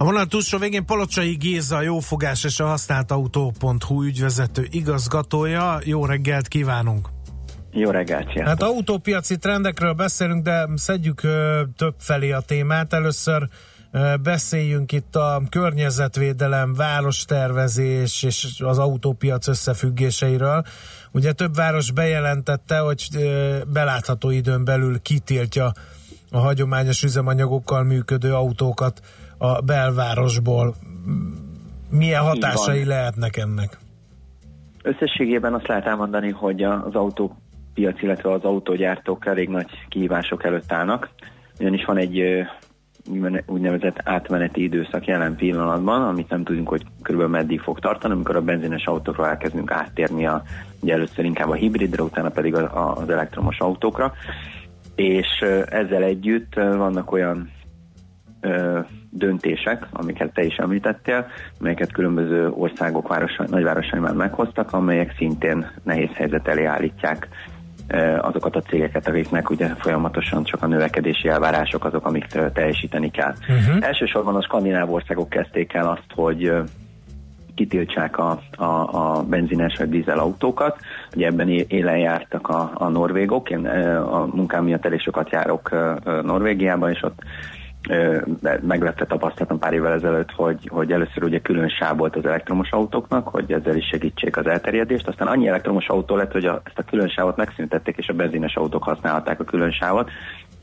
A 0.00 0.04
vonal 0.04 0.26
túlsó 0.26 0.58
végén 0.58 0.84
Palocsai 0.84 1.34
Géza, 1.34 1.76
a 1.76 1.82
jófogás 1.82 2.44
és 2.44 2.60
a 2.60 2.66
használt 2.66 3.10
autó.hu 3.10 4.02
ügyvezető 4.02 4.66
igazgatója. 4.70 5.80
Jó 5.84 6.06
reggelt 6.06 6.48
kívánunk! 6.48 7.08
Jó 7.72 7.90
reggelt, 7.90 8.22
sziasztok. 8.22 8.46
Hát 8.46 8.62
autópiaci 8.62 9.36
trendekről 9.36 9.92
beszélünk, 9.92 10.42
de 10.42 10.68
szedjük 10.74 11.20
több 11.76 11.94
felé 11.98 12.30
a 12.30 12.40
témát. 12.40 12.92
Először 12.92 13.48
beszéljünk 14.22 14.92
itt 14.92 15.16
a 15.16 15.42
környezetvédelem, 15.48 16.74
várostervezés 16.74 18.22
és 18.22 18.60
az 18.64 18.78
autópiac 18.78 19.46
összefüggéseiről. 19.46 20.64
Ugye 21.12 21.32
több 21.32 21.54
város 21.54 21.90
bejelentette, 21.90 22.78
hogy 22.78 23.08
belátható 23.72 24.30
időn 24.30 24.64
belül 24.64 25.00
kitiltja 25.00 25.72
a 26.30 26.38
hagyományos 26.38 27.02
üzemanyagokkal 27.02 27.82
működő 27.82 28.34
autókat 28.34 29.00
a 29.42 29.60
belvárosból. 29.60 30.74
Milyen 31.90 32.22
hatásai 32.22 32.84
lehetnek 32.84 33.36
ennek? 33.36 33.78
Összességében 34.82 35.54
azt 35.54 35.66
lehet 35.66 35.86
elmondani, 35.86 36.30
hogy 36.30 36.62
az 36.62 36.94
autópiac, 36.94 38.02
illetve 38.02 38.32
az 38.32 38.42
autógyártók 38.42 39.26
elég 39.26 39.48
nagy 39.48 39.70
kihívások 39.88 40.44
előtt 40.44 40.72
állnak, 40.72 41.08
ugyanis 41.58 41.84
van 41.84 41.96
egy 41.96 42.22
úgynevezett 43.46 44.00
átmeneti 44.04 44.62
időszak 44.62 45.06
jelen 45.06 45.36
pillanatban, 45.36 46.02
amit 46.02 46.28
nem 46.28 46.44
tudunk, 46.44 46.68
hogy 46.68 46.82
körülbelül 47.02 47.36
meddig 47.36 47.60
fog 47.60 47.78
tartani, 47.78 48.14
amikor 48.14 48.36
a 48.36 48.42
benzines 48.42 48.84
autókról 48.84 49.26
elkezdünk 49.26 49.70
áttérni 49.70 50.26
a, 50.26 50.42
ugye 50.80 50.92
először 50.92 51.24
inkább 51.24 51.48
a 51.48 51.54
hibridre, 51.54 52.02
utána 52.02 52.28
pedig 52.28 52.54
az 52.54 53.10
elektromos 53.10 53.58
autókra, 53.58 54.12
és 54.94 55.44
ezzel 55.66 56.02
együtt 56.02 56.54
vannak 56.54 57.12
olyan 57.12 57.50
döntések, 59.10 59.86
amiket 59.92 60.32
te 60.32 60.42
is 60.42 60.56
említettél, 60.56 61.26
amelyeket 61.60 61.92
különböző 61.92 62.48
országok, 62.48 63.08
városai, 63.08 63.46
nagyvárosai 63.50 64.00
már 64.00 64.14
meghoztak, 64.14 64.72
amelyek 64.72 65.14
szintén 65.16 65.70
nehéz 65.82 66.10
helyzet 66.14 66.48
elé 66.48 66.64
állítják 66.64 67.28
azokat 68.20 68.56
a 68.56 68.60
cégeket, 68.60 69.08
akiknek 69.08 69.50
ugye 69.50 69.66
folyamatosan 69.66 70.44
csak 70.44 70.62
a 70.62 70.66
növekedési 70.66 71.28
elvárások 71.28 71.84
azok, 71.84 72.06
amik 72.06 72.26
ö, 72.34 72.50
teljesíteni 72.50 73.10
kell. 73.10 73.34
Uh-huh. 73.40 73.86
Elsősorban 73.86 74.36
a 74.36 74.42
skandináv 74.42 74.92
országok 74.92 75.28
kezdték 75.28 75.72
el 75.72 75.88
azt, 75.88 76.06
hogy 76.14 76.52
kitiltsák 77.54 78.18
a, 78.18 78.42
a, 78.56 78.64
a 78.64 79.22
benzines 79.22 79.76
vagy 79.78 79.88
dízel 79.88 80.18
autókat. 80.18 80.78
Ugye 81.14 81.26
ebben 81.26 81.48
élen 81.48 81.98
jártak 81.98 82.48
a, 82.48 82.70
a 82.74 82.88
norvégok. 82.88 83.50
Én 83.50 83.66
a 83.96 84.26
munkám 84.26 84.64
miatt 84.64 84.86
elég 84.86 85.00
sokat 85.00 85.30
járok 85.30 85.70
Norvégiában, 86.22 86.90
és 86.90 87.02
ott 87.02 87.22
ö, 87.88 88.18
meglepte 88.60 89.04
tapasztalatom 89.04 89.58
pár 89.58 89.72
évvel 89.72 89.92
ezelőtt, 89.92 90.30
hogy, 90.30 90.68
hogy 90.68 90.92
először 90.92 91.24
ugye 91.24 91.40
külön 91.40 91.68
sáv 91.68 91.96
volt 91.96 92.16
az 92.16 92.26
elektromos 92.26 92.70
autóknak, 92.70 93.28
hogy 93.28 93.52
ezzel 93.52 93.76
is 93.76 93.86
segítsék 93.86 94.36
az 94.36 94.46
elterjedést. 94.46 95.08
Aztán 95.08 95.28
annyi 95.28 95.48
elektromos 95.48 95.88
autó 95.88 96.16
lett, 96.16 96.32
hogy 96.32 96.44
a, 96.44 96.60
ezt 96.64 96.78
a 96.78 96.82
külön 96.82 97.08
sávot 97.08 97.36
megszüntették, 97.36 97.96
és 97.96 98.08
a 98.08 98.12
benzines 98.12 98.54
autók 98.54 98.82
használhatták 98.82 99.40
a 99.40 99.44
külön 99.44 99.70
sávot 99.70 100.10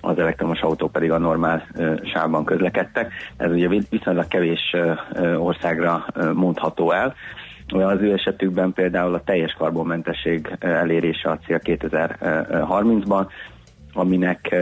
az 0.02 0.20
elektromos 0.20 0.60
autók 0.60 0.92
pedig 0.92 1.12
a 1.12 1.18
normál 1.18 1.68
sávban 2.14 2.46
közlekedtek. 2.46 3.12
Ez 3.38 3.52
ugye 3.52 3.68
vi- 3.68 3.90
viszonylag 3.90 4.28
kevés 4.28 4.76
országra 5.38 6.06
mondható 6.34 6.92
el. 6.92 7.16
Az 7.68 8.02
ő 8.02 8.14
esetükben 8.14 8.74
például 8.74 9.14
a 9.14 9.24
teljes 9.24 9.54
karbonmentesség 9.54 10.58
elérése 10.60 11.30
a 11.30 11.38
cél 11.46 11.60
2030-ban, 11.64 13.28
aminek 13.94 14.56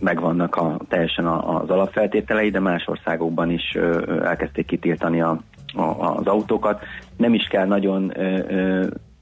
megvannak 0.00 0.56
a, 0.56 0.78
teljesen 0.88 1.26
az 1.26 1.70
alapfeltételei, 1.70 2.50
de 2.50 2.60
más 2.60 2.86
országokban 2.86 3.50
is 3.50 3.76
elkezdték 4.22 4.66
kitiltani 4.66 5.20
a, 5.20 5.38
a, 5.74 6.16
az 6.16 6.26
autókat. 6.26 6.82
Nem 7.16 7.34
is 7.34 7.46
kell 7.46 7.66
nagyon 7.66 8.12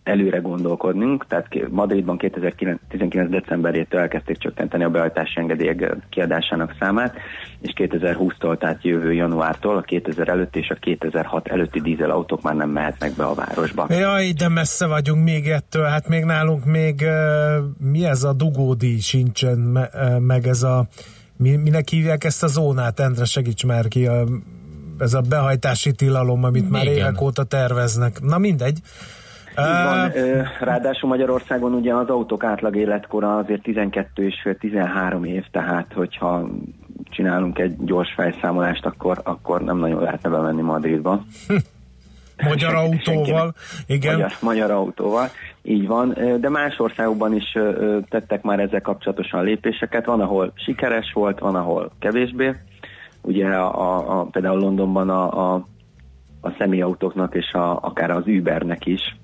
előre 0.06 0.38
gondolkodnunk, 0.38 1.26
tehát 1.26 1.48
Madridban 1.70 2.18
2019. 2.18 3.30
decemberétől 3.30 4.00
elkezdték 4.00 4.38
csökkenteni 4.38 4.84
a 4.84 4.90
behajtási 4.90 5.40
engedélyek 5.40 5.96
kiadásának 6.10 6.74
számát, 6.78 7.14
és 7.60 7.72
2020-tól, 7.76 8.58
tehát 8.58 8.84
jövő 8.84 9.12
januártól 9.12 9.76
a 9.76 9.80
2000 9.80 10.28
előtt 10.28 10.56
és 10.56 10.68
a 10.68 10.74
2006 10.74 11.48
előtti 11.48 11.80
dízelautók 11.80 12.42
már 12.42 12.54
nem 12.54 12.70
mehetnek 12.70 13.12
be 13.12 13.24
a 13.24 13.34
városba. 13.34 13.86
Jaj, 13.88 14.32
de 14.32 14.48
messze 14.48 14.86
vagyunk 14.86 15.24
még 15.24 15.46
ettől, 15.46 15.84
hát 15.84 16.08
még 16.08 16.24
nálunk 16.24 16.64
még 16.64 17.04
mi 17.78 18.04
ez 18.04 18.22
a 18.22 18.32
dugódíj 18.32 18.98
sincsen, 18.98 19.58
me, 19.58 19.88
meg 20.18 20.46
ez 20.46 20.62
a 20.62 20.86
mi, 21.36 21.56
minek 21.56 21.88
hívják 21.88 22.24
ezt 22.24 22.42
a 22.42 22.46
zónát, 22.46 23.00
Endre 23.00 23.24
segíts 23.24 23.64
már 23.64 23.88
ki, 23.88 24.06
a, 24.06 24.24
ez 24.98 25.14
a 25.14 25.20
behajtási 25.20 25.92
tilalom, 25.92 26.44
amit 26.44 26.70
már 26.70 26.82
Igen. 26.82 26.94
évek 26.94 27.20
óta 27.20 27.44
terveznek. 27.44 28.20
Na 28.20 28.38
mindegy. 28.38 28.78
Van, 29.56 30.12
ráadásul 30.60 31.08
Magyarországon 31.08 31.72
ugye 31.72 31.94
az 31.94 32.08
autók 32.08 32.44
átlag 32.44 32.76
életkora 32.76 33.36
azért 33.36 33.62
12 33.62 34.26
és 34.26 34.40
fél 34.42 34.56
13 34.56 35.24
év, 35.24 35.44
tehát 35.50 35.92
hogyha 35.94 36.48
csinálunk 37.04 37.58
egy 37.58 37.76
gyors 37.78 38.12
felszámolást, 38.14 38.86
akkor, 38.86 39.20
akkor 39.24 39.62
nem 39.62 39.78
nagyon 39.78 40.02
lehetne 40.02 40.30
bemenni 40.30 40.62
Madridba. 40.62 41.22
magyar 42.50 42.74
autóval, 42.74 43.54
igen. 43.86 44.12
Magyar, 44.12 44.32
magyar 44.40 44.70
autóval, 44.70 45.28
így 45.62 45.86
van, 45.86 46.16
de 46.40 46.48
más 46.48 46.78
országokban 46.78 47.34
is 47.34 47.56
tettek 48.08 48.42
már 48.42 48.60
ezzel 48.60 48.80
kapcsolatosan 48.80 49.44
lépéseket, 49.44 50.04
van, 50.04 50.20
ahol 50.20 50.52
sikeres 50.54 51.12
volt, 51.12 51.38
van, 51.38 51.54
ahol 51.54 51.92
kevésbé. 51.98 52.54
Ugye 53.22 53.46
a, 53.46 53.80
a, 53.80 54.20
a, 54.20 54.24
például 54.24 54.58
Londonban 54.58 55.10
a, 55.10 55.54
a, 55.54 55.66
a 56.40 56.54
személyautóknak 56.58 57.34
és 57.34 57.52
a, 57.52 57.78
akár 57.82 58.10
az 58.10 58.26
Ubernek 58.26 58.86
is, 58.86 59.16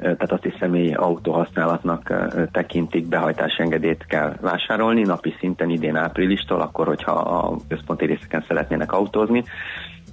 tehát 0.00 0.32
azt 0.32 0.44
is 0.44 0.54
személyi 0.58 0.94
autó 0.94 1.32
használatnak 1.32 2.08
ö, 2.08 2.24
ö, 2.34 2.44
tekintik, 2.52 3.08
behajtási 3.08 3.62
engedélyt 3.62 4.06
kell 4.06 4.36
vásárolni 4.40 5.02
napi 5.02 5.34
szinten 5.38 5.70
idén 5.70 5.96
áprilistól, 5.96 6.60
akkor, 6.60 6.86
hogyha 6.86 7.12
a 7.12 7.56
központi 7.68 8.04
részeken 8.04 8.44
szeretnének 8.48 8.92
autózni. 8.92 9.44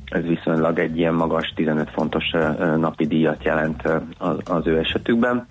Ez 0.06 0.24
viszonylag 0.24 0.80
egy 0.80 0.98
ilyen 0.98 1.14
magas 1.14 1.54
15 1.56 1.90
fontos 1.90 2.24
napi 2.78 3.06
díjat 3.06 3.44
jelent 3.44 3.84
az, 4.46 4.68
ő 4.68 4.78
esetükben 4.78 5.48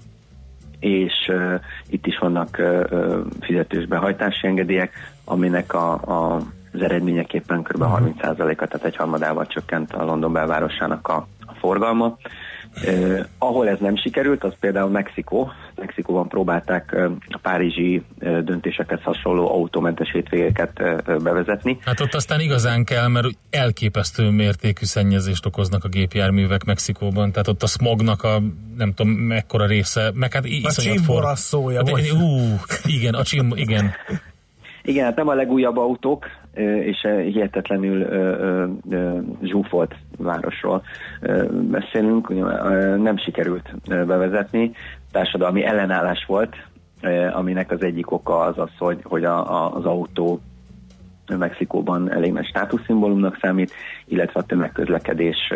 és 0.80 1.28
uh, 1.28 1.60
itt 1.88 2.06
is 2.06 2.18
vannak 2.18 2.56
uh, 2.58 2.84
uh, 2.90 3.16
fizetős 3.40 3.86
behajtási 3.86 4.46
engedélyek, 4.46 4.92
aminek 5.24 5.74
a, 5.74 5.92
a, 5.92 6.40
az 6.72 6.82
eredményeképpen 6.82 7.62
kb. 7.62 7.82
30%-a, 7.82 8.66
tehát 8.66 8.84
egy 8.84 8.96
harmadával 8.96 9.46
csökkent 9.46 9.92
a 9.92 10.04
London 10.04 10.32
belvárosának 10.32 11.08
a, 11.08 11.26
a 11.46 11.54
forgalma. 11.58 12.16
Uh, 12.84 13.18
ahol 13.38 13.68
ez 13.68 13.78
nem 13.80 13.96
sikerült, 13.96 14.44
az 14.44 14.52
például 14.60 14.90
Mexikó. 14.90 15.50
Mexikóban 15.76 16.28
próbálták 16.28 16.90
uh, 16.92 17.10
a 17.28 17.38
párizsi 17.42 18.02
uh, 18.20 18.38
döntésekhez 18.38 19.02
hasonló 19.02 19.50
autómentes 19.50 20.10
hétvégeket 20.12 20.80
uh, 20.80 21.22
bevezetni. 21.22 21.78
Hát 21.84 22.00
ott 22.00 22.14
aztán 22.14 22.40
igazán 22.40 22.84
kell, 22.84 23.08
mert 23.08 23.26
elképesztő 23.50 24.30
mértékű 24.30 24.84
szennyezést 24.84 25.46
okoznak 25.46 25.84
a 25.84 25.88
gépjárművek 25.88 26.64
Mexikóban, 26.64 27.32
tehát 27.32 27.48
ott 27.48 27.62
a 27.62 27.66
smognak 27.66 28.22
a 28.22 28.42
nem 28.76 28.92
tudom 28.92 29.12
mekkora 29.12 29.66
része, 29.66 30.10
meg 30.14 30.32
hát 30.32 30.44
a 30.44 30.48
iszonyat 30.48 30.96
csimborasszója, 30.96 31.82
vagy? 31.82 32.10
Ú, 32.10 32.54
igen, 32.84 33.14
a 33.14 33.22
csim, 33.22 33.52
igen. 33.54 33.92
Igen, 34.82 35.04
hát 35.04 35.16
nem 35.16 35.28
a 35.28 35.34
legújabb 35.34 35.76
autók, 35.76 36.26
és 36.80 37.06
hihetetlenül 37.22 38.06
zsúfolt 39.42 39.94
városról 40.18 40.82
beszélünk, 41.50 42.28
nem 43.02 43.16
sikerült 43.16 43.74
bevezetni, 44.06 44.70
társadalmi 45.12 45.64
ellenállás 45.64 46.24
volt, 46.26 46.54
aminek 47.32 47.70
az 47.70 47.82
egyik 47.82 48.10
oka 48.10 48.38
az 48.38 48.58
az, 48.58 48.70
hogy, 48.78 48.98
hogy 49.02 49.24
a, 49.24 49.64
a, 49.64 49.74
az 49.74 49.84
autó 49.84 50.40
Mexikóban 51.38 52.12
elég 52.12 52.32
nagy 52.32 52.46
státuszszimbólumnak 52.46 53.38
számít, 53.40 53.72
illetve 54.04 54.40
a 54.40 54.46
tömegközlekedés 54.46 55.52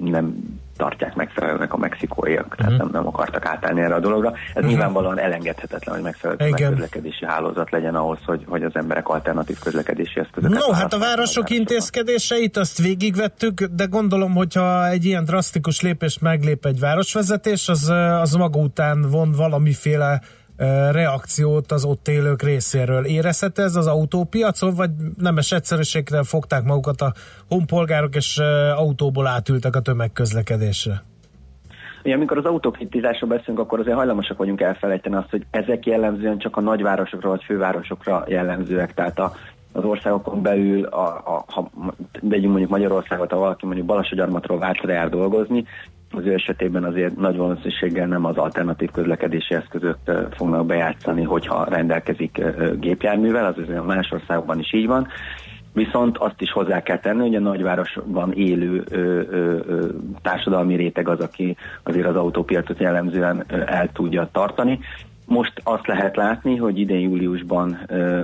nem 0.00 0.34
tartják 0.76 1.14
megfelelőnek 1.14 1.72
a 1.72 1.76
mexikóiak, 1.76 2.54
tehát 2.56 2.72
Mhm. 2.72 2.80
nem, 2.80 2.90
nem 2.92 3.06
akartak 3.06 3.46
átállni 3.46 3.80
erre 3.80 3.94
a 3.94 4.00
dologra. 4.00 4.32
Ez 4.54 4.64
nyilvánvalóan 4.64 5.18
elengedhetetlen, 5.18 5.94
hogy 5.94 6.04
megfelelő 6.04 6.38
Igen. 6.46 6.56
tömegközlekedési 6.56 7.24
hálózat 7.26 7.70
legyen 7.70 7.94
ahhoz, 7.94 8.18
hogy, 8.24 8.44
hogy 8.48 8.62
az 8.62 8.72
emberek 8.74 9.08
alternatív 9.08 9.58
közlekedési 9.58 10.20
eszközöket 10.20 10.58
No, 10.66 10.72
hát 10.72 10.92
a 10.92 10.98
városok 10.98 11.50
intézkedéseit 11.50 12.56
azt 12.56 12.78
végigvettük, 12.78 13.62
de 13.62 13.84
gondolom, 13.84 14.34
hogyha 14.34 14.88
egy 14.88 15.04
ilyen 15.04 15.24
drasztikus 15.24 15.80
lépést 15.80 16.20
meglép 16.20 16.66
egy 16.66 16.80
városvezetés, 16.80 17.68
az, 17.68 17.92
az 18.20 18.32
maga 18.32 18.58
után 18.58 19.06
von 19.10 19.32
valamiféle 19.32 20.20
reakciót 20.90 21.72
az 21.72 21.84
ott 21.84 22.08
élők 22.08 22.42
részéről. 22.42 23.04
Érezhető 23.04 23.62
ez 23.62 23.76
az 23.76 23.86
autópiacon, 23.86 24.74
vagy 24.74 24.90
nemes 25.18 25.52
egyszerűségre 25.52 26.22
fogták 26.22 26.64
magukat 26.64 27.00
a 27.00 27.12
honpolgárok, 27.48 28.14
és 28.14 28.38
autóból 28.76 29.26
átültek 29.26 29.76
a 29.76 29.80
tömegközlekedésre? 29.80 31.02
Ugye, 32.04 32.14
amikor 32.14 32.38
az 32.38 32.44
autókritizásról 32.44 33.30
beszélünk, 33.30 33.58
akkor 33.58 33.78
azért 33.78 33.96
hajlamosak 33.96 34.36
vagyunk 34.36 34.60
elfelejteni 34.60 35.14
azt, 35.14 35.30
hogy 35.30 35.46
ezek 35.50 35.86
jellemzően 35.86 36.38
csak 36.38 36.56
a 36.56 36.60
nagyvárosokra 36.60 37.28
vagy 37.28 37.42
fővárosokra 37.44 38.24
jellemzőek, 38.28 38.94
tehát 38.94 39.18
a, 39.18 39.32
az 39.72 39.84
országokon 39.84 40.42
belül, 40.42 40.84
a, 40.84 41.06
a, 41.06 41.44
ha 41.46 41.70
vegyünk 42.20 42.50
mondjuk 42.50 42.70
Magyarországot, 42.70 43.30
ha 43.30 43.38
valaki 43.38 43.66
mondjuk 43.66 43.86
Balassagyarmatról 43.86 44.58
Vácra 44.58 44.92
jár 44.92 45.08
dolgozni, 45.08 45.64
az 46.16 46.24
ő 46.24 46.32
esetében 46.32 46.84
azért 46.84 47.16
nagy 47.16 47.36
valószínűséggel 47.36 48.06
nem 48.06 48.24
az 48.24 48.36
alternatív 48.36 48.90
közlekedési 48.90 49.54
eszközök 49.54 49.96
ö, 50.04 50.22
fognak 50.30 50.66
bejátszani, 50.66 51.22
hogyha 51.22 51.64
rendelkezik 51.64 52.42
gépjárművel, 52.80 53.44
az 53.44 53.58
azért 53.58 53.86
más 53.86 54.10
országokban 54.10 54.58
is 54.58 54.72
így 54.72 54.86
van. 54.86 55.08
Viszont 55.72 56.18
azt 56.18 56.40
is 56.40 56.52
hozzá 56.52 56.82
kell 56.82 56.98
tenni, 56.98 57.20
hogy 57.20 57.34
a 57.34 57.40
nagyvárosban 57.40 58.32
élő 58.32 58.84
ö, 58.90 58.96
ö, 58.96 59.58
ö, 59.66 59.86
társadalmi 60.22 60.76
réteg 60.76 61.08
az, 61.08 61.20
aki 61.20 61.56
azért 61.82 62.06
az 62.06 62.16
autópiacot 62.16 62.78
jellemzően 62.78 63.44
ö, 63.48 63.62
el 63.66 63.92
tudja 63.92 64.28
tartani. 64.32 64.78
Most 65.26 65.52
azt 65.64 65.86
lehet 65.86 66.16
látni, 66.16 66.56
hogy 66.56 66.78
idén 66.78 67.00
júliusban 67.00 67.78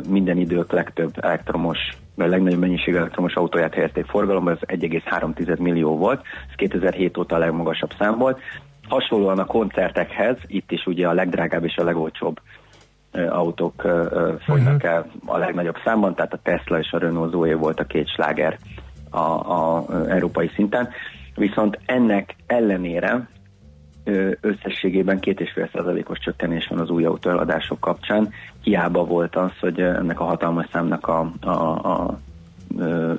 minden 0.08 0.36
idők 0.36 0.72
legtöbb 0.72 1.12
elektromos, 1.20 1.78
vagy 2.14 2.28
legnagyobb 2.28 2.60
mennyiségű 2.60 2.96
elektromos 2.96 3.34
autóját 3.34 3.74
helyezték 3.74 4.06
forgalomba, 4.06 4.50
ez 4.50 4.58
1,3 4.60 5.58
millió 5.58 5.96
volt, 5.96 6.22
ez 6.48 6.54
2007 6.56 7.18
óta 7.18 7.34
a 7.34 7.38
legmagasabb 7.38 7.92
szám 7.98 8.18
volt. 8.18 8.40
Hasonlóan 8.88 9.38
a 9.38 9.44
koncertekhez, 9.44 10.36
itt 10.46 10.72
is 10.72 10.86
ugye 10.86 11.08
a 11.08 11.12
legdrágább 11.12 11.64
és 11.64 11.76
a 11.76 11.84
legolcsóbb 11.84 12.40
autók 13.12 13.84
ö, 13.84 14.32
fogynak 14.44 14.82
el 14.82 15.06
a 15.26 15.36
legnagyobb 15.38 15.76
számban, 15.84 16.14
tehát 16.14 16.32
a 16.32 16.40
Tesla 16.42 16.78
és 16.78 16.92
a 16.92 16.98
Renault 16.98 17.30
Zoe 17.30 17.56
volt 17.56 17.80
a 17.80 17.84
két 17.84 18.08
sláger 18.08 18.58
a, 19.10 19.18
a, 19.18 19.76
a 19.76 20.08
európai 20.08 20.50
szinten. 20.54 20.88
Viszont 21.34 21.78
ennek 21.86 22.36
ellenére 22.46 23.28
összességében 24.40 25.20
két 25.20 25.40
és 25.40 25.52
fél 25.52 25.68
százalékos 25.72 26.18
csökkenés 26.18 26.66
van 26.66 26.78
az 26.78 26.90
új 26.90 27.04
autóeladások 27.04 27.80
kapcsán. 27.80 28.32
Hiába 28.62 29.04
volt 29.04 29.36
az, 29.36 29.50
hogy 29.60 29.80
ennek 29.80 30.20
a 30.20 30.24
hatalmas 30.24 30.66
számnak 30.72 31.06
a, 31.06 31.32
a, 31.40 31.50
a 31.50 32.18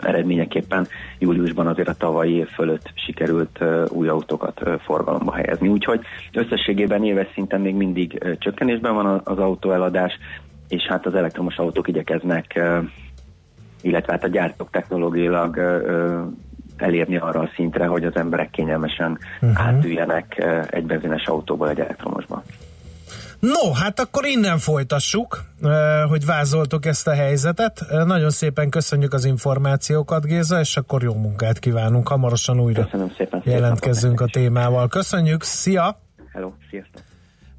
eredményeképpen 0.01 0.87
júliusban 1.19 1.67
azért 1.67 1.87
a 1.87 1.93
tavalyi 1.93 2.33
év 2.33 2.47
fölött 2.47 2.91
sikerült 2.93 3.59
új 3.89 4.07
autókat 4.07 4.61
forgalomba 4.79 5.33
helyezni. 5.33 5.67
Úgyhogy 5.67 6.01
összességében 6.33 7.03
éves 7.03 7.27
szinten 7.33 7.61
még 7.61 7.75
mindig 7.75 8.37
csökkenésben 8.39 8.93
van 8.93 9.21
az 9.23 9.37
autóeladás, 9.37 10.17
és 10.67 10.83
hát 10.83 11.05
az 11.05 11.15
elektromos 11.15 11.57
autók 11.57 11.87
igyekeznek, 11.87 12.59
illetve 13.81 14.11
hát 14.11 14.23
a 14.23 14.27
gyártók 14.27 14.69
technológiailag 14.69 15.59
elérni 16.83 17.17
arra 17.17 17.39
a 17.39 17.49
szintre, 17.55 17.85
hogy 17.85 18.03
az 18.05 18.15
emberek 18.15 18.49
kényelmesen 18.49 19.17
uh-huh. 19.41 19.67
átüljenek 19.67 20.35
ö, 20.37 20.61
egy 20.69 20.83
benzines 20.85 21.25
autóból 21.25 21.69
egy 21.69 21.79
elektromosba. 21.79 22.43
No, 23.39 23.71
hát 23.73 23.99
akkor 23.99 24.25
innen 24.25 24.57
folytassuk, 24.57 25.43
eh, 25.61 25.69
hogy 26.09 26.25
vázoltuk 26.25 26.85
ezt 26.85 27.07
a 27.07 27.13
helyzetet. 27.13 27.81
Eh, 27.89 28.05
Nagyon 28.05 28.29
szépen 28.29 28.69
köszönjük 28.69 29.13
az 29.13 29.25
információkat, 29.25 30.25
Géza, 30.25 30.59
és 30.59 30.77
akkor 30.77 31.03
jó 31.03 31.13
munkát 31.13 31.59
kívánunk. 31.59 32.07
Hamarosan 32.07 32.59
újra 32.59 32.83
Köszönöm 32.83 33.11
szépen. 33.17 33.41
jelentkezzünk 33.45 34.21
a 34.21 34.25
témával. 34.25 34.87
Köszönjük, 34.87 35.43
szia! 35.43 35.99
Hello, 36.33 36.51
sziasztok! 36.69 37.12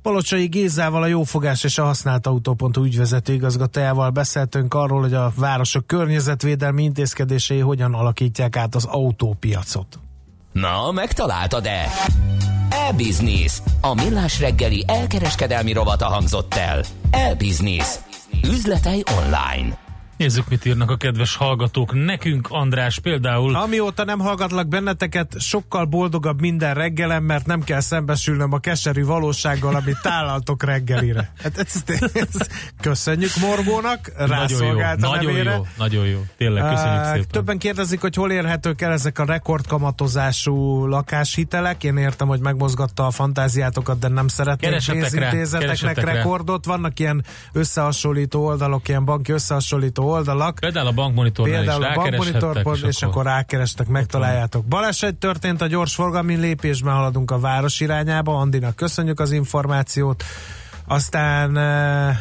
Palocsai 0.05 0.47
Gézával, 0.47 1.03
a 1.03 1.07
Jófogás 1.07 1.65
és 1.65 1.79
a 1.79 1.85
Használt 1.85 2.27
Autó.hu 2.27 2.85
ügyvezető 2.85 3.33
igazgatójával 3.33 4.11
beszéltünk 4.11 4.75
arról, 4.75 5.01
hogy 5.01 5.15
a 5.15 5.33
városok 5.37 5.87
környezetvédelmi 5.87 6.83
intézkedései 6.83 7.59
hogyan 7.59 7.95
alakítják 7.95 8.57
át 8.57 8.75
az 8.75 8.85
autópiacot. 8.85 9.99
Na, 10.53 10.91
megtaláltad-e? 10.93 11.91
E-Business. 12.69 13.59
A 13.81 13.95
millás 13.95 14.41
reggeli 14.41 14.85
elkereskedelmi 14.87 15.73
rovata 15.73 16.07
hangzott 16.07 16.55
el. 16.55 16.85
E-Business. 17.11 17.95
Üzletei 18.43 19.03
online. 19.23 19.84
Nézzük, 20.17 20.49
mit 20.49 20.65
írnak 20.65 20.91
a 20.91 20.97
kedves 20.97 21.37
hallgatók. 21.37 22.05
Nekünk, 22.05 22.47
András, 22.51 22.99
például... 22.99 23.55
Amióta 23.55 24.05
nem 24.05 24.19
hallgatlak 24.19 24.69
benneteket, 24.69 25.41
sokkal 25.41 25.85
boldogabb 25.85 26.41
minden 26.41 26.75
reggelem, 26.75 27.23
mert 27.25 27.47
nem 27.47 27.63
kell 27.63 27.81
szembesülnöm 27.81 28.53
a 28.53 28.59
keserű 28.59 29.05
valósággal, 29.05 29.75
amit 29.75 29.99
tálaltok 30.03 30.63
reggelire. 30.63 31.33
Hát 31.43 31.59
ezt, 31.59 31.91
ezt, 31.91 32.17
ezt 32.17 32.51
köszönjük 32.81 33.31
Morgónak, 33.41 34.13
Nagyon 34.17 34.29
jó, 34.29 34.35
rászolgált 34.35 35.03
a 35.03 35.09
nagyon 35.09 35.33
nevére. 35.33 35.55
jó, 35.55 35.67
nagyon 35.77 36.07
jó. 36.07 36.21
Tényleg, 36.37 36.63
köszönjük 36.63 37.01
Á, 37.01 37.13
szépen. 37.13 37.29
Többen 37.31 37.59
kérdezik, 37.59 38.01
hogy 38.01 38.15
hol 38.15 38.31
érhetők 38.31 38.81
el 38.81 38.93
ezek 38.93 39.19
a 39.19 39.25
rekordkamatozású 39.25 40.87
lakáshitelek. 40.87 41.85
Én 41.85 41.97
értem, 41.97 42.29
hogy 42.29 42.41
megmozgatta 42.41 43.07
a 43.07 43.11
fantáziátokat, 43.11 43.99
de 43.99 44.09
nem 44.09 44.29
szeretnék 44.29 44.71
pénzintézeteknek 44.71 46.05
rekordot. 46.05 46.65
Vannak 46.65 46.99
ilyen 46.99 47.25
összehasonlító 47.53 48.45
oldalok, 48.45 48.89
ilyen 48.89 49.05
banki 49.05 49.33
összehasonlító 49.33 50.04
oldalak. 50.05 50.59
Például 50.61 50.87
a 50.87 50.93
bankmonitornál 50.93 51.63
is 51.63 51.67
Például 51.67 51.83
a 51.83 51.87
rákereshettek, 51.87 52.43
bankmonitor, 52.43 52.89
és, 52.89 53.03
akkor 53.03 53.25
rákerestek, 53.25 53.87
megtaláljátok. 53.87 54.65
Baleset 54.65 55.15
történt 55.15 55.61
a 55.61 55.67
gyors 55.67 55.95
forgalmi 55.95 56.35
lépésben, 56.35 56.95
haladunk 56.95 57.31
a 57.31 57.39
város 57.39 57.81
irányába. 57.81 58.37
Andinak 58.37 58.77
köszönjük 58.77 59.21
az 59.21 59.33
információt. 59.33 60.25
Aztán 60.87 61.57
eh, 61.57 62.19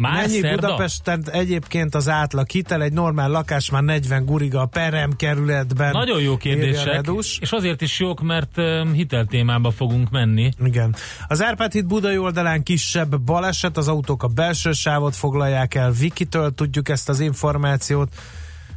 Már 0.00 0.14
Mennyi 0.14 0.40
szerda? 0.40 0.66
Budapesten 0.66 1.24
egyébként 1.30 1.94
az 1.94 2.08
átlag 2.08 2.50
hitel, 2.50 2.82
egy 2.82 2.92
normál 2.92 3.30
lakás 3.30 3.70
már 3.70 3.82
40 3.82 4.24
guriga 4.24 4.60
a 4.60 4.66
perem 4.66 5.16
kerületben. 5.16 5.90
Nagyon 5.90 6.20
jó 6.20 6.36
kérdések, 6.36 7.10
és 7.40 7.52
azért 7.52 7.82
is 7.82 7.98
jók, 7.98 8.20
mert 8.20 8.58
um, 8.58 8.92
hiteltémába 8.92 9.70
fogunk 9.70 10.10
menni. 10.10 10.50
Igen. 10.64 10.94
Az 11.28 11.42
Árpád 11.42 11.72
híd 11.72 11.86
Budai 11.86 12.18
oldalán 12.18 12.62
kisebb 12.62 13.20
baleset, 13.20 13.76
az 13.76 13.88
autók 13.88 14.22
a 14.22 14.26
belső 14.26 14.72
sávot 14.72 15.16
foglalják 15.16 15.74
el. 15.74 15.90
Vikitől 15.90 16.54
tudjuk 16.54 16.88
ezt 16.88 17.08
az 17.08 17.20
információt. 17.20 18.08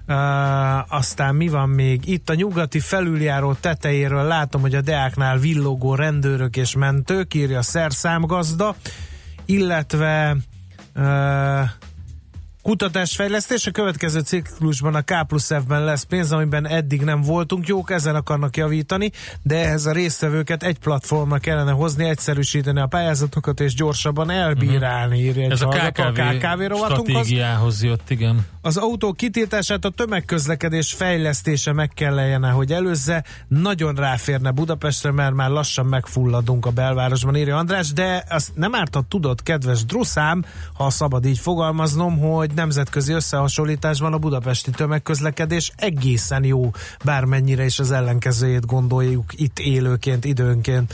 Uh, 0.07 0.93
aztán 0.93 1.35
mi 1.35 1.47
van 1.47 1.69
még? 1.69 2.07
Itt 2.07 2.29
a 2.29 2.33
nyugati 2.33 2.79
felüljáró 2.79 3.53
tetejéről 3.53 4.23
látom, 4.23 4.61
hogy 4.61 4.75
a 4.75 4.81
Deáknál 4.81 5.37
villogó 5.37 5.95
rendőrök 5.95 6.57
és 6.57 6.75
mentők, 6.75 7.33
írja 7.33 7.57
a 7.57 7.61
szerszámgazda, 7.61 8.75
illetve 9.45 10.37
Kutatásfejlesztés 12.61 13.67
a 13.67 13.71
következő 13.71 14.19
ciklusban 14.19 14.95
a 14.95 15.01
K 15.01 15.27
plusz 15.27 15.47
F-ben 15.47 15.83
lesz 15.83 16.03
pénz, 16.03 16.31
amiben 16.31 16.67
eddig 16.67 17.01
nem 17.01 17.21
voltunk 17.21 17.67
jók, 17.67 17.91
ezen 17.91 18.15
akarnak 18.15 18.57
javítani, 18.57 19.11
de 19.41 19.55
ehhez 19.55 19.85
a 19.85 19.91
résztvevőket 19.91 20.63
egy 20.63 20.79
platformra 20.79 21.37
kellene 21.37 21.71
hozni, 21.71 22.05
egyszerűsíteni 22.05 22.79
a 22.79 22.87
pályázatokat 22.87 23.59
és 23.59 23.73
gyorsabban 23.73 24.29
elbírálni, 24.29 25.19
írja 25.19 25.43
egy 25.43 25.51
Ez 25.51 25.61
a 25.61 25.67
KKV, 25.67 26.19
KKV 26.19 26.61
rovatunkhoz. 26.61 27.25
stratégiához 27.25 27.83
jött, 27.83 28.09
igen. 28.09 28.45
Az 28.65 28.77
autó 28.77 29.13
kitiltását 29.13 29.85
a 29.85 29.89
tömegközlekedés 29.89 30.93
fejlesztése 30.93 31.73
meg 31.73 31.89
kellene, 31.89 32.49
hogy 32.49 32.71
előzze. 32.71 33.23
Nagyon 33.47 33.95
ráférne 33.95 34.51
Budapestre, 34.51 35.11
mert 35.11 35.33
már 35.33 35.49
lassan 35.49 35.85
megfulladunk 35.85 36.65
a 36.65 36.71
belvárosban, 36.71 37.35
írja 37.35 37.57
András, 37.57 37.93
de 37.93 38.23
azt 38.29 38.51
nem 38.55 38.75
ártat 38.75 39.05
tudod, 39.05 39.43
kedves 39.43 39.85
druszám, 39.85 40.45
ha 40.73 40.89
szabad 40.89 41.25
így 41.25 41.39
fogalmaznom, 41.39 42.19
hogy 42.19 42.51
nemzetközi 42.55 43.13
összehasonlításban 43.13 44.13
a 44.13 44.17
budapesti 44.17 44.71
tömegközlekedés 44.71 45.71
egészen 45.75 46.43
jó, 46.43 46.71
bármennyire 47.03 47.65
is 47.65 47.79
az 47.79 47.91
ellenkezőjét 47.91 48.65
gondoljuk 48.65 49.25
itt 49.35 49.59
élőként, 49.59 50.25
időnként. 50.25 50.93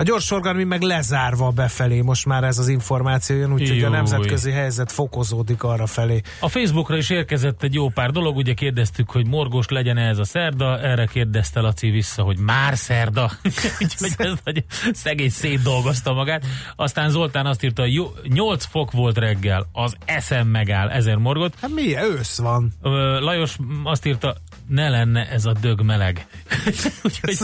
A 0.00 0.02
gyorsforgalmi 0.02 0.64
meg 0.64 0.82
lezárva 0.82 1.50
befelé, 1.50 2.00
most 2.00 2.26
már 2.26 2.44
ez 2.44 2.58
az 2.58 2.68
információ 2.68 3.36
jön, 3.36 3.52
úgyhogy 3.52 3.82
a 3.82 3.88
nemzetközi 3.88 4.50
helyzet 4.50 4.92
fokozódik 4.92 5.62
arra 5.62 5.86
felé. 5.86 6.20
A 6.40 6.48
Facebookra 6.48 6.96
is 6.96 7.10
érkezett 7.10 7.62
egy 7.62 7.74
jó 7.74 7.88
pár 7.88 8.10
dolog, 8.10 8.36
ugye 8.36 8.54
kérdeztük, 8.54 9.10
hogy 9.10 9.26
morgós 9.26 9.68
legyen 9.68 9.96
ez 9.96 10.18
a 10.18 10.24
szerda, 10.24 10.80
erre 10.80 11.06
kérdezte 11.06 11.60
Laci 11.60 11.90
vissza, 11.90 12.22
hogy 12.22 12.38
már 12.38 12.76
szerda. 12.76 13.30
Úgyhogy 13.80 14.14
ez 14.16 14.32
nagy 14.44 14.64
szegény 14.92 15.30
szétdolgozta 15.30 16.12
magát. 16.12 16.46
Aztán 16.76 17.10
Zoltán 17.10 17.46
azt 17.46 17.64
írta, 17.64 17.82
hogy 17.82 17.94
jó, 17.94 18.12
8 18.28 18.64
fok 18.64 18.92
volt 18.92 19.18
reggel, 19.18 19.68
az 19.72 19.96
eszem 20.04 20.46
megáll, 20.46 20.88
ezer 20.88 21.16
morgot. 21.16 21.54
Hát 21.60 21.70
mi, 21.70 21.96
ősz 21.96 22.38
van. 22.38 22.72
Lajos 23.20 23.56
azt 23.84 24.06
írta, 24.06 24.36
ne 24.68 24.88
lenne 24.88 25.28
ez 25.30 25.44
a 25.44 25.52
dög 25.52 25.82
meleg. 25.82 26.26
Úgyhogy, 27.04 27.36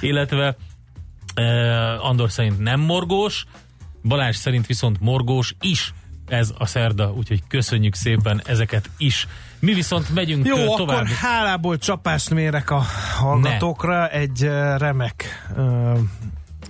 illetve 0.00 0.56
Andor 2.00 2.30
szerint 2.30 2.58
nem 2.58 2.80
morgós, 2.80 3.44
Balázs 4.02 4.36
szerint 4.36 4.66
viszont 4.66 5.00
morgós 5.00 5.54
is 5.60 5.94
ez 6.28 6.52
a 6.58 6.66
szerda, 6.66 7.12
úgyhogy 7.12 7.42
köszönjük 7.48 7.94
szépen 7.94 8.42
ezeket 8.44 8.90
is. 8.96 9.28
Mi 9.58 9.74
viszont 9.74 10.14
megyünk 10.14 10.46
Jó, 10.46 10.56
ö, 10.56 10.64
akkor 10.64 10.76
tovább. 10.76 11.06
hálából 11.06 11.78
csapást 11.78 12.30
mérek 12.30 12.70
a 12.70 12.82
hallgatókra. 13.18 14.08
Egy 14.08 14.44
uh, 14.44 14.78
remek 14.78 15.46
uh, 15.56 15.98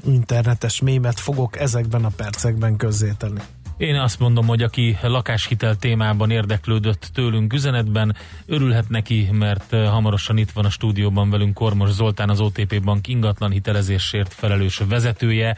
internetes 0.04 0.80
mémet 0.80 1.20
fogok 1.20 1.58
ezekben 1.58 2.04
a 2.04 2.10
percekben 2.16 2.76
közzétenni. 2.76 3.40
Én 3.76 3.96
azt 3.96 4.18
mondom, 4.18 4.46
hogy 4.46 4.62
aki 4.62 4.98
lakáshitel 5.02 5.76
témában 5.76 6.30
érdeklődött 6.30 7.10
tőlünk 7.14 7.52
üzenetben, 7.52 8.16
örülhet 8.46 8.88
neki, 8.88 9.28
mert 9.32 9.72
eh, 9.72 9.88
hamarosan 9.88 10.36
itt 10.36 10.50
van 10.50 10.64
a 10.64 10.70
stúdióban 10.70 11.30
velünk 11.30 11.54
Kormos 11.54 11.90
Zoltán, 11.90 12.30
az 12.30 12.40
OTP 12.40 12.82
Bank 12.82 13.08
ingatlan 13.08 13.50
hitelezésért 13.50 14.34
felelős 14.34 14.82
vezetője, 14.88 15.56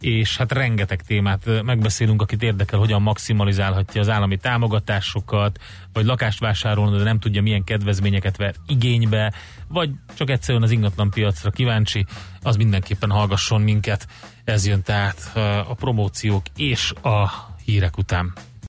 és 0.00 0.36
hát 0.36 0.52
rengeteg 0.52 1.02
témát 1.02 1.46
ö, 1.46 1.62
megbeszélünk, 1.62 2.22
akit 2.22 2.42
érdekel, 2.42 2.78
hogyan 2.78 3.02
maximalizálhatja 3.02 4.00
az 4.00 4.08
állami 4.08 4.36
támogatásokat, 4.36 5.58
vagy 5.92 6.04
lakást 6.04 6.38
vásárolni, 6.38 6.96
de 6.96 7.02
nem 7.02 7.18
tudja 7.18 7.42
milyen 7.42 7.64
kedvezményeket 7.64 8.36
ver 8.36 8.54
igénybe, 8.66 9.32
vagy 9.68 9.90
csak 10.14 10.30
egyszerűen 10.30 10.62
az 10.62 10.70
ingatlan 10.70 11.10
piacra 11.10 11.50
kíváncsi, 11.50 12.06
az 12.42 12.56
mindenképpen 12.56 13.10
hallgasson 13.10 13.60
minket. 13.60 14.06
Ez 14.44 14.66
jön 14.66 14.82
tehát 14.82 15.30
ö, 15.34 15.40
a 15.40 15.74
promóciók 15.74 16.42
és 16.56 16.92
a 17.02 17.49
hírek 17.64 17.98
után. 17.98 18.32